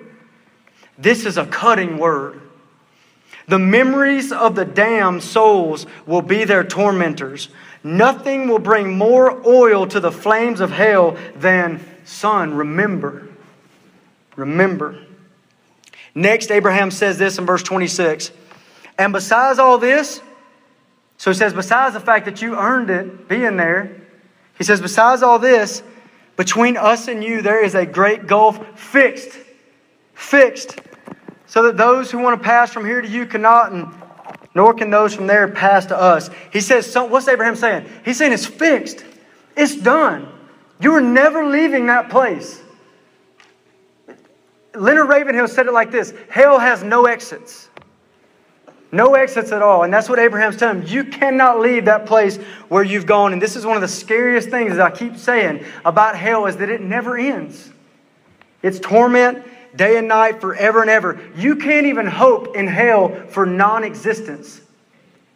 this 1.00 1.26
is 1.26 1.38
a 1.38 1.48
cutting 1.48 1.98
word. 1.98 2.41
The 3.48 3.60
memories 3.60 4.32
of 4.32 4.56
the 4.56 4.66
damned 4.66 5.24
souls 5.24 5.86
will 6.06 6.22
be 6.22 6.44
their 6.44 6.64
tormentors. 6.64 7.50
Nothing 7.84 8.48
will 8.48 8.60
bring 8.60 8.98
more 8.98 9.42
oil 9.48 9.88
to 9.88 10.00
the 10.00 10.12
flames 10.12 10.60
of 10.60 10.72
hell 10.72 11.18
than, 11.36 11.84
son, 12.06 12.54
remember. 12.54 13.28
Remember. 14.36 14.98
Next, 16.14 16.52
Abraham 16.52 16.92
says 16.92 17.18
this 17.18 17.38
in 17.38 17.46
verse 17.46 17.64
26 17.64 18.32
And 18.98 19.14
besides 19.14 19.60
all 19.60 19.78
this, 19.78 20.22
so 21.18 21.32
he 21.32 21.38
says, 21.38 21.54
besides 21.54 21.94
the 21.94 22.00
fact 22.00 22.26
that 22.26 22.42
you 22.42 22.56
earned 22.58 22.90
it 22.90 23.28
being 23.28 23.56
there, 23.56 23.96
he 24.58 24.64
says, 24.64 24.82
besides 24.82 25.22
all 25.22 25.40
this, 25.40 25.84
between 26.36 26.78
us 26.78 27.08
and 27.08 27.24
you, 27.24 27.42
there 27.42 27.64
is 27.64 27.76
a 27.76 27.86
great 27.86 28.26
gulf 28.26 28.80
fixed. 28.80 29.38
Fixed. 30.14 30.80
So 31.52 31.64
that 31.64 31.76
those 31.76 32.10
who 32.10 32.20
want 32.20 32.42
to 32.42 32.44
pass 32.46 32.72
from 32.72 32.86
here 32.86 33.02
to 33.02 33.08
you 33.10 33.26
cannot, 33.26 33.74
and 33.74 33.94
nor 34.56 34.74
can 34.74 34.90
those 34.90 35.14
from 35.14 35.28
there 35.28 35.50
pass 35.50 35.86
to 35.88 35.98
us. 35.98 36.30
He 36.54 36.62
says, 36.62 36.90
so, 36.90 37.04
what's 37.04 37.28
Abraham 37.28 37.58
saying? 37.58 37.90
He's 38.06 38.18
saying 38.18 38.32
it's 38.32 38.46
fixed. 38.46 39.04
It's 39.58 39.76
done. 39.76 40.30
You 40.80 40.94
are 40.94 41.02
never 41.02 41.46
leaving 41.46 41.88
that 41.88 42.10
place. 42.10 42.62
Leonard 44.76 45.10
Ravenhill 45.10 45.50
said 45.50 45.68
it 45.68 45.74
like 45.74 45.92
this 45.92 46.14
Hell 46.30 46.58
has 46.58 46.84
no 46.84 47.06
exits. 47.06 47.68
No 48.94 49.16
exits 49.16 49.52
at 49.52 49.62
all. 49.62 49.84
And 49.84 49.94
that's 49.94 50.08
what 50.08 50.20
Abraham's 50.20 50.56
telling 50.56 50.84
him. 50.84 50.88
You 50.88 51.04
cannot 51.04 51.60
leave 51.60 51.84
that 51.84 52.06
place 52.06 52.38
where 52.70 52.84
you've 52.84 53.06
gone. 53.06 53.34
And 53.34 53.42
this 53.42 53.58
is 53.58 53.66
one 53.66 53.76
of 53.76 53.82
the 53.82 53.90
scariest 53.90 54.48
things, 54.50 54.78
that 54.78 54.82
I 54.82 54.96
keep 54.96 55.18
saying, 55.18 55.66
about 55.84 56.16
hell 56.16 56.46
is 56.46 56.56
that 56.58 56.70
it 56.70 56.80
never 56.80 57.18
ends. 57.18 57.72
It's 58.64 58.80
torment 58.80 59.44
day 59.76 59.98
and 59.98 60.08
night, 60.08 60.42
forever 60.42 60.82
and 60.82 60.90
ever. 60.90 61.20
You 61.36 61.56
can't 61.56 61.88
even 61.88 62.08
hope 62.08 62.56
in 62.56 62.68
hell 62.68 63.28
for 63.30 63.46
non 63.46 63.84
existence. 63.84 64.62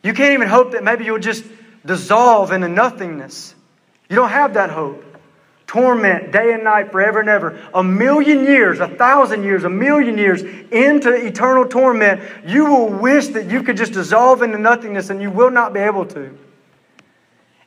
You 0.04 0.14
can't 0.14 0.34
even 0.34 0.48
hope 0.48 0.72
that 0.72 0.84
maybe 0.84 1.06
you'll 1.06 1.20
just 1.20 1.44
dissolve 1.86 2.52
into 2.52 2.68
nothingness. 2.68 3.56
You 4.10 4.16
don't 4.16 4.30
have 4.30 4.54
that 4.54 4.70
hope. 4.70 5.04
Torment 5.68 6.32
day 6.32 6.54
and 6.54 6.64
night, 6.64 6.92
forever 6.92 7.20
and 7.20 7.28
ever. 7.28 7.60
A 7.74 7.84
million 7.84 8.44
years, 8.44 8.80
a 8.80 8.88
thousand 8.88 9.44
years, 9.44 9.64
a 9.64 9.70
million 9.70 10.18
years 10.18 10.44
into 10.44 11.12
eternal 11.14 11.68
torment, 11.68 12.22
you 12.46 12.66
will 12.66 12.90
wish 12.90 13.30
that 13.30 13.50
you 13.50 13.64
could 13.64 13.76
just 13.76 13.94
dissolve 13.94 14.44
into 14.44 14.60
nothingness 14.60 15.10
and 15.10 15.22
you 15.22 15.32
will 15.32 15.50
not 15.50 15.74
be 15.74 15.80
able 15.80 16.06
to. 16.06 16.38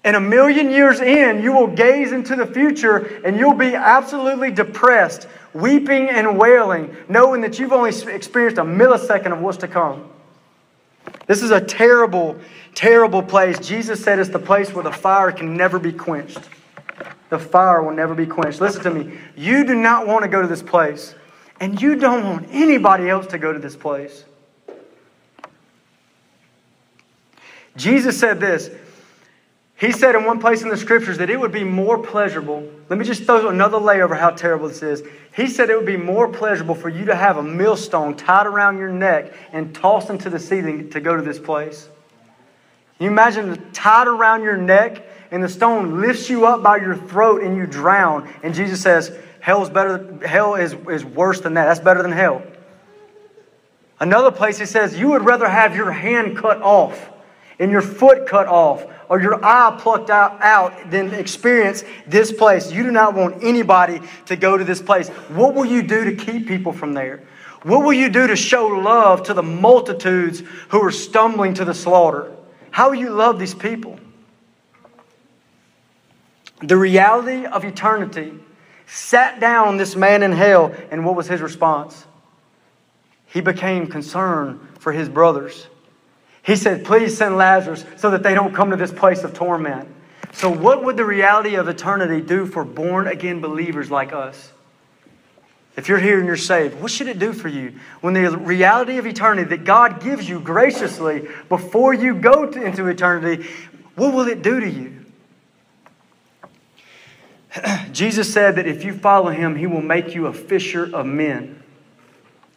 And 0.09 0.16
a 0.16 0.20
million 0.20 0.70
years 0.70 1.02
in, 1.02 1.42
you 1.42 1.52
will 1.52 1.66
gaze 1.66 2.12
into 2.12 2.34
the 2.34 2.46
future 2.46 3.20
and 3.26 3.38
you'll 3.38 3.52
be 3.52 3.74
absolutely 3.74 4.50
depressed, 4.50 5.28
weeping 5.52 6.09
and 6.09 6.38
wailing, 6.38 6.96
knowing 7.11 7.42
that 7.42 7.59
you've 7.59 7.74
only 7.74 7.90
experienced 7.90 8.56
a 8.56 8.62
millisecond 8.62 9.34
of 9.34 9.40
what's 9.40 9.59
to 9.59 9.68
come. 9.68 10.09
This 11.26 11.42
is 11.42 11.50
a 11.50 11.61
terrible, 11.61 12.38
terrible 12.74 13.22
place. 13.22 13.59
Jesus 13.59 14.02
said 14.02 14.18
it's 14.18 14.30
the 14.30 14.38
place 14.38 14.72
where 14.72 14.82
the 14.82 14.90
fire 14.90 15.30
can 15.30 15.59
never 15.59 15.78
be 15.78 15.92
quenched. 15.92 16.40
The 17.28 17.38
fire 17.38 17.82
will 17.82 17.92
never 17.92 18.14
be 18.14 18.24
quenched. 18.24 18.62
Listen 18.62 18.82
to 18.84 18.90
me. 18.90 19.18
You 19.36 19.66
do 19.66 19.74
not 19.74 20.06
want 20.06 20.22
to 20.22 20.28
go 20.28 20.40
to 20.40 20.48
this 20.48 20.62
place, 20.62 21.14
and 21.61 21.82
you 21.82 21.96
don't 21.96 22.24
want 22.24 22.48
anybody 22.50 23.11
else 23.11 23.26
to 23.26 23.38
go 23.38 23.52
to 23.52 23.59
this 23.59 23.76
place. 23.76 24.24
Jesus 27.76 28.18
said 28.18 28.40
this. 28.40 28.70
He 29.78 29.92
said 29.92 30.16
in 30.16 30.24
one 30.24 30.40
place 30.40 30.62
in 30.62 30.70
the 30.70 30.76
scriptures 30.76 31.18
that 31.18 31.30
it 31.30 31.38
would 31.38 31.52
be 31.52 31.62
more 31.62 31.98
pleasurable. 31.98 32.68
Let 32.88 32.98
me 32.98 33.04
just 33.04 33.24
throw 33.24 33.48
another 33.48 33.78
layer 33.78 34.04
over 34.04 34.16
how 34.16 34.30
terrible 34.30 34.68
this 34.68 34.82
is. 34.82 35.02
He 35.36 35.46
said 35.46 35.70
it 35.70 35.76
would 35.76 35.86
be 35.86 35.96
more 35.96 36.26
pleasurable 36.26 36.74
for 36.74 36.88
you 36.88 37.04
to 37.04 37.14
have 37.14 37.36
a 37.36 37.42
millstone 37.42 38.16
tied 38.16 38.46
around 38.46 38.78
your 38.78 38.90
neck 38.90 39.32
and 39.52 39.72
tossed 39.72 40.10
into 40.10 40.30
the 40.30 40.40
sea 40.40 40.60
than 40.60 40.90
to 40.90 41.00
go 41.00 41.14
to 41.14 41.22
this 41.22 41.38
place. 41.38 41.88
Can 42.96 43.04
you 43.04 43.10
imagine 43.12 43.70
tied 43.72 44.08
around 44.08 44.42
your 44.42 44.56
neck 44.56 45.04
and 45.30 45.42
the 45.42 45.48
stone 45.48 46.00
lifts 46.00 46.28
you 46.28 46.46
up 46.46 46.62
by 46.62 46.78
your 46.78 46.96
throat 46.96 47.42
and 47.42 47.56
you 47.56 47.66
drown. 47.66 48.28
And 48.42 48.54
Jesus 48.54 48.80
says, 48.80 49.16
Hell 49.40 49.62
is 49.62 49.70
better, 49.70 50.18
hell 50.26 50.56
is, 50.56 50.74
is 50.90 51.04
worse 51.04 51.40
than 51.40 51.54
that. 51.54 51.66
That's 51.66 51.80
better 51.80 52.02
than 52.02 52.12
hell. 52.12 52.42
Another 54.00 54.30
place 54.30 54.58
he 54.58 54.66
says, 54.66 54.98
You 54.98 55.10
would 55.10 55.24
rather 55.24 55.48
have 55.48 55.76
your 55.76 55.90
hand 55.90 56.36
cut 56.36 56.60
off 56.62 57.10
and 57.59 57.70
your 57.70 57.82
foot 57.82 58.26
cut 58.26 58.46
off 58.46 58.84
or 59.09 59.20
your 59.20 59.44
eye 59.44 59.76
plucked 59.80 60.11
out, 60.11 60.40
out 60.40 60.90
than 60.90 61.12
experience 61.14 61.84
this 62.06 62.32
place. 62.32 62.70
You 62.70 62.82
do 62.82 62.90
not 62.90 63.14
want 63.14 63.42
anybody 63.42 64.00
to 64.26 64.36
go 64.36 64.56
to 64.56 64.64
this 64.64 64.82
place. 64.82 65.09
What 65.09 65.54
will 65.54 65.66
you 65.66 65.82
do 65.82 66.04
to 66.04 66.16
keep 66.16 66.46
people 66.46 66.72
from 66.72 66.92
there? 66.94 67.22
What 67.62 67.84
will 67.84 67.92
you 67.92 68.09
do 68.09 68.26
to 68.26 68.36
show 68.36 68.66
love 68.66 69.24
to 69.24 69.34
the 69.34 69.42
multitudes 69.42 70.42
who 70.68 70.82
are 70.84 70.92
stumbling 70.92 71.54
to 71.54 71.64
the 71.64 71.74
slaughter? 71.74 72.32
How 72.70 72.90
will 72.90 72.96
you 72.96 73.11
love 73.11 73.38
these 73.38 73.54
people? 73.54 73.98
the 76.62 76.76
reality 76.76 77.46
of 77.46 77.64
eternity, 77.64 78.32
sat 78.86 79.38
down 79.38 79.76
this 79.76 79.94
man 79.94 80.22
in 80.22 80.32
hell, 80.32 80.74
and 80.90 81.04
what 81.04 81.14
was 81.14 81.28
his 81.28 81.40
response? 81.40 82.06
He 83.26 83.40
became 83.40 83.86
concerned 83.86 84.61
for 84.78 84.92
his 84.92 85.09
brothers. 85.09 85.66
He 86.49 86.57
said, 86.57 86.82
Please 86.82 87.14
send 87.14 87.36
Lazarus 87.36 87.84
so 87.99 88.11
that 88.11 88.22
they 88.22 88.32
don't 88.32 88.55
come 88.55 88.70
to 88.70 88.76
this 88.76 88.90
place 88.90 89.22
of 89.22 89.34
torment. 89.34 89.86
So, 90.32 90.49
what 90.49 90.82
would 90.82 90.96
the 90.96 91.05
reality 91.05 91.57
of 91.57 91.68
eternity 91.68 92.22
do 92.22 92.46
for 92.46 92.64
born 92.64 93.07
again 93.07 93.42
believers 93.42 93.90
like 93.90 94.14
us? 94.14 94.51
If 95.76 95.88
you're 95.88 95.99
here 95.99 96.16
and 96.16 96.26
you're 96.26 96.38
saved, 96.38 96.80
what 96.80 96.90
should 96.90 97.07
it 97.07 97.18
do 97.18 97.34
for 97.34 97.49
you? 97.49 97.74
When 98.01 98.14
the 98.14 98.34
reality 98.34 98.96
of 98.96 99.07
eternity 99.07 99.46
that 99.51 99.64
God 99.64 100.03
gives 100.03 100.26
you 100.26 100.40
graciously 100.40 101.28
before 101.51 101.92
you 101.92 102.14
go 102.14 102.46
to, 102.51 102.64
into 102.64 102.86
eternity, 102.86 103.46
what 103.94 104.14
will 104.14 104.26
it 104.26 104.40
do 104.40 104.59
to 104.59 104.70
you? 104.70 105.05
Jesus 107.92 108.32
said 108.32 108.57
that 108.57 108.66
if 108.66 108.84
you 108.84 108.94
follow 108.94 109.28
him, 109.28 109.55
he 109.55 109.66
will 109.66 109.82
make 109.82 110.14
you 110.14 110.26
a 110.28 110.32
fisher 110.32 110.96
of 110.96 111.05
men. 111.05 111.62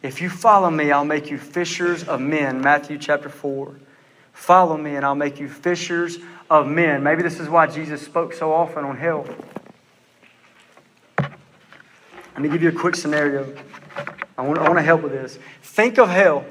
If 0.02 0.20
you 0.20 0.28
follow 0.28 0.68
me, 0.68 0.90
I'll 0.90 1.04
make 1.04 1.30
you 1.30 1.38
fishers 1.38 2.02
of 2.04 2.20
men. 2.20 2.60
Matthew 2.60 2.98
chapter 2.98 3.28
4. 3.28 3.72
Follow 4.32 4.76
me, 4.76 4.96
and 4.96 5.04
I'll 5.04 5.14
make 5.14 5.38
you 5.38 5.48
fishers 5.48 6.18
of 6.50 6.66
men. 6.66 7.04
Maybe 7.04 7.22
this 7.22 7.38
is 7.38 7.48
why 7.48 7.68
Jesus 7.68 8.02
spoke 8.02 8.32
so 8.32 8.52
often 8.52 8.84
on 8.84 8.96
hell. 8.96 9.26
Let 11.18 12.40
me 12.40 12.48
give 12.48 12.62
you 12.62 12.70
a 12.70 12.72
quick 12.72 12.96
scenario. 12.96 13.54
I 14.36 14.42
want, 14.42 14.58
I 14.58 14.62
want 14.62 14.78
to 14.78 14.82
help 14.82 15.02
with 15.02 15.12
this. 15.12 15.38
Think 15.62 15.98
of 15.98 16.08
hell. 16.08 16.44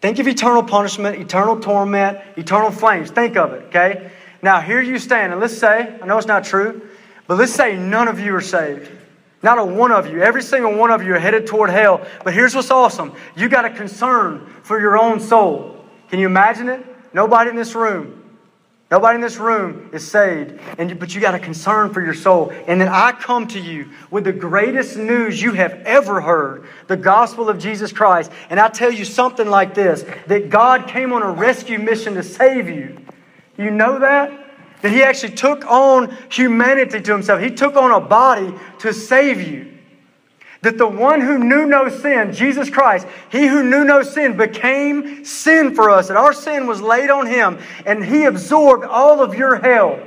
Think 0.00 0.18
of 0.18 0.28
eternal 0.28 0.62
punishment, 0.62 1.18
eternal 1.18 1.60
torment, 1.60 2.18
eternal 2.36 2.70
flames. 2.70 3.10
Think 3.10 3.36
of 3.36 3.52
it, 3.52 3.64
okay? 3.66 4.10
Now, 4.40 4.60
here 4.60 4.80
you 4.80 4.98
stand, 4.98 5.32
and 5.32 5.40
let's 5.40 5.56
say, 5.56 5.98
I 6.00 6.06
know 6.06 6.16
it's 6.16 6.26
not 6.26 6.44
true, 6.44 6.88
but 7.26 7.38
let's 7.38 7.52
say 7.52 7.76
none 7.76 8.08
of 8.08 8.20
you 8.20 8.34
are 8.34 8.40
saved. 8.40 8.90
Not 9.44 9.58
a 9.58 9.64
one 9.64 9.92
of 9.92 10.10
you. 10.10 10.22
Every 10.22 10.42
single 10.42 10.74
one 10.74 10.90
of 10.90 11.02
you 11.02 11.14
are 11.14 11.18
headed 11.18 11.46
toward 11.46 11.68
hell. 11.68 12.00
But 12.24 12.32
here's 12.32 12.54
what's 12.54 12.70
awesome 12.70 13.12
you 13.36 13.50
got 13.50 13.66
a 13.66 13.70
concern 13.70 14.46
for 14.62 14.80
your 14.80 14.96
own 14.98 15.20
soul. 15.20 15.84
Can 16.08 16.18
you 16.18 16.26
imagine 16.26 16.70
it? 16.70 16.82
Nobody 17.12 17.50
in 17.50 17.56
this 17.56 17.74
room. 17.74 18.22
Nobody 18.90 19.16
in 19.16 19.20
this 19.20 19.36
room 19.36 19.90
is 19.92 20.08
saved, 20.08 20.58
and, 20.78 20.98
but 20.98 21.14
you 21.14 21.20
got 21.20 21.34
a 21.34 21.38
concern 21.38 21.92
for 21.92 22.02
your 22.02 22.14
soul. 22.14 22.52
And 22.66 22.80
then 22.80 22.88
I 22.88 23.12
come 23.12 23.46
to 23.48 23.60
you 23.60 23.90
with 24.10 24.24
the 24.24 24.32
greatest 24.32 24.96
news 24.96 25.42
you 25.42 25.52
have 25.52 25.72
ever 25.84 26.22
heard 26.22 26.66
the 26.86 26.96
gospel 26.96 27.50
of 27.50 27.58
Jesus 27.58 27.92
Christ. 27.92 28.30
And 28.48 28.58
I 28.58 28.68
tell 28.68 28.90
you 28.90 29.04
something 29.04 29.48
like 29.48 29.74
this 29.74 30.06
that 30.26 30.48
God 30.48 30.88
came 30.88 31.12
on 31.12 31.22
a 31.22 31.30
rescue 31.30 31.78
mission 31.78 32.14
to 32.14 32.22
save 32.22 32.70
you. 32.70 32.96
You 33.58 33.70
know 33.70 33.98
that? 33.98 34.43
That 34.84 34.92
he 34.92 35.02
actually 35.02 35.32
took 35.32 35.64
on 35.64 36.14
humanity 36.28 37.00
to 37.00 37.12
himself. 37.12 37.40
He 37.40 37.50
took 37.50 37.74
on 37.74 37.90
a 37.90 38.00
body 38.00 38.52
to 38.80 38.92
save 38.92 39.40
you. 39.40 39.72
That 40.60 40.76
the 40.76 40.86
one 40.86 41.22
who 41.22 41.38
knew 41.38 41.64
no 41.64 41.88
sin, 41.88 42.34
Jesus 42.34 42.68
Christ, 42.68 43.06
he 43.32 43.46
who 43.46 43.62
knew 43.62 43.82
no 43.84 44.02
sin, 44.02 44.36
became 44.36 45.24
sin 45.24 45.74
for 45.74 45.88
us. 45.88 46.08
That 46.08 46.18
our 46.18 46.34
sin 46.34 46.66
was 46.66 46.82
laid 46.82 47.08
on 47.08 47.26
him, 47.26 47.60
and 47.86 48.04
he 48.04 48.24
absorbed 48.24 48.84
all 48.84 49.22
of 49.22 49.34
your 49.34 49.56
hell 49.56 50.02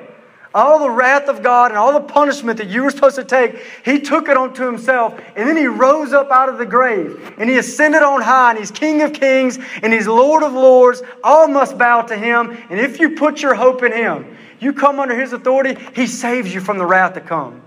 all 0.58 0.80
the 0.80 0.90
wrath 0.90 1.28
of 1.28 1.44
God 1.44 1.70
and 1.70 1.78
all 1.78 1.94
the 1.94 2.00
punishment 2.00 2.58
that 2.58 2.68
you 2.68 2.82
were 2.82 2.90
supposed 2.90 3.16
to 3.18 3.24
take, 3.24 3.62
he 3.86 4.00
took 4.00 4.28
it 4.28 4.36
onto 4.36 4.66
himself. 4.66 5.20
And 5.36 5.48
then 5.48 5.56
he 5.56 5.68
rose 5.68 6.14
up 6.14 6.32
out 6.32 6.50
of 6.50 6.58
the 6.58 6.66
grave 6.66 7.36
and 7.38 7.48
he 7.48 7.58
ascended 7.58 8.02
on 8.02 8.22
high 8.22 8.52
and 8.52 8.60
he's 8.60 8.72
King 8.72 9.04
of 9.04 9.14
kings 9.14 9.60
and 9.84 9.94
he's 9.94 10.08
Lord 10.08 10.42
of 10.42 10.54
lords. 10.54 11.04
All 11.24 11.48
must 11.48 11.78
bow 11.78 12.02
to 12.02 12.18
him. 12.18 12.58
And 12.72 12.80
if 12.80 13.00
you 13.00 13.12
put 13.12 13.44
your 13.44 13.54
hope 13.54 13.84
in 13.84 13.92
him, 13.92 14.36
you 14.60 14.74
come 14.74 15.00
under 15.00 15.20
his 15.20 15.34
authority, 15.34 15.78
he 15.96 16.08
saves 16.08 16.54
you 16.54 16.62
from 16.62 16.78
the 16.78 16.86
wrath 16.86 17.14
to 17.14 17.22
come. 17.22 17.62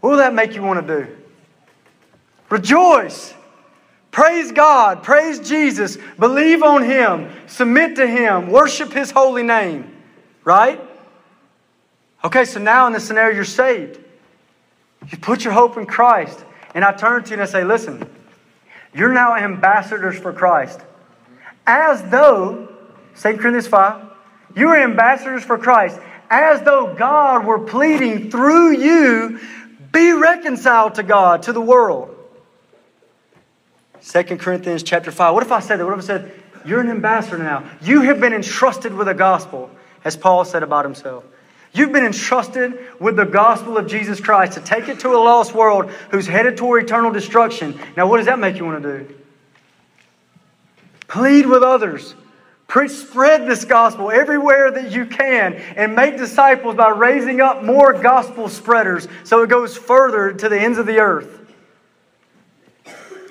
What 0.00 0.10
will 0.10 0.18
that 0.18 0.34
make 0.34 0.54
you 0.54 0.62
want 0.62 0.86
to 0.86 1.04
do? 1.04 1.16
Rejoice. 2.48 3.34
Praise 4.10 4.50
God. 4.50 5.02
Praise 5.02 5.38
Jesus. 5.40 5.98
Believe 6.18 6.62
on 6.62 6.82
him. 6.82 7.30
Submit 7.46 7.96
to 7.96 8.06
him. 8.06 8.50
Worship 8.50 8.92
his 8.92 9.10
holy 9.10 9.42
name. 9.42 9.96
Right? 10.44 10.80
Okay, 12.24 12.44
so 12.44 12.60
now 12.60 12.86
in 12.86 12.92
this 12.92 13.06
scenario, 13.06 13.34
you're 13.34 13.44
saved. 13.44 14.00
You 15.08 15.18
put 15.18 15.44
your 15.44 15.52
hope 15.52 15.76
in 15.76 15.86
Christ. 15.86 16.44
And 16.74 16.84
I 16.84 16.92
turn 16.92 17.22
to 17.24 17.28
you 17.30 17.34
and 17.34 17.42
I 17.42 17.46
say, 17.46 17.64
listen, 17.64 18.08
you're 18.94 19.12
now 19.12 19.36
ambassadors 19.36 20.18
for 20.18 20.32
Christ. 20.32 20.80
As 21.66 22.02
though, 22.10 22.68
2 23.20 23.36
Corinthians 23.36 23.68
5, 23.68 24.09
you 24.56 24.68
are 24.68 24.82
ambassadors 24.82 25.44
for 25.44 25.58
Christ. 25.58 25.98
As 26.28 26.62
though 26.62 26.94
God 26.94 27.44
were 27.44 27.58
pleading 27.58 28.30
through 28.30 28.72
you, 28.78 29.40
be 29.92 30.12
reconciled 30.12 30.94
to 30.96 31.02
God, 31.02 31.44
to 31.44 31.52
the 31.52 31.60
world. 31.60 32.16
2 34.02 34.22
Corinthians 34.38 34.82
chapter 34.82 35.10
5. 35.10 35.34
What 35.34 35.42
if 35.42 35.52
I 35.52 35.60
said 35.60 35.78
that? 35.78 35.84
What 35.84 35.98
if 35.98 36.04
I 36.04 36.06
said, 36.06 36.32
you're 36.64 36.80
an 36.80 36.88
ambassador 36.88 37.38
now? 37.38 37.68
You 37.82 38.02
have 38.02 38.20
been 38.20 38.32
entrusted 38.32 38.94
with 38.94 39.08
a 39.08 39.14
gospel, 39.14 39.70
as 40.04 40.16
Paul 40.16 40.44
said 40.44 40.62
about 40.62 40.84
himself. 40.84 41.24
You've 41.72 41.92
been 41.92 42.04
entrusted 42.04 42.78
with 42.98 43.16
the 43.16 43.24
gospel 43.24 43.78
of 43.78 43.86
Jesus 43.86 44.20
Christ 44.20 44.54
to 44.54 44.60
take 44.60 44.88
it 44.88 45.00
to 45.00 45.10
a 45.10 45.20
lost 45.20 45.54
world 45.54 45.90
who's 46.10 46.26
headed 46.26 46.56
toward 46.56 46.84
eternal 46.84 47.12
destruction. 47.12 47.78
Now, 47.96 48.08
what 48.08 48.16
does 48.16 48.26
that 48.26 48.38
make 48.38 48.56
you 48.56 48.64
want 48.64 48.82
to 48.82 48.98
do? 48.98 49.14
Plead 51.06 51.46
with 51.46 51.62
others. 51.62 52.14
Preach, 52.70 52.92
spread 52.92 53.48
this 53.48 53.64
gospel 53.64 54.12
everywhere 54.12 54.70
that 54.70 54.92
you 54.92 55.04
can 55.04 55.54
and 55.54 55.96
make 55.96 56.16
disciples 56.16 56.76
by 56.76 56.90
raising 56.90 57.40
up 57.40 57.64
more 57.64 57.92
gospel 57.92 58.48
spreaders 58.48 59.08
so 59.24 59.42
it 59.42 59.50
goes 59.50 59.76
further 59.76 60.32
to 60.32 60.48
the 60.48 60.56
ends 60.56 60.78
of 60.78 60.86
the 60.86 61.00
earth. 61.00 61.40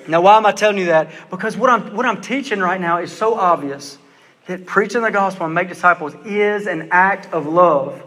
Now, 0.10 0.20
why 0.20 0.36
am 0.36 0.46
I 0.46 0.52
telling 0.52 0.78
you 0.78 0.88
that? 0.88 1.10
Because 1.30 1.56
what 1.56 1.70
I'm, 1.70 1.96
what 1.96 2.06
I'm 2.06 2.20
teaching 2.20 2.60
right 2.60 2.82
now 2.82 3.00
is 3.00 3.18
so 3.18 3.36
obvious 3.36 3.98
that 4.48 4.66
preaching 4.66 5.04
the 5.04 5.12
gospel 5.12 5.46
and 5.46 5.56
make 5.56 5.70
disciples 5.70 6.16
is 6.26 6.68
an 6.68 6.90
act 6.92 7.32
of 7.32 7.48
love. 7.48 8.04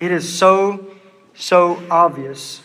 It 0.00 0.10
is 0.10 0.28
so, 0.28 0.90
so 1.36 1.80
obvious. 1.88 2.62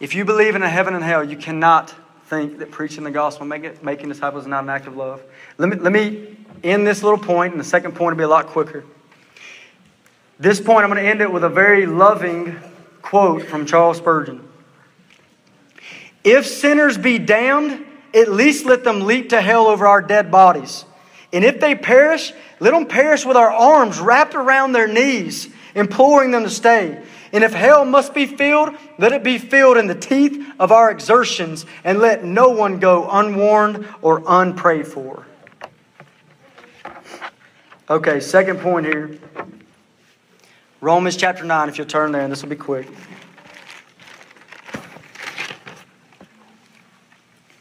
If 0.00 0.14
you 0.14 0.26
believe 0.26 0.54
in 0.54 0.62
a 0.62 0.68
heaven 0.68 0.94
and 0.94 1.02
hell, 1.02 1.24
you 1.24 1.38
cannot 1.38 1.94
think 2.26 2.58
that 2.58 2.70
preaching 2.70 3.04
the 3.04 3.10
gospel, 3.10 3.46
making, 3.46 3.78
making 3.82 4.08
disciples, 4.08 4.44
is 4.44 4.48
not 4.48 4.64
an 4.64 4.70
act 4.70 4.86
of 4.86 4.96
love. 4.96 5.22
Let 5.58 5.68
me, 5.68 5.76
let 5.76 5.92
me 5.92 6.38
end 6.64 6.86
this 6.86 7.02
little 7.02 7.18
point, 7.18 7.52
and 7.52 7.60
the 7.60 7.64
second 7.64 7.92
point 7.92 8.16
will 8.16 8.20
be 8.20 8.24
a 8.24 8.28
lot 8.28 8.46
quicker. 8.48 8.84
This 10.38 10.60
point, 10.60 10.84
I'm 10.84 10.90
going 10.90 11.02
to 11.02 11.08
end 11.08 11.20
it 11.20 11.32
with 11.32 11.44
a 11.44 11.48
very 11.48 11.86
loving 11.86 12.58
quote 13.00 13.44
from 13.44 13.66
Charles 13.66 13.98
Spurgeon. 13.98 14.46
If 16.24 16.46
sinners 16.46 16.98
be 16.98 17.18
damned, 17.18 17.84
at 18.14 18.30
least 18.30 18.64
let 18.64 18.84
them 18.84 19.00
leap 19.00 19.30
to 19.30 19.40
hell 19.40 19.66
over 19.66 19.86
our 19.86 20.02
dead 20.02 20.30
bodies. 20.30 20.84
And 21.32 21.44
if 21.44 21.60
they 21.60 21.74
perish, 21.74 22.32
let 22.60 22.72
them 22.72 22.86
perish 22.86 23.24
with 23.24 23.36
our 23.36 23.50
arms 23.50 23.98
wrapped 23.98 24.34
around 24.34 24.72
their 24.72 24.88
knees 24.88 25.48
imploring 25.74 26.30
them 26.30 26.44
to 26.44 26.50
stay. 26.50 27.02
And 27.32 27.44
if 27.44 27.52
hell 27.52 27.84
must 27.84 28.14
be 28.14 28.26
filled, 28.26 28.76
let 28.98 29.12
it 29.12 29.22
be 29.22 29.38
filled 29.38 29.76
in 29.76 29.86
the 29.86 29.94
teeth 29.94 30.46
of 30.58 30.70
our 30.70 30.90
exertions, 30.90 31.64
and 31.82 31.98
let 31.98 32.24
no 32.24 32.50
one 32.50 32.78
go 32.78 33.08
unwarned 33.10 33.86
or 34.02 34.22
unprayed 34.26 34.86
for. 34.86 35.26
Okay, 37.92 38.20
second 38.20 38.58
point 38.60 38.86
here. 38.86 39.18
Romans 40.80 41.14
chapter 41.14 41.44
9, 41.44 41.68
if 41.68 41.76
you'll 41.76 41.86
turn 41.86 42.10
there, 42.10 42.22
and 42.22 42.32
this 42.32 42.40
will 42.40 42.48
be 42.48 42.56
quick. 42.56 42.88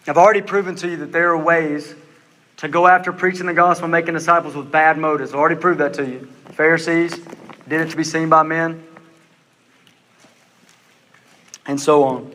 I've 0.08 0.18
already 0.18 0.42
proven 0.42 0.78
to 0.78 0.88
you 0.88 0.96
that 0.96 1.12
there 1.12 1.32
are 1.32 1.38
ways 1.38 1.96
to 2.56 2.70
go 2.70 2.88
after 2.88 3.12
preaching 3.12 3.46
the 3.46 3.54
gospel 3.54 3.84
and 3.84 3.92
making 3.92 4.14
disciples 4.14 4.56
with 4.56 4.72
bad 4.72 4.98
motives. 4.98 5.34
I've 5.34 5.38
already 5.38 5.60
proved 5.60 5.82
that 5.82 5.96
to 5.96 6.06
you. 6.06 6.30
Pharisees, 6.54 7.14
did 7.68 7.82
it 7.82 7.90
to 7.90 7.98
be 7.98 8.06
seen 8.06 8.30
by 8.30 8.44
men, 8.44 8.82
and 11.66 11.78
so 11.78 12.06
on. 12.06 12.34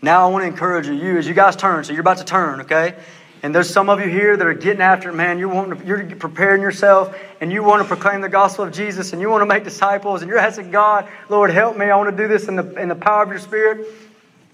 Now 0.00 0.26
I 0.26 0.30
want 0.30 0.44
to 0.44 0.48
encourage 0.48 0.86
you, 0.86 0.94
you 0.94 1.18
as 1.18 1.28
you 1.28 1.34
guys 1.34 1.56
turn, 1.56 1.84
so 1.84 1.92
you're 1.92 2.00
about 2.00 2.16
to 2.18 2.24
turn, 2.24 2.62
okay? 2.62 2.94
And 3.42 3.52
there's 3.52 3.68
some 3.68 3.88
of 3.88 3.98
you 4.00 4.08
here 4.08 4.36
that 4.36 4.46
are 4.46 4.54
getting 4.54 4.80
after 4.80 5.10
it, 5.10 5.14
man. 5.14 5.38
You're, 5.38 5.48
wanting 5.48 5.80
to, 5.80 5.86
you're 5.86 6.06
preparing 6.16 6.62
yourself 6.62 7.16
and 7.40 7.52
you 7.52 7.64
want 7.64 7.82
to 7.82 7.88
proclaim 7.88 8.20
the 8.20 8.28
gospel 8.28 8.64
of 8.64 8.72
Jesus 8.72 9.12
and 9.12 9.20
you 9.20 9.28
want 9.28 9.42
to 9.42 9.46
make 9.46 9.64
disciples 9.64 10.22
and 10.22 10.30
you're 10.30 10.38
asking 10.38 10.70
God, 10.70 11.08
Lord, 11.28 11.50
help 11.50 11.76
me. 11.76 11.86
I 11.86 11.96
want 11.96 12.16
to 12.16 12.16
do 12.16 12.28
this 12.28 12.46
in 12.46 12.54
the, 12.54 12.74
in 12.80 12.88
the 12.88 12.94
power 12.94 13.24
of 13.24 13.30
your 13.30 13.40
spirit. 13.40 13.88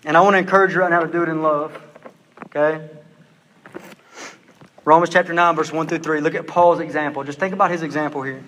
And 0.04 0.16
I 0.16 0.22
want 0.22 0.34
to 0.34 0.38
encourage 0.38 0.72
you 0.72 0.80
right 0.80 0.90
now 0.90 1.00
to 1.00 1.12
do 1.12 1.22
it 1.22 1.28
in 1.28 1.42
love. 1.42 1.78
Okay? 2.46 2.88
Romans 4.86 5.10
chapter 5.10 5.34
9, 5.34 5.54
verse 5.54 5.70
1 5.70 5.86
through 5.86 5.98
3. 5.98 6.20
Look 6.22 6.34
at 6.34 6.46
Paul's 6.46 6.80
example. 6.80 7.22
Just 7.24 7.38
think 7.38 7.52
about 7.52 7.70
his 7.70 7.82
example 7.82 8.22
here. 8.22 8.42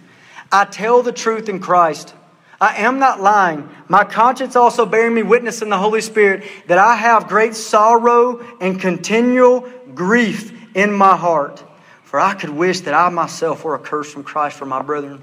I 0.51 0.64
tell 0.64 1.03
the 1.03 1.12
truth 1.12 1.51
in 1.51 1.61
Christ. 1.61 2.14
I 2.61 2.76
am 2.82 2.98
not 2.98 3.20
lying. 3.20 3.68
My 3.88 4.04
conscience 4.04 4.54
also 4.54 4.84
bearing 4.84 5.14
me 5.14 5.22
witness 5.22 5.62
in 5.62 5.70
the 5.70 5.78
Holy 5.78 6.02
Spirit 6.02 6.44
that 6.66 6.76
I 6.76 6.94
have 6.94 7.26
great 7.26 7.54
sorrow 7.54 8.44
and 8.61 8.78
continual 8.78 9.68
grief 9.94 10.76
in 10.76 10.92
my 10.92 11.16
heart. 11.16 11.64
For 12.04 12.20
I 12.20 12.34
could 12.34 12.50
wish 12.50 12.80
that 12.80 12.92
I 12.92 13.08
myself 13.08 13.64
were 13.64 13.78
accursed 13.78 14.12
from 14.12 14.24
Christ 14.24 14.58
for 14.58 14.66
my 14.66 14.82
brethren, 14.82 15.22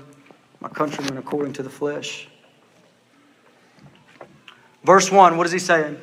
my 0.62 0.70
countrymen 0.70 1.18
according 1.18 1.54
to 1.54 1.64
the 1.64 1.70
flesh. 1.70 2.28
Verse 4.84 5.12
1, 5.12 5.38
what 5.38 5.46
is 5.46 5.52
he 5.52 5.60
saying? 5.60 6.00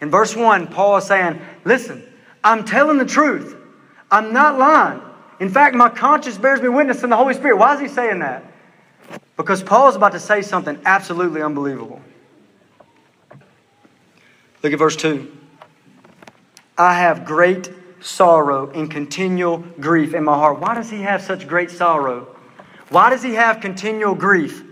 In 0.00 0.10
verse 0.10 0.34
1, 0.36 0.66
Paul 0.66 0.96
is 0.98 1.04
saying, 1.04 1.40
Listen, 1.64 2.02
I'm 2.42 2.64
telling 2.64 2.98
the 2.98 3.04
truth. 3.04 3.56
I'm 4.10 4.32
not 4.32 4.58
lying. 4.58 5.00
In 5.40 5.50
fact, 5.50 5.76
my 5.76 5.88
conscience 5.88 6.36
bears 6.36 6.60
me 6.60 6.68
witness 6.68 7.02
in 7.02 7.10
the 7.10 7.16
Holy 7.16 7.34
Spirit. 7.34 7.58
Why 7.58 7.74
is 7.74 7.80
he 7.80 7.88
saying 7.88 8.18
that? 8.18 8.44
Because 9.38 9.62
Paul 9.62 9.88
is 9.88 9.96
about 9.96 10.12
to 10.12 10.20
say 10.20 10.42
something 10.42 10.78
absolutely 10.84 11.40
unbelievable. 11.40 12.02
Look 14.62 14.72
at 14.72 14.78
verse 14.78 14.96
2. 14.96 15.32
I 16.76 16.94
have 16.94 17.24
great 17.24 17.70
sorrow 18.00 18.70
and 18.70 18.90
continual 18.90 19.58
grief 19.80 20.12
in 20.12 20.24
my 20.24 20.34
heart. 20.34 20.58
Why 20.58 20.74
does 20.74 20.90
he 20.90 21.02
have 21.02 21.22
such 21.22 21.46
great 21.46 21.70
sorrow? 21.70 22.36
Why 22.90 23.10
does 23.10 23.22
he 23.22 23.34
have 23.34 23.60
continual 23.60 24.16
grief? 24.16 24.64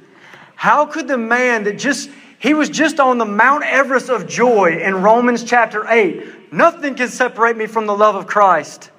How 0.56 0.84
could 0.84 1.06
the 1.06 1.18
man 1.18 1.64
that 1.64 1.78
just, 1.78 2.10
he 2.40 2.52
was 2.52 2.68
just 2.68 2.98
on 2.98 3.18
the 3.18 3.24
Mount 3.24 3.62
Everest 3.64 4.08
of 4.08 4.26
joy 4.26 4.80
in 4.82 4.96
Romans 4.96 5.44
chapter 5.44 5.86
8, 5.88 6.52
Nothing 6.52 6.94
can 6.94 7.08
separate 7.08 7.56
me 7.56 7.66
from 7.66 7.86
the 7.86 7.96
love 7.96 8.14
of 8.14 8.26
Christ. 8.26 8.90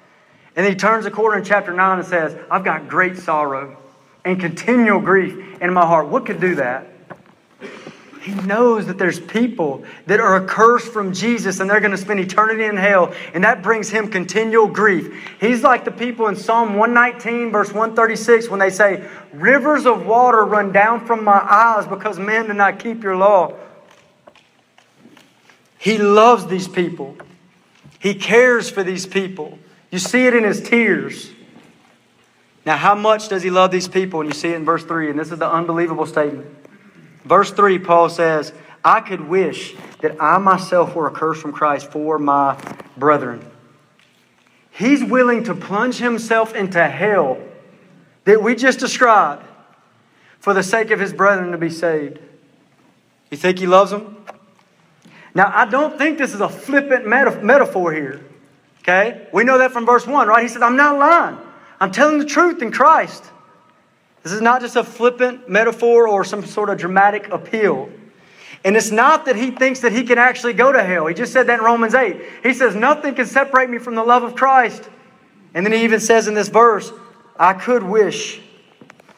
And 0.56 0.66
he 0.66 0.74
turns 0.74 1.04
the 1.04 1.10
corner 1.10 1.36
in 1.38 1.44
chapter 1.44 1.74
9 1.74 1.98
and 1.98 2.06
says, 2.06 2.36
I've 2.50 2.64
got 2.64 2.88
great 2.88 3.16
sorrow 3.18 3.76
and 4.28 4.38
continual 4.38 5.00
grief 5.00 5.60
in 5.62 5.72
my 5.72 5.86
heart. 5.86 6.08
What 6.08 6.26
could 6.26 6.38
do 6.38 6.56
that? 6.56 6.86
He 8.20 8.34
knows 8.34 8.86
that 8.88 8.98
there's 8.98 9.18
people 9.18 9.84
that 10.04 10.20
are 10.20 10.44
accursed 10.44 10.92
from 10.92 11.14
Jesus 11.14 11.60
and 11.60 11.70
they're 11.70 11.80
going 11.80 11.92
to 11.92 11.96
spend 11.96 12.20
eternity 12.20 12.64
in 12.64 12.76
hell, 12.76 13.14
and 13.32 13.42
that 13.44 13.62
brings 13.62 13.88
him 13.88 14.08
continual 14.08 14.66
grief. 14.66 15.10
He's 15.40 15.62
like 15.62 15.86
the 15.86 15.90
people 15.90 16.26
in 16.26 16.36
Psalm 16.36 16.74
119, 16.74 17.50
verse 17.50 17.68
136, 17.68 18.50
when 18.50 18.60
they 18.60 18.68
say, 18.68 19.08
Rivers 19.32 19.86
of 19.86 20.04
water 20.04 20.44
run 20.44 20.72
down 20.72 21.06
from 21.06 21.24
my 21.24 21.38
eyes 21.38 21.86
because 21.86 22.18
men 22.18 22.48
do 22.48 22.52
not 22.52 22.78
keep 22.78 23.02
your 23.02 23.16
law. 23.16 23.54
He 25.78 25.96
loves 25.96 26.46
these 26.48 26.68
people, 26.68 27.16
he 27.98 28.14
cares 28.14 28.68
for 28.68 28.82
these 28.82 29.06
people. 29.06 29.58
You 29.90 29.98
see 29.98 30.26
it 30.26 30.34
in 30.34 30.44
his 30.44 30.60
tears. 30.60 31.32
Now, 32.68 32.76
how 32.76 32.94
much 32.94 33.30
does 33.30 33.42
he 33.42 33.48
love 33.48 33.70
these 33.70 33.88
people? 33.88 34.20
And 34.20 34.28
you 34.28 34.34
see 34.34 34.50
it 34.50 34.56
in 34.56 34.66
verse 34.66 34.84
3, 34.84 35.08
and 35.08 35.18
this 35.18 35.32
is 35.32 35.38
the 35.38 35.50
unbelievable 35.50 36.04
statement. 36.04 36.54
Verse 37.24 37.50
3, 37.50 37.78
Paul 37.78 38.10
says, 38.10 38.52
I 38.84 39.00
could 39.00 39.26
wish 39.26 39.74
that 40.02 40.20
I 40.20 40.36
myself 40.36 40.94
were 40.94 41.10
accursed 41.10 41.40
from 41.40 41.52
Christ 41.52 41.90
for 41.90 42.18
my 42.18 42.60
brethren. 42.94 43.42
He's 44.70 45.02
willing 45.02 45.44
to 45.44 45.54
plunge 45.54 45.96
himself 45.96 46.54
into 46.54 46.86
hell 46.86 47.38
that 48.24 48.42
we 48.42 48.54
just 48.54 48.80
described 48.80 49.46
for 50.38 50.52
the 50.52 50.62
sake 50.62 50.90
of 50.90 51.00
his 51.00 51.14
brethren 51.14 51.52
to 51.52 51.56
be 51.56 51.70
saved. 51.70 52.18
You 53.30 53.38
think 53.38 53.60
he 53.60 53.66
loves 53.66 53.92
them? 53.92 54.14
Now, 55.34 55.50
I 55.54 55.64
don't 55.64 55.96
think 55.96 56.18
this 56.18 56.34
is 56.34 56.42
a 56.42 56.50
flippant 56.50 57.06
metaphor 57.06 57.94
here. 57.94 58.20
Okay? 58.80 59.26
We 59.32 59.44
know 59.44 59.56
that 59.56 59.72
from 59.72 59.86
verse 59.86 60.06
1, 60.06 60.28
right? 60.28 60.42
He 60.42 60.48
says, 60.48 60.60
I'm 60.60 60.76
not 60.76 60.98
lying. 60.98 61.47
I'm 61.80 61.92
telling 61.92 62.18
the 62.18 62.24
truth 62.24 62.62
in 62.62 62.72
Christ. 62.72 63.24
This 64.22 64.32
is 64.32 64.40
not 64.40 64.60
just 64.60 64.76
a 64.76 64.84
flippant 64.84 65.48
metaphor 65.48 66.08
or 66.08 66.24
some 66.24 66.44
sort 66.44 66.70
of 66.70 66.78
dramatic 66.78 67.28
appeal. 67.28 67.88
And 68.64 68.76
it's 68.76 68.90
not 68.90 69.26
that 69.26 69.36
he 69.36 69.52
thinks 69.52 69.80
that 69.80 69.92
he 69.92 70.02
can 70.02 70.18
actually 70.18 70.52
go 70.52 70.72
to 70.72 70.82
hell. 70.82 71.06
He 71.06 71.14
just 71.14 71.32
said 71.32 71.46
that 71.46 71.60
in 71.60 71.64
Romans 71.64 71.94
8. 71.94 72.20
He 72.42 72.52
says, 72.52 72.74
Nothing 72.74 73.14
can 73.14 73.26
separate 73.26 73.70
me 73.70 73.78
from 73.78 73.94
the 73.94 74.02
love 74.02 74.24
of 74.24 74.34
Christ. 74.34 74.88
And 75.54 75.64
then 75.64 75.72
he 75.72 75.84
even 75.84 76.00
says 76.00 76.26
in 76.26 76.34
this 76.34 76.48
verse, 76.48 76.92
I 77.38 77.54
could 77.54 77.82
wish, 77.84 78.40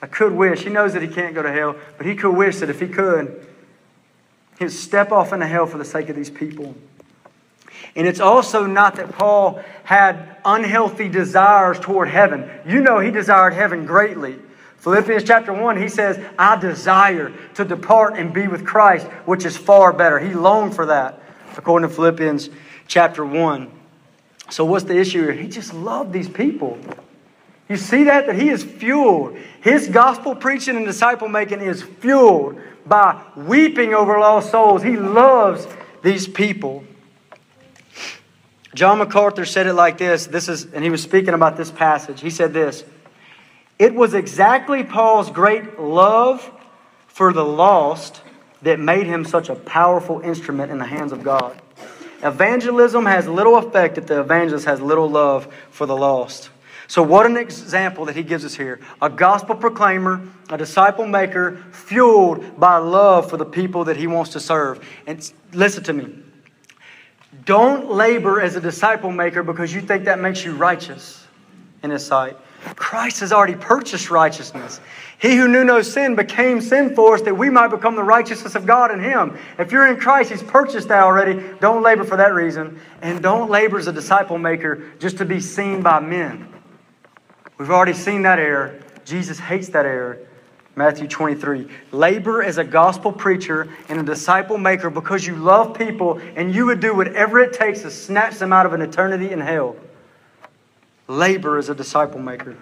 I 0.03 0.07
could 0.07 0.33
wish. 0.33 0.63
He 0.63 0.71
knows 0.71 0.93
that 0.93 1.03
he 1.03 1.09
can't 1.09 1.35
go 1.35 1.43
to 1.43 1.51
hell, 1.51 1.75
but 1.97 2.07
he 2.07 2.15
could 2.15 2.33
wish 2.33 2.59
that 2.59 2.69
if 2.69 2.81
he 2.81 2.89
could, 2.89 3.47
he 4.59 4.65
would 4.65 4.73
step 4.73 5.11
off 5.11 5.33
into 5.33 5.47
hell 5.47 5.67
for 5.67 5.79
the 5.79 5.85
sake 5.85 6.11
of 6.11 6.17
these 6.17 6.31
people. 6.31 6.75
And 7.97 8.07
it's 8.07 8.21
also 8.21 8.67
not 8.67 8.97
that 8.97 9.13
Paul 9.13 9.63
had 9.85 10.37
unhealthy 10.45 11.09
desires 11.09 11.79
toward 11.81 12.09
heaven. 12.09 12.49
You 12.67 12.81
know, 12.81 13.01
he 13.01 13.11
desired 13.11 13.53
heaven 13.53 13.87
greatly. 13.87 14.37
Philippians 14.79 15.25
chapter 15.25 15.53
1, 15.53 15.81
he 15.81 15.89
says, 15.89 16.19
I 16.39 16.57
desire 16.57 17.33
to 17.55 17.65
depart 17.65 18.17
and 18.17 18.33
be 18.33 18.49
with 18.49 18.65
Christ, 18.65 19.07
which 19.27 19.45
is 19.45 19.57
far 19.57 19.93
better. 19.93 20.19
He 20.19 20.33
longed 20.33 20.75
for 20.75 20.87
that, 20.87 21.21
according 21.57 21.89
to 21.89 21.95
Philippians 21.95 22.49
chapter 22.87 23.25
1. 23.27 23.71
So, 24.49 24.65
what's 24.65 24.85
the 24.85 24.97
issue 24.97 25.23
here? 25.23 25.33
He 25.33 25.49
just 25.49 25.75
loved 25.75 26.13
these 26.13 26.29
people. 26.29 26.79
You 27.69 27.77
see 27.77 28.05
that? 28.05 28.27
That 28.27 28.37
he 28.37 28.49
is 28.49 28.65
fueled. 28.65 29.37
His 29.61 29.87
gospel 29.87 30.35
preaching 30.35 30.77
and 30.77 30.87
disciple 30.87 31.29
making 31.29 31.61
is 31.61 31.83
fueled 31.83 32.59
by 32.87 33.23
weeping 33.37 33.95
over 33.95 34.19
lost 34.19 34.51
souls. 34.51 34.83
He 34.83 34.97
loves 34.97 35.69
these 36.03 36.27
people. 36.27 36.85
John 38.75 38.99
MacArthur 38.99 39.45
said 39.45 39.67
it 39.67 39.75
like 39.75 39.99
this. 39.99 40.27
This 40.27 40.49
is, 40.49 40.73
and 40.73 40.85
he 40.85 40.91
was 40.91 41.03
speaking 41.03 41.35
about 41.35 41.57
this 41.57 41.71
passage. 41.71 42.21
He 42.21 42.31
said 42.31 42.53
this. 42.53 42.85
It 43.79 43.95
was 43.95 44.15
exactly 44.15 44.85
Paul's 44.85 45.31
great 45.31 45.81
love 45.81 46.49
for 47.09 47.33
the 47.33 47.45
lost 47.45 48.21
that 48.63 48.79
made 48.79 49.07
him 49.07 49.25
such 49.25 49.49
a 49.49 49.55
powerful 49.55 50.21
instrument 50.21 50.71
in 50.71 50.79
the 50.79 50.87
hands 50.87 51.13
of 51.13 51.25
God. 51.25 51.61
Evangelism 52.23 53.07
has 53.07 53.27
little 53.27 53.57
effect 53.57 53.97
if 53.97 54.07
the 54.07 54.21
evangelist 54.21 54.67
has 54.67 54.81
little 54.81 55.09
love 55.09 55.53
for 55.71 55.87
the 55.87 55.97
lost. 55.97 56.51
So, 56.87 57.03
what 57.03 57.25
an 57.25 57.37
example 57.37 58.05
that 58.07 58.17
he 58.17 58.23
gives 58.23 58.45
us 58.45 58.55
here. 58.55 58.81
A 59.01 59.09
gospel 59.09 59.55
proclaimer, 59.55 60.21
a 60.51 60.59
disciple 60.59 61.07
maker, 61.07 61.65
fueled 61.71 62.59
by 62.59 62.79
love 62.79 63.31
for 63.31 63.37
the 63.37 63.45
people 63.45 63.85
that 63.85 63.97
he 63.97 64.07
wants 64.07 64.33
to 64.33 64.41
serve. 64.41 64.85
And 65.07 65.33
listen 65.53 65.85
to 65.85 65.93
me. 65.93 66.13
Don't 67.51 67.91
labor 67.91 68.41
as 68.41 68.55
a 68.55 68.61
disciple 68.61 69.11
maker 69.11 69.43
because 69.43 69.75
you 69.75 69.81
think 69.81 70.05
that 70.05 70.21
makes 70.21 70.45
you 70.45 70.55
righteous 70.55 71.27
in 71.83 71.91
his 71.91 72.07
sight. 72.07 72.37
Christ 72.77 73.19
has 73.19 73.33
already 73.33 73.57
purchased 73.57 74.09
righteousness. 74.09 74.81
He 75.19 75.35
who 75.35 75.49
knew 75.49 75.65
no 75.65 75.83
sin 75.83 76.15
became 76.15 76.61
sin 76.61 76.95
for 76.95 77.17
us 77.17 77.23
that 77.23 77.35
we 77.35 77.51
might 77.51 77.73
become 77.73 77.97
the 77.97 78.05
righteousness 78.05 78.55
of 78.55 78.67
God 78.67 78.93
in 78.93 79.01
Him. 79.01 79.37
If 79.59 79.73
you're 79.73 79.89
in 79.89 79.99
Christ, 79.99 80.31
He's 80.31 80.45
purchased 80.45 80.87
that 80.91 81.03
already. 81.03 81.43
Don't 81.59 81.83
labor 81.83 82.05
for 82.05 82.17
that 82.19 82.35
reason. 82.35 82.79
And 83.03 83.21
don't 83.21 83.51
labor 83.51 83.81
as 83.81 83.89
a 83.89 83.93
disciple 83.93 84.39
maker 84.39 84.85
just 85.01 85.19
to 85.19 85.25
be 85.25 85.41
seen 85.41 85.83
by 85.83 85.99
men. 85.99 86.47
We've 87.59 87.73
already 87.73 87.95
seen 87.95 88.23
that 88.23 88.39
error. 88.39 88.81
Jesus 89.05 89.41
hates 89.41 89.71
that 89.71 89.87
error. 89.87 90.25
Matthew 90.81 91.09
23. 91.09 91.69
Labor 91.93 92.43
as 92.43 92.57
a 92.57 92.65
gospel 92.65 93.13
preacher 93.13 93.69
and 93.91 94.01
a 94.01 94.03
disciple 94.03 94.57
maker 94.57 94.89
because 94.89 95.27
you 95.27 95.37
love 95.37 95.77
people 95.77 96.19
and 96.37 96.55
you 96.55 96.65
would 96.65 96.81
do 96.81 96.95
whatever 96.95 97.39
it 97.39 97.53
takes 97.53 97.83
to 97.83 97.91
snatch 97.91 98.39
them 98.39 98.51
out 98.51 98.65
of 98.65 98.73
an 98.73 98.81
eternity 98.81 99.31
in 99.31 99.41
hell 99.41 99.77
labor 101.07 101.59
as 101.59 101.69
a 101.69 101.75
disciple 101.75 102.19
maker. 102.19 102.57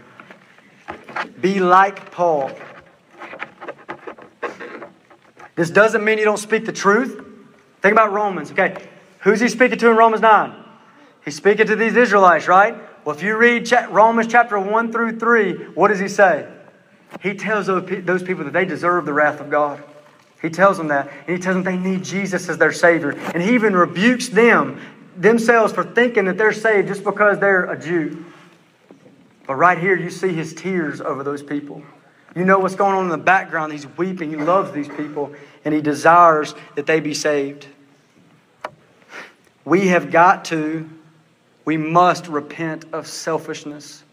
Be 1.41 1.61
like 1.61 2.11
Paul. 2.11 2.51
This 5.55 5.71
doesn't 5.71 6.05
mean 6.05 6.19
you 6.19 6.25
don't 6.25 6.39
speak 6.39 6.66
the 6.66 6.73
truth. 6.73 7.25
Think 7.83 7.93
about 7.93 8.11
Romans, 8.11 8.51
okay? 8.51 8.89
Who's 9.21 9.39
he 9.39 9.49
speaking 9.49 9.79
to 9.79 9.91
in 9.91 9.97
Romans 9.97 10.23
9? 10.23 10.64
He's 11.25 11.37
speaking 11.37 11.69
to 11.69 11.77
these 11.77 11.95
Israelites, 11.95 12.49
right? 12.49 12.75
Well, 13.05 13.14
if 13.14 13.23
you 13.23 13.37
read 13.37 13.71
Romans 13.91 14.27
chapter 14.27 14.59
1 14.59 14.91
through 14.91 15.21
3, 15.21 15.53
what 15.75 15.87
does 15.87 16.01
he 16.01 16.09
say? 16.09 16.49
He 17.23 17.35
tells 17.35 17.67
those 17.67 18.23
people 18.23 18.45
that 18.45 18.53
they 18.53 18.65
deserve 18.65 19.05
the 19.05 19.13
wrath 19.13 19.41
of 19.41 19.51
God. 19.51 19.83
He 20.41 20.51
tells 20.51 20.77
them 20.77 20.89
that. 20.89 21.11
And 21.27 21.37
he 21.37 21.43
tells 21.43 21.55
them 21.57 21.65
they 21.65 21.77
need 21.77 22.05
Jesus 22.05 22.49
as 22.49 22.59
their 22.59 22.73
Savior. 22.73 23.11
And 23.11 23.43
he 23.43 23.55
even 23.55 23.75
rebukes 23.75 24.29
them, 24.29 24.81
themselves, 25.17 25.73
for 25.73 25.83
thinking 25.83 26.27
that 26.27 26.39
they're 26.39 26.53
saved 26.53 26.89
just 26.89 27.03
because 27.03 27.39
they're 27.39 27.65
a 27.71 27.79
Jew. 27.79 28.25
But 29.47 29.57
right 29.57 29.79
here, 29.79 29.97
you 29.97 30.11
see 30.11 30.33
his 30.33 30.55
tears 30.55 31.01
over 31.01 31.25
those 31.25 31.43
people. 31.43 31.83
You 32.37 32.45
know 32.45 32.59
what's 32.59 32.77
going 32.77 32.95
on 32.95 33.05
in 33.05 33.11
the 33.11 33.17
background. 33.17 33.73
He's 33.73 33.87
weeping. 33.97 34.31
He 34.31 34.37
loves 34.37 34.71
these 34.71 34.89
people, 34.89 35.35
and 35.65 35.75
he 35.75 35.81
desires 35.81 36.55
that 36.77 36.87
they 36.87 37.01
be 37.01 37.15
saved. 37.15 37.67
We 39.65 39.89
have 39.89 40.11
got 40.13 40.45
to, 40.47 40.89
we 41.65 41.77
must 41.77 42.29
repent 42.29 42.85
of 42.93 43.07
selfishness. 43.07 44.05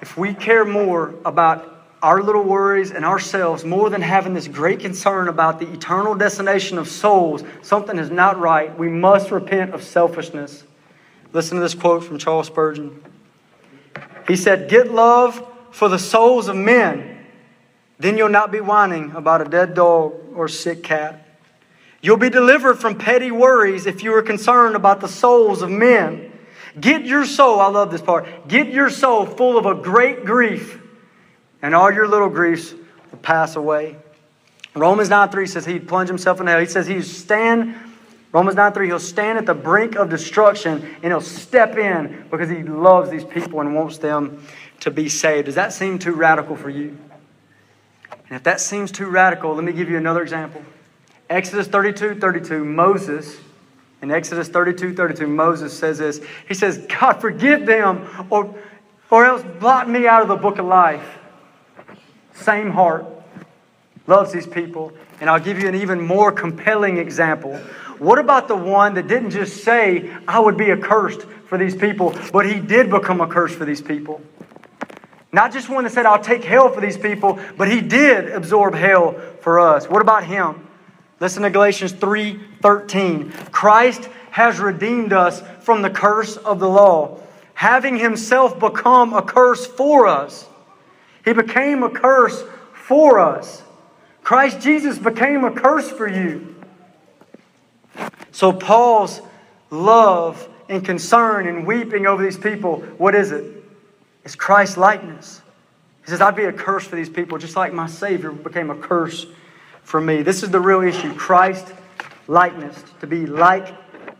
If 0.00 0.16
we 0.16 0.34
care 0.34 0.64
more 0.64 1.14
about 1.24 1.76
our 2.02 2.22
little 2.22 2.44
worries 2.44 2.92
and 2.92 3.04
ourselves 3.04 3.64
more 3.64 3.90
than 3.90 4.00
having 4.02 4.34
this 4.34 4.46
great 4.46 4.80
concern 4.80 5.28
about 5.28 5.58
the 5.58 5.70
eternal 5.72 6.14
destination 6.14 6.78
of 6.78 6.88
souls, 6.88 7.42
something 7.62 7.98
is 7.98 8.10
not 8.10 8.38
right. 8.38 8.76
We 8.78 8.88
must 8.88 9.30
repent 9.30 9.74
of 9.74 9.82
selfishness. 9.82 10.64
Listen 11.32 11.56
to 11.56 11.62
this 11.62 11.74
quote 11.74 12.04
from 12.04 12.18
Charles 12.18 12.46
Spurgeon. 12.46 13.02
He 14.28 14.36
said, 14.36 14.68
Get 14.70 14.92
love 14.92 15.44
for 15.72 15.88
the 15.88 15.98
souls 15.98 16.48
of 16.48 16.56
men. 16.56 17.26
Then 17.98 18.16
you'll 18.16 18.28
not 18.28 18.52
be 18.52 18.60
whining 18.60 19.12
about 19.12 19.40
a 19.40 19.44
dead 19.44 19.74
dog 19.74 20.14
or 20.34 20.46
sick 20.48 20.84
cat. 20.84 21.24
You'll 22.00 22.16
be 22.16 22.30
delivered 22.30 22.78
from 22.78 22.96
petty 22.96 23.32
worries 23.32 23.86
if 23.86 24.04
you 24.04 24.14
are 24.14 24.22
concerned 24.22 24.76
about 24.76 25.00
the 25.00 25.08
souls 25.08 25.62
of 25.62 25.70
men. 25.70 26.27
Get 26.80 27.04
your 27.04 27.24
soul, 27.24 27.60
I 27.60 27.68
love 27.68 27.90
this 27.90 28.02
part, 28.02 28.48
get 28.48 28.68
your 28.68 28.90
soul 28.90 29.26
full 29.26 29.56
of 29.56 29.66
a 29.66 29.74
great 29.74 30.24
grief, 30.24 30.80
and 31.62 31.74
all 31.74 31.92
your 31.92 32.06
little 32.06 32.28
griefs 32.28 32.72
will 33.10 33.18
pass 33.18 33.56
away. 33.56 33.96
Romans 34.74 35.08
9 35.08 35.30
3 35.30 35.46
says 35.46 35.66
he'd 35.66 35.88
plunge 35.88 36.08
himself 36.08 36.40
in 36.40 36.46
hell. 36.46 36.60
He 36.60 36.66
says 36.66 36.86
he'd 36.86 37.02
stand 37.02 37.74
Romans 38.30 38.56
9 38.56 38.72
3, 38.72 38.86
he'll 38.86 38.98
stand 38.98 39.38
at 39.38 39.46
the 39.46 39.54
brink 39.54 39.96
of 39.96 40.10
destruction 40.10 40.84
and 41.02 41.04
he'll 41.04 41.20
step 41.20 41.76
in 41.76 42.26
because 42.30 42.50
he 42.50 42.62
loves 42.62 43.10
these 43.10 43.24
people 43.24 43.60
and 43.60 43.74
wants 43.74 43.98
them 43.98 44.44
to 44.80 44.90
be 44.90 45.08
saved. 45.08 45.46
Does 45.46 45.54
that 45.54 45.72
seem 45.72 45.98
too 45.98 46.12
radical 46.12 46.54
for 46.54 46.68
you? 46.68 46.98
And 48.10 48.36
if 48.36 48.42
that 48.42 48.60
seems 48.60 48.92
too 48.92 49.06
radical, 49.06 49.54
let 49.54 49.64
me 49.64 49.72
give 49.72 49.88
you 49.88 49.96
another 49.96 50.22
example. 50.22 50.62
Exodus 51.30 51.68
32 51.68 52.20
32, 52.20 52.64
Moses, 52.64 53.38
in 54.02 54.10
Exodus 54.10 54.48
32 54.48 54.94
32, 54.94 55.26
Moses 55.26 55.76
says 55.76 55.98
this. 55.98 56.20
He 56.46 56.54
says, 56.54 56.78
God, 56.88 57.20
forgive 57.20 57.66
them 57.66 58.08
or, 58.30 58.54
or 59.10 59.24
else 59.24 59.42
blot 59.58 59.88
me 59.88 60.06
out 60.06 60.22
of 60.22 60.28
the 60.28 60.36
book 60.36 60.58
of 60.58 60.66
life. 60.66 61.18
Same 62.34 62.70
heart. 62.70 63.04
loves 64.06 64.32
these 64.32 64.46
people. 64.46 64.92
And 65.20 65.28
I'll 65.28 65.40
give 65.40 65.58
you 65.58 65.68
an 65.68 65.74
even 65.74 66.00
more 66.00 66.30
compelling 66.30 66.98
example. 66.98 67.56
What 67.98 68.20
about 68.20 68.46
the 68.46 68.56
one 68.56 68.94
that 68.94 69.08
didn't 69.08 69.30
just 69.30 69.64
say, 69.64 70.14
I 70.28 70.38
would 70.38 70.56
be 70.56 70.70
accursed 70.70 71.22
for 71.48 71.58
these 71.58 71.74
people, 71.74 72.14
but 72.32 72.46
he 72.46 72.60
did 72.60 72.90
become 72.90 73.20
a 73.20 73.26
curse 73.26 73.52
for 73.52 73.64
these 73.64 73.82
people? 73.82 74.20
Not 75.32 75.52
just 75.52 75.68
one 75.68 75.82
that 75.84 75.90
said, 75.90 76.06
I'll 76.06 76.22
take 76.22 76.44
hell 76.44 76.70
for 76.70 76.80
these 76.80 76.96
people, 76.96 77.40
but 77.56 77.68
he 77.68 77.80
did 77.80 78.30
absorb 78.30 78.74
hell 78.74 79.12
for 79.40 79.58
us. 79.58 79.88
What 79.88 80.00
about 80.00 80.24
him? 80.24 80.67
Listen 81.20 81.42
to 81.42 81.50
Galatians 81.50 81.92
3:13. 81.92 83.32
Christ 83.50 84.08
has 84.30 84.60
redeemed 84.60 85.12
us 85.12 85.42
from 85.60 85.82
the 85.82 85.90
curse 85.90 86.36
of 86.36 86.60
the 86.60 86.68
law, 86.68 87.18
having 87.54 87.96
himself 87.96 88.58
become 88.60 89.12
a 89.12 89.22
curse 89.22 89.66
for 89.66 90.06
us. 90.06 90.46
He 91.24 91.32
became 91.32 91.82
a 91.82 91.90
curse 91.90 92.44
for 92.72 93.18
us. 93.18 93.62
Christ 94.22 94.60
Jesus 94.60 94.98
became 94.98 95.44
a 95.44 95.50
curse 95.50 95.90
for 95.90 96.06
you. 96.06 96.54
So 98.30 98.52
Paul's 98.52 99.20
love 99.70 100.48
and 100.68 100.84
concern 100.84 101.48
and 101.48 101.66
weeping 101.66 102.06
over 102.06 102.22
these 102.22 102.38
people, 102.38 102.80
what 102.98 103.14
is 103.14 103.32
it? 103.32 103.44
It's 104.24 104.34
Christ 104.34 104.76
likeness. 104.76 105.40
He 106.04 106.10
says, 106.10 106.20
I'd 106.20 106.36
be 106.36 106.44
a 106.44 106.52
curse 106.52 106.86
for 106.86 106.96
these 106.96 107.08
people, 107.08 107.38
just 107.38 107.56
like 107.56 107.72
my 107.72 107.86
Savior 107.86 108.30
became 108.30 108.70
a 108.70 108.76
curse 108.76 109.26
for 109.88 110.02
me. 110.02 110.20
This 110.20 110.42
is 110.42 110.50
the 110.50 110.60
real 110.60 110.82
issue 110.82 111.14
Christ 111.14 111.72
likeness, 112.26 112.76
to 113.00 113.06
be 113.06 113.24
like 113.24 113.74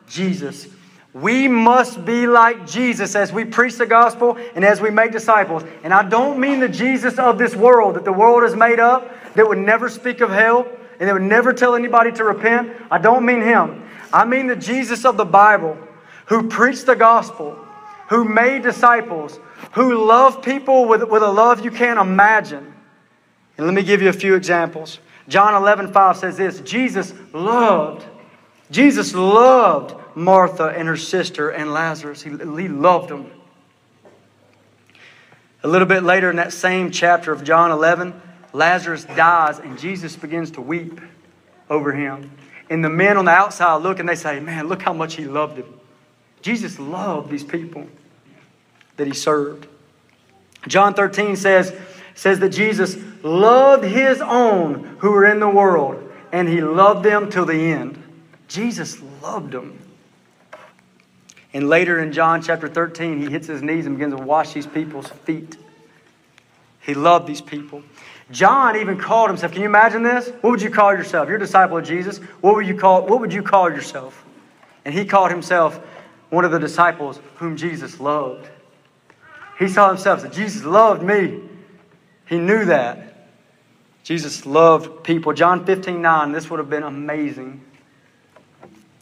Jesus. 0.06 0.66
We 1.12 1.46
must 1.46 2.06
be 2.06 2.26
like 2.26 2.66
Jesus 2.66 3.14
as 3.14 3.34
we 3.34 3.44
preach 3.44 3.76
the 3.76 3.84
gospel 3.84 4.38
and 4.54 4.64
as 4.64 4.80
we 4.80 4.88
make 4.88 5.12
disciples. 5.12 5.62
And 5.82 5.92
I 5.92 6.08
don't 6.08 6.40
mean 6.40 6.60
the 6.60 6.70
Jesus 6.70 7.18
of 7.18 7.36
this 7.36 7.54
world 7.54 7.96
that 7.96 8.06
the 8.06 8.12
world 8.14 8.44
has 8.44 8.56
made 8.56 8.80
up, 8.80 9.34
that 9.34 9.46
would 9.46 9.58
never 9.58 9.90
speak 9.90 10.22
of 10.22 10.30
hell, 10.30 10.66
and 10.98 11.06
that 11.06 11.12
would 11.12 11.20
never 11.20 11.52
tell 11.52 11.74
anybody 11.74 12.12
to 12.12 12.24
repent. 12.24 12.72
I 12.90 12.96
don't 12.96 13.26
mean 13.26 13.42
him. 13.42 13.86
I 14.10 14.24
mean 14.24 14.46
the 14.46 14.56
Jesus 14.56 15.04
of 15.04 15.18
the 15.18 15.26
Bible 15.26 15.76
who 16.26 16.48
preached 16.48 16.86
the 16.86 16.96
gospel, 16.96 17.58
who 18.08 18.24
made 18.24 18.62
disciples, 18.62 19.38
who 19.72 20.02
loved 20.06 20.42
people 20.42 20.86
with, 20.86 21.02
with 21.02 21.22
a 21.22 21.30
love 21.30 21.62
you 21.62 21.70
can't 21.70 22.00
imagine. 22.00 22.72
And 23.58 23.66
let 23.66 23.74
me 23.74 23.82
give 23.82 24.00
you 24.00 24.08
a 24.08 24.14
few 24.14 24.34
examples. 24.34 24.98
John 25.28 25.54
11, 25.54 25.92
5 25.92 26.16
says 26.16 26.36
this 26.36 26.60
Jesus 26.60 27.12
loved, 27.32 28.04
Jesus 28.70 29.14
loved 29.14 29.94
Martha 30.16 30.66
and 30.66 30.88
her 30.88 30.96
sister 30.96 31.50
and 31.50 31.72
Lazarus. 31.72 32.22
He, 32.22 32.30
he 32.30 32.68
loved 32.68 33.10
them. 33.10 33.30
A 35.62 35.68
little 35.68 35.88
bit 35.88 36.02
later 36.02 36.30
in 36.30 36.36
that 36.36 36.52
same 36.52 36.90
chapter 36.90 37.32
of 37.32 37.44
John 37.44 37.70
11, 37.70 38.20
Lazarus 38.52 39.04
dies 39.04 39.58
and 39.58 39.78
Jesus 39.78 40.16
begins 40.16 40.52
to 40.52 40.60
weep 40.60 41.00
over 41.68 41.92
him. 41.92 42.30
And 42.70 42.84
the 42.84 42.90
men 42.90 43.16
on 43.16 43.24
the 43.24 43.30
outside 43.30 43.76
look 43.82 43.98
and 43.98 44.08
they 44.08 44.14
say, 44.14 44.40
Man, 44.40 44.68
look 44.68 44.82
how 44.82 44.92
much 44.92 45.16
he 45.16 45.24
loved 45.24 45.58
him. 45.58 45.74
Jesus 46.42 46.78
loved 46.78 47.30
these 47.30 47.44
people 47.44 47.86
that 48.96 49.06
he 49.06 49.14
served. 49.14 49.66
John 50.66 50.94
13 50.94 51.36
says, 51.36 51.74
says 52.18 52.40
that 52.40 52.48
Jesus 52.48 52.96
loved 53.22 53.84
his 53.84 54.20
own 54.20 54.96
who 54.98 55.12
were 55.12 55.24
in 55.24 55.38
the 55.38 55.48
world, 55.48 56.02
and 56.32 56.48
he 56.48 56.60
loved 56.60 57.04
them 57.04 57.30
till 57.30 57.46
the 57.46 57.70
end. 57.70 57.96
Jesus 58.48 59.00
loved 59.22 59.52
them. 59.52 59.78
And 61.52 61.68
later 61.68 62.00
in 62.00 62.10
John 62.10 62.42
chapter 62.42 62.66
13, 62.66 63.20
he 63.20 63.30
hits 63.30 63.46
his 63.46 63.62
knees 63.62 63.86
and 63.86 63.96
begins 63.96 64.16
to 64.16 64.22
wash 64.24 64.52
these 64.52 64.66
people's 64.66 65.06
feet. 65.06 65.58
He 66.80 66.92
loved 66.92 67.28
these 67.28 67.40
people. 67.40 67.84
John 68.32 68.76
even 68.76 68.98
called 68.98 69.30
himself. 69.30 69.52
Can 69.52 69.60
you 69.60 69.68
imagine 69.68 70.02
this? 70.02 70.28
What 70.40 70.50
would 70.50 70.62
you 70.62 70.70
call 70.70 70.92
yourself? 70.94 71.28
You're 71.28 71.36
a 71.36 71.40
disciple 71.40 71.76
of 71.76 71.84
Jesus. 71.84 72.18
What 72.40 72.56
would 72.56 72.66
you 72.66 72.74
call, 72.74 73.06
what 73.06 73.20
would 73.20 73.32
you 73.32 73.44
call 73.44 73.70
yourself? 73.70 74.24
And 74.84 74.92
he 74.92 75.04
called 75.04 75.30
himself 75.30 75.76
one 76.30 76.44
of 76.44 76.50
the 76.50 76.58
disciples 76.58 77.20
whom 77.36 77.56
Jesus 77.56 78.00
loved. 78.00 78.50
He 79.56 79.68
saw 79.68 79.86
himself 79.86 80.24
as 80.24 80.34
Jesus 80.34 80.64
loved 80.64 81.04
me. 81.04 81.42
He 82.28 82.38
knew 82.38 82.66
that. 82.66 83.14
Jesus 84.04 84.46
loved 84.46 85.04
people. 85.04 85.32
John 85.32 85.66
15, 85.66 86.00
9, 86.00 86.32
this 86.32 86.48
would 86.48 86.58
have 86.58 86.70
been 86.70 86.82
amazing. 86.82 87.62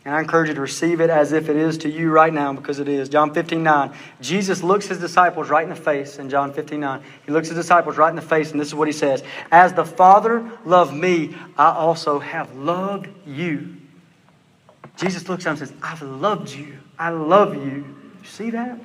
And 0.04 0.14
I 0.14 0.20
encourage 0.20 0.48
you 0.48 0.54
to 0.54 0.60
receive 0.60 1.00
it 1.00 1.10
as 1.10 1.32
if 1.32 1.48
it 1.48 1.56
is 1.56 1.78
to 1.78 1.90
you 1.90 2.10
right 2.10 2.32
now 2.32 2.52
because 2.52 2.78
it 2.78 2.86
is. 2.86 3.08
John 3.08 3.34
15, 3.34 3.60
9. 3.60 3.92
Jesus 4.20 4.62
looks 4.62 4.86
his 4.86 4.98
disciples 4.98 5.48
right 5.48 5.64
in 5.64 5.68
the 5.68 5.74
face 5.74 6.18
in 6.18 6.30
John 6.30 6.52
15, 6.52 6.78
9. 6.78 7.02
He 7.24 7.32
looks 7.32 7.48
his 7.48 7.56
disciples 7.56 7.96
right 7.96 8.10
in 8.10 8.14
the 8.16 8.22
face, 8.22 8.52
and 8.52 8.60
this 8.60 8.68
is 8.68 8.74
what 8.74 8.86
he 8.86 8.92
says 8.92 9.24
As 9.50 9.72
the 9.72 9.84
Father 9.84 10.48
loved 10.64 10.94
me, 10.94 11.34
I 11.58 11.72
also 11.72 12.20
have 12.20 12.54
loved 12.54 13.08
you. 13.26 13.76
Jesus 14.96 15.28
looks 15.28 15.44
at 15.44 15.50
him 15.50 15.62
and 15.62 15.68
says, 15.68 15.76
I've 15.82 16.02
loved 16.02 16.50
you. 16.50 16.78
I 16.98 17.10
love 17.10 17.54
you. 17.54 17.84
You 18.22 18.24
see 18.24 18.50
that? 18.50 18.78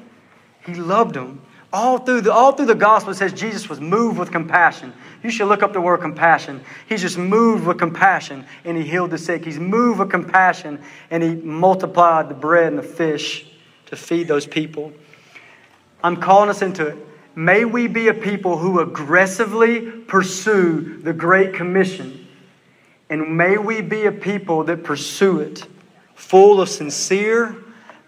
He 0.66 0.74
loved 0.74 1.16
them. 1.16 1.42
All 1.74 2.00
through, 2.00 2.22
the, 2.22 2.34
all 2.34 2.52
through 2.52 2.66
the 2.66 2.76
gospel, 2.76 3.12
it 3.12 3.16
says 3.16 3.32
Jesus 3.32 3.70
was 3.70 3.80
moved 3.80 4.20
with 4.20 4.32
compassion. 4.32 4.94
You 5.24 5.30
should 5.30 5.48
look 5.48 5.64
up 5.64 5.72
the 5.72 5.80
word 5.80 6.02
compassion. 6.02 6.62
He's 6.90 7.02
just 7.02 7.18
moved 7.18 7.66
with 7.66 7.78
compassion 7.78 8.46
and 8.66 8.76
he 8.78 8.84
healed 8.84 9.12
the 9.12 9.18
sick. 9.18 9.46
He's 9.46 9.60
moved 9.60 10.00
with 10.00 10.10
compassion 10.10 10.82
and 11.10 11.24
he 11.24 11.36
multiplied 11.36 12.28
the 12.28 12.34
bread 12.34 12.68
and 12.68 12.78
the 12.78 12.84
fish 12.84 13.46
to 13.86 13.96
feed 13.96 14.28
those 14.28 14.46
people. 14.46 14.92
I'm 16.04 16.18
calling 16.18 16.50
us 16.50 16.62
into 16.62 16.88
it. 16.88 16.98
May 17.36 17.64
we 17.64 17.88
be 17.88 18.10
a 18.10 18.14
people 18.14 18.58
who 18.58 18.82
aggressively 18.82 19.90
pursue 19.90 21.02
the 21.02 21.14
Great 21.14 21.54
Commission. 21.54 22.28
And 23.10 23.38
may 23.38 23.58
we 23.58 23.82
be 23.82 24.06
a 24.06 24.12
people 24.12 24.66
that 24.66 24.84
pursue 24.84 25.40
it 25.40 25.66
full 26.16 26.60
of 26.60 26.70
sincere, 26.70 27.56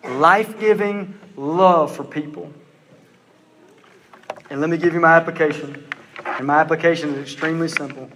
life 0.03 0.59
giving 0.59 1.17
love 1.37 1.95
for 1.95 2.03
people. 2.03 2.51
And 4.53 4.61
let 4.61 4.69
me 4.69 4.77
give 4.77 4.93
you 4.93 4.99
my 4.99 5.15
application. 5.15 5.83
And 6.23 6.45
my 6.45 6.59
application 6.59 7.15
is 7.15 7.21
extremely 7.23 7.67
simple. 7.67 8.07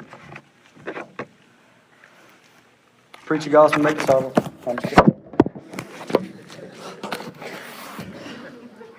Preach 3.26 3.46
the 3.46 3.50
gospel, 3.50 3.82
make 3.82 3.98
disciples. 3.98 4.36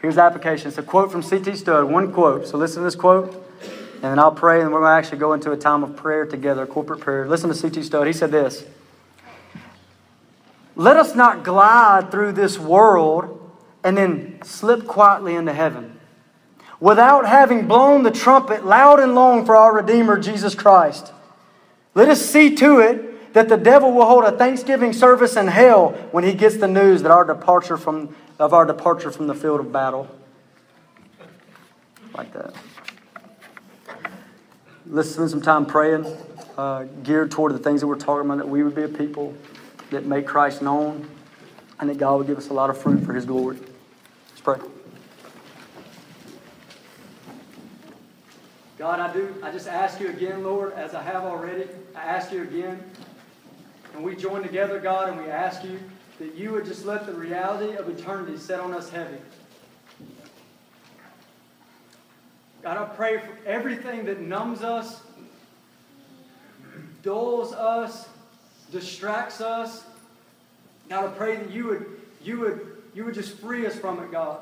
Here's 0.02 0.16
the 0.16 0.22
application. 0.22 0.66
It's 0.66 0.78
a 0.78 0.82
quote 0.82 1.12
from 1.12 1.22
C.T. 1.22 1.54
Studd, 1.54 1.84
one 1.84 2.12
quote. 2.12 2.48
So 2.48 2.58
listen 2.58 2.78
to 2.80 2.84
this 2.84 2.96
quote, 2.96 3.32
and 3.94 4.02
then 4.02 4.18
I'll 4.18 4.32
pray, 4.32 4.60
and 4.60 4.72
we're 4.72 4.80
going 4.80 4.90
to 4.90 4.98
actually 4.98 5.18
go 5.18 5.32
into 5.32 5.52
a 5.52 5.56
time 5.56 5.84
of 5.84 5.94
prayer 5.94 6.26
together, 6.26 6.66
corporate 6.66 6.98
prayer. 6.98 7.28
Listen 7.28 7.50
to 7.50 7.54
C.T. 7.54 7.84
Studd. 7.84 8.08
He 8.08 8.12
said 8.12 8.32
this 8.32 8.64
Let 10.74 10.96
us 10.96 11.14
not 11.14 11.44
glide 11.44 12.10
through 12.10 12.32
this 12.32 12.58
world 12.58 13.48
and 13.84 13.96
then 13.96 14.40
slip 14.42 14.88
quietly 14.88 15.36
into 15.36 15.52
heaven 15.52 15.97
without 16.80 17.26
having 17.26 17.66
blown 17.66 18.02
the 18.02 18.10
trumpet 18.10 18.64
loud 18.64 19.00
and 19.00 19.14
long 19.14 19.44
for 19.44 19.56
our 19.56 19.74
Redeemer, 19.74 20.18
Jesus 20.18 20.54
Christ. 20.54 21.12
Let 21.94 22.08
us 22.08 22.24
see 22.24 22.54
to 22.56 22.80
it 22.80 23.32
that 23.32 23.48
the 23.48 23.56
devil 23.56 23.92
will 23.92 24.06
hold 24.06 24.24
a 24.24 24.32
thanksgiving 24.32 24.92
service 24.92 25.36
in 25.36 25.48
hell 25.48 25.90
when 26.12 26.24
he 26.24 26.32
gets 26.32 26.56
the 26.56 26.68
news 26.68 27.02
that 27.02 27.10
our 27.10 27.24
departure 27.24 27.76
from, 27.76 28.14
of 28.38 28.54
our 28.54 28.64
departure 28.64 29.10
from 29.10 29.26
the 29.26 29.34
field 29.34 29.60
of 29.60 29.72
battle. 29.72 30.08
Like 32.14 32.32
that. 32.32 32.54
Let's 34.86 35.10
spend 35.10 35.30
some 35.30 35.42
time 35.42 35.66
praying, 35.66 36.06
uh, 36.56 36.84
geared 37.02 37.30
toward 37.30 37.52
the 37.52 37.58
things 37.58 37.80
that 37.80 37.86
we're 37.86 37.96
talking 37.96 38.24
about, 38.24 38.38
that 38.38 38.48
we 38.48 38.62
would 38.62 38.74
be 38.74 38.82
a 38.82 38.88
people 38.88 39.34
that 39.90 40.06
make 40.06 40.26
Christ 40.26 40.62
known, 40.62 41.08
and 41.78 41.90
that 41.90 41.98
God 41.98 42.18
would 42.18 42.26
give 42.26 42.38
us 42.38 42.48
a 42.48 42.54
lot 42.54 42.70
of 42.70 42.78
fruit 42.78 43.04
for 43.04 43.12
his 43.12 43.24
glory. 43.24 43.58
Let's 44.30 44.40
pray. 44.40 44.58
God, 48.88 49.00
I 49.00 49.12
do. 49.12 49.34
I 49.42 49.52
just 49.52 49.68
ask 49.68 50.00
you 50.00 50.08
again, 50.08 50.42
Lord, 50.42 50.72
as 50.72 50.94
I 50.94 51.02
have 51.02 51.24
already. 51.24 51.66
I 51.94 52.04
ask 52.04 52.32
you 52.32 52.40
again. 52.40 52.82
And 53.92 54.02
we 54.02 54.16
join 54.16 54.42
together, 54.42 54.80
God, 54.80 55.10
and 55.10 55.20
we 55.20 55.28
ask 55.28 55.62
you 55.62 55.78
that 56.18 56.34
you 56.34 56.52
would 56.52 56.64
just 56.64 56.86
let 56.86 57.04
the 57.04 57.12
reality 57.12 57.76
of 57.76 57.86
eternity 57.90 58.38
set 58.38 58.60
on 58.60 58.72
us 58.72 58.88
heavy. 58.88 59.18
God, 62.62 62.78
I 62.78 62.84
pray 62.94 63.18
for 63.18 63.36
everything 63.44 64.06
that 64.06 64.20
numbs 64.20 64.62
us, 64.62 65.02
dulls 67.02 67.52
us, 67.52 68.08
distracts 68.72 69.42
us. 69.42 69.84
God, 70.88 71.04
I 71.04 71.08
pray 71.08 71.36
that 71.36 71.50
you 71.50 71.66
would, 71.66 72.00
you 72.22 72.40
would, 72.40 72.82
you 72.94 73.04
would 73.04 73.14
just 73.14 73.36
free 73.36 73.66
us 73.66 73.76
from 73.76 74.02
it, 74.02 74.10
God. 74.10 74.40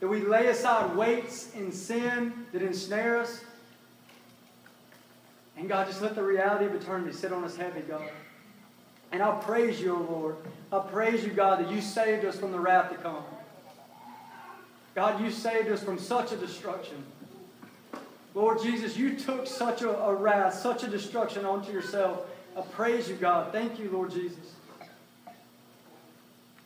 That 0.00 0.08
we 0.08 0.20
lay 0.20 0.46
aside 0.46 0.94
weights 0.96 1.54
and 1.54 1.72
sin 1.72 2.46
that 2.52 2.62
ensnare 2.62 3.18
us. 3.18 3.40
And 5.56 5.68
God, 5.68 5.88
just 5.88 6.00
let 6.00 6.14
the 6.14 6.22
reality 6.22 6.66
of 6.66 6.74
eternity 6.74 7.12
sit 7.12 7.32
on 7.32 7.42
us 7.42 7.56
heavy, 7.56 7.80
God. 7.80 8.08
And 9.10 9.22
I 9.22 9.32
praise 9.40 9.80
you, 9.80 9.96
O 9.96 10.00
Lord. 10.00 10.36
I 10.72 10.78
praise 10.78 11.24
you, 11.24 11.30
God, 11.30 11.60
that 11.60 11.70
you 11.70 11.80
saved 11.80 12.24
us 12.24 12.38
from 12.38 12.52
the 12.52 12.60
wrath 12.60 12.90
to 12.90 12.96
come. 12.98 13.24
God, 14.94 15.20
you 15.20 15.30
saved 15.30 15.68
us 15.68 15.82
from 15.82 15.98
such 15.98 16.32
a 16.32 16.36
destruction. 16.36 17.02
Lord 18.34 18.62
Jesus, 18.62 18.96
you 18.96 19.16
took 19.16 19.46
such 19.46 19.82
a, 19.82 19.90
a 19.98 20.14
wrath, 20.14 20.54
such 20.54 20.84
a 20.84 20.88
destruction 20.88 21.44
onto 21.44 21.72
yourself. 21.72 22.26
I 22.56 22.60
praise 22.60 23.08
you, 23.08 23.16
God. 23.16 23.52
Thank 23.52 23.78
you, 23.78 23.90
Lord 23.90 24.10
Jesus. 24.10 24.54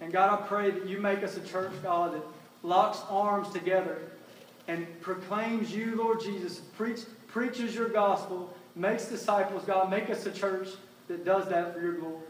And 0.00 0.12
God, 0.12 0.38
I 0.38 0.46
pray 0.46 0.70
that 0.70 0.86
you 0.86 0.98
make 0.98 1.22
us 1.22 1.36
a 1.36 1.40
church, 1.40 1.72
God, 1.82 2.14
that 2.14 2.22
locks 2.62 3.00
arms 3.08 3.48
together 3.52 3.98
and 4.68 4.86
proclaims 5.00 5.74
you, 5.74 5.96
Lord 5.96 6.20
Jesus, 6.20 6.58
preach, 6.76 7.00
preaches 7.28 7.74
your 7.74 7.88
gospel, 7.88 8.54
makes 8.76 9.06
disciples, 9.06 9.64
God. 9.64 9.90
Make 9.90 10.10
us 10.10 10.24
a 10.26 10.30
church 10.30 10.68
that 11.08 11.24
does 11.24 11.48
that 11.48 11.74
for 11.74 11.80
your 11.80 11.94
glory. 11.94 12.22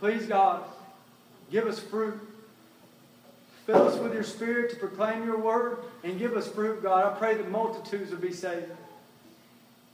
Please, 0.00 0.26
God, 0.26 0.64
give 1.50 1.66
us 1.66 1.78
fruit. 1.78 2.18
Fill 3.66 3.86
us 3.86 3.96
with 3.98 4.12
your 4.12 4.24
spirit 4.24 4.70
to 4.70 4.76
proclaim 4.76 5.24
your 5.24 5.38
word 5.38 5.78
and 6.02 6.18
give 6.18 6.36
us 6.36 6.48
fruit, 6.48 6.82
God. 6.82 7.04
I 7.04 7.16
pray 7.16 7.34
that 7.34 7.48
multitudes 7.50 8.10
will 8.10 8.18
be 8.18 8.32
saved. 8.32 8.72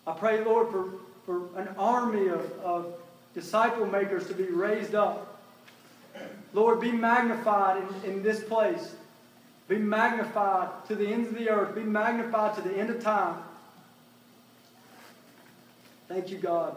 I 0.06 0.12
pray, 0.12 0.42
Lord, 0.42 0.70
for, 0.70 0.92
for 1.26 1.60
an 1.60 1.68
army 1.76 2.28
of, 2.28 2.50
of 2.60 2.94
disciple 3.34 3.84
makers 3.84 4.26
to 4.28 4.34
be 4.34 4.44
raised 4.44 4.94
up. 4.94 5.27
Lord, 6.52 6.80
be 6.80 6.92
magnified 6.92 7.82
in, 8.04 8.10
in 8.10 8.22
this 8.22 8.42
place. 8.42 8.94
Be 9.68 9.76
magnified 9.76 10.68
to 10.88 10.94
the 10.94 11.06
ends 11.06 11.28
of 11.28 11.34
the 11.34 11.50
earth. 11.50 11.74
Be 11.74 11.82
magnified 11.82 12.54
to 12.56 12.62
the 12.62 12.74
end 12.74 12.90
of 12.90 13.02
time. 13.02 13.36
Thank 16.08 16.30
you, 16.30 16.38
God. 16.38 16.74